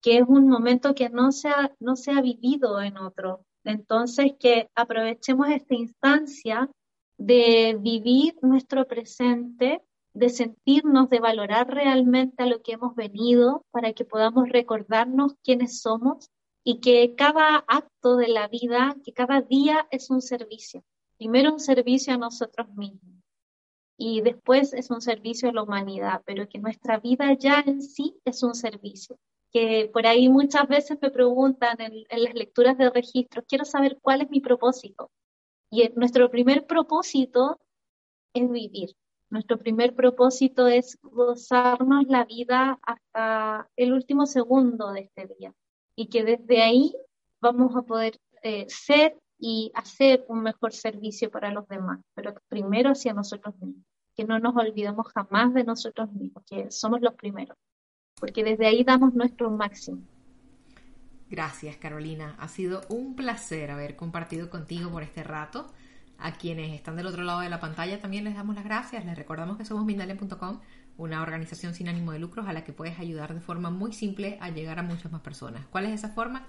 que 0.01 0.17
es 0.17 0.23
un 0.27 0.49
momento 0.49 0.95
que 0.95 1.09
no 1.09 1.31
se 1.31 1.51
no 1.79 1.95
se 1.95 2.09
ha 2.09 2.21
vivido 2.21 2.81
en 2.81 2.97
otro. 2.97 3.45
Entonces, 3.63 4.33
que 4.39 4.67
aprovechemos 4.73 5.49
esta 5.49 5.75
instancia 5.75 6.71
de 7.19 7.77
vivir 7.79 8.33
nuestro 8.41 8.87
presente, 8.87 9.83
de 10.15 10.29
sentirnos, 10.29 11.09
de 11.09 11.19
valorar 11.19 11.67
realmente 11.67 12.41
a 12.41 12.47
lo 12.47 12.61
que 12.61 12.71
hemos 12.73 12.95
venido, 12.95 13.65
para 13.71 13.93
que 13.93 14.05
podamos 14.05 14.49
recordarnos 14.49 15.35
quiénes 15.43 15.81
somos 15.81 16.31
y 16.63 16.79
que 16.79 17.15
cada 17.15 17.57
acto 17.67 18.15
de 18.15 18.29
la 18.29 18.47
vida, 18.47 18.95
que 19.03 19.13
cada 19.13 19.41
día 19.41 19.87
es 19.91 20.09
un 20.09 20.21
servicio. 20.21 20.83
Primero 21.17 21.53
un 21.53 21.59
servicio 21.59 22.13
a 22.13 22.17
nosotros 22.17 22.67
mismos 22.75 23.15
y 23.97 24.21
después 24.21 24.73
es 24.73 24.89
un 24.89 25.01
servicio 25.01 25.49
a 25.49 25.53
la 25.53 25.63
humanidad, 25.63 26.21
pero 26.25 26.47
que 26.47 26.59
nuestra 26.59 26.97
vida 26.99 27.33
ya 27.33 27.63
en 27.65 27.81
sí 27.81 28.17
es 28.23 28.41
un 28.41 28.55
servicio. 28.55 29.17
Que 29.51 29.89
por 29.91 30.07
ahí 30.07 30.29
muchas 30.29 30.67
veces 30.67 30.97
me 31.01 31.11
preguntan 31.11 31.77
en, 31.79 32.05
las 32.09 32.33
lecturas 32.33 32.77
de 32.77 32.89
registros, 32.89 33.45
quiero 33.47 33.65
saber 33.65 33.99
cuál 34.01 34.21
es 34.21 34.29
mi 34.29 34.39
propósito. 34.39 35.11
Y 35.69 35.89
nuestro 35.95 36.29
primer 36.29 36.65
propósito 36.65 37.59
es 38.33 38.49
vivir. 38.49 38.95
Nuestro 39.29 39.57
primer 39.57 39.95
propósito 39.95 40.67
es 40.67 40.97
gozarnos 41.01 42.05
la 42.07 42.25
vida 42.25 42.79
hasta 42.83 43.69
el 43.75 43.93
último 43.93 44.25
segundo 44.25 44.91
de 44.91 45.01
este 45.01 45.27
día. 45.37 45.53
Y 45.95 46.07
que 46.07 46.23
desde 46.23 46.61
ahí 46.61 46.95
vamos 47.41 47.75
a 47.75 47.81
poder 47.81 48.19
eh, 48.43 48.65
ser 48.67 49.17
y 49.37 49.71
hacer 49.75 50.25
un 50.27 50.41
mejor 50.41 50.73
servicio 50.73 51.29
para 51.29 51.51
los 51.51 51.67
demás, 51.67 51.99
pero 52.13 52.33
primero 52.47 52.91
hacia 52.91 53.13
nosotros 53.13 53.55
mismos, 53.59 53.83
que 54.15 54.23
no 54.23 54.39
nos 54.39 54.55
olvidemos 54.55 55.07
jamás 55.13 55.53
de 55.53 55.63
nosotros 55.63 56.11
mismos, 56.13 56.43
que 56.49 56.71
somos 56.71 57.01
los 57.01 57.13
primeros, 57.15 57.57
porque 58.19 58.43
desde 58.43 58.65
ahí 58.65 58.83
damos 58.83 59.13
nuestro 59.13 59.51
máximo. 59.51 60.01
Gracias 61.29 61.75
Carolina, 61.77 62.35
ha 62.39 62.47
sido 62.47 62.81
un 62.89 63.15
placer 63.15 63.71
haber 63.71 63.95
compartido 63.95 64.49
contigo 64.49 64.91
por 64.91 65.03
este 65.03 65.23
rato. 65.23 65.67
A 66.17 66.33
quienes 66.33 66.73
están 66.73 66.95
del 66.95 67.07
otro 67.07 67.23
lado 67.23 67.41
de 67.41 67.49
la 67.49 67.59
pantalla 67.59 68.01
también 68.01 68.23
les 68.23 68.35
damos 68.35 68.55
las 68.55 68.63
gracias. 68.63 69.05
Les 69.05 69.15
recordamos 69.15 69.57
que 69.57 69.65
somos 69.65 69.85
Mindalia.com, 69.85 70.59
una 70.97 71.21
organización 71.21 71.73
sin 71.73 71.87
ánimo 71.89 72.11
de 72.11 72.19
lucros 72.19 72.47
a 72.47 72.53
la 72.53 72.63
que 72.63 72.73
puedes 72.73 72.99
ayudar 72.99 73.33
de 73.33 73.41
forma 73.41 73.69
muy 73.69 73.93
simple 73.93 74.37
a 74.41 74.49
llegar 74.49 74.79
a 74.79 74.83
muchas 74.83 75.11
más 75.11 75.21
personas. 75.21 75.65
¿Cuál 75.71 75.85
es 75.85 75.91
esa 75.91 76.09
forma? 76.09 76.47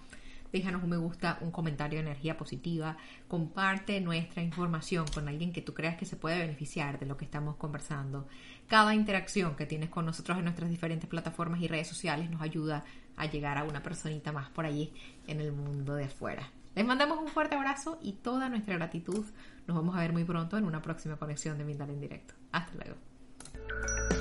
déjanos 0.52 0.82
un 0.82 0.90
me 0.90 0.96
gusta, 0.96 1.38
un 1.40 1.50
comentario 1.50 1.98
de 1.98 2.06
energía 2.06 2.36
positiva, 2.36 2.96
comparte 3.28 4.00
nuestra 4.00 4.42
información 4.42 5.06
con 5.12 5.28
alguien 5.28 5.52
que 5.52 5.62
tú 5.62 5.74
creas 5.74 5.96
que 5.96 6.06
se 6.06 6.16
puede 6.16 6.38
beneficiar 6.38 6.98
de 6.98 7.06
lo 7.06 7.16
que 7.16 7.24
estamos 7.24 7.56
conversando. 7.56 8.26
Cada 8.66 8.94
interacción 8.94 9.56
que 9.56 9.66
tienes 9.66 9.90
con 9.90 10.06
nosotros 10.06 10.38
en 10.38 10.44
nuestras 10.44 10.70
diferentes 10.70 11.08
plataformas 11.08 11.60
y 11.60 11.68
redes 11.68 11.88
sociales 11.88 12.30
nos 12.30 12.42
ayuda 12.42 12.84
a 13.16 13.26
llegar 13.26 13.58
a 13.58 13.64
una 13.64 13.82
personita 13.82 14.32
más 14.32 14.50
por 14.50 14.66
allí 14.66 14.92
en 15.26 15.40
el 15.40 15.52
mundo 15.52 15.94
de 15.94 16.04
afuera. 16.04 16.50
Les 16.76 16.84
mandamos 16.84 17.18
un 17.18 17.28
fuerte 17.28 17.56
abrazo 17.56 17.98
y 18.02 18.12
toda 18.12 18.50
nuestra 18.50 18.74
gratitud. 18.74 19.24
Nos 19.66 19.76
vamos 19.76 19.96
a 19.96 20.00
ver 20.00 20.12
muy 20.12 20.24
pronto 20.24 20.58
en 20.58 20.66
una 20.66 20.82
próxima 20.82 21.16
conexión 21.16 21.56
de 21.56 21.64
Mindal 21.64 21.88
en 21.88 22.00
directo. 22.00 22.34
Hasta 22.52 22.74
luego. 22.74 24.15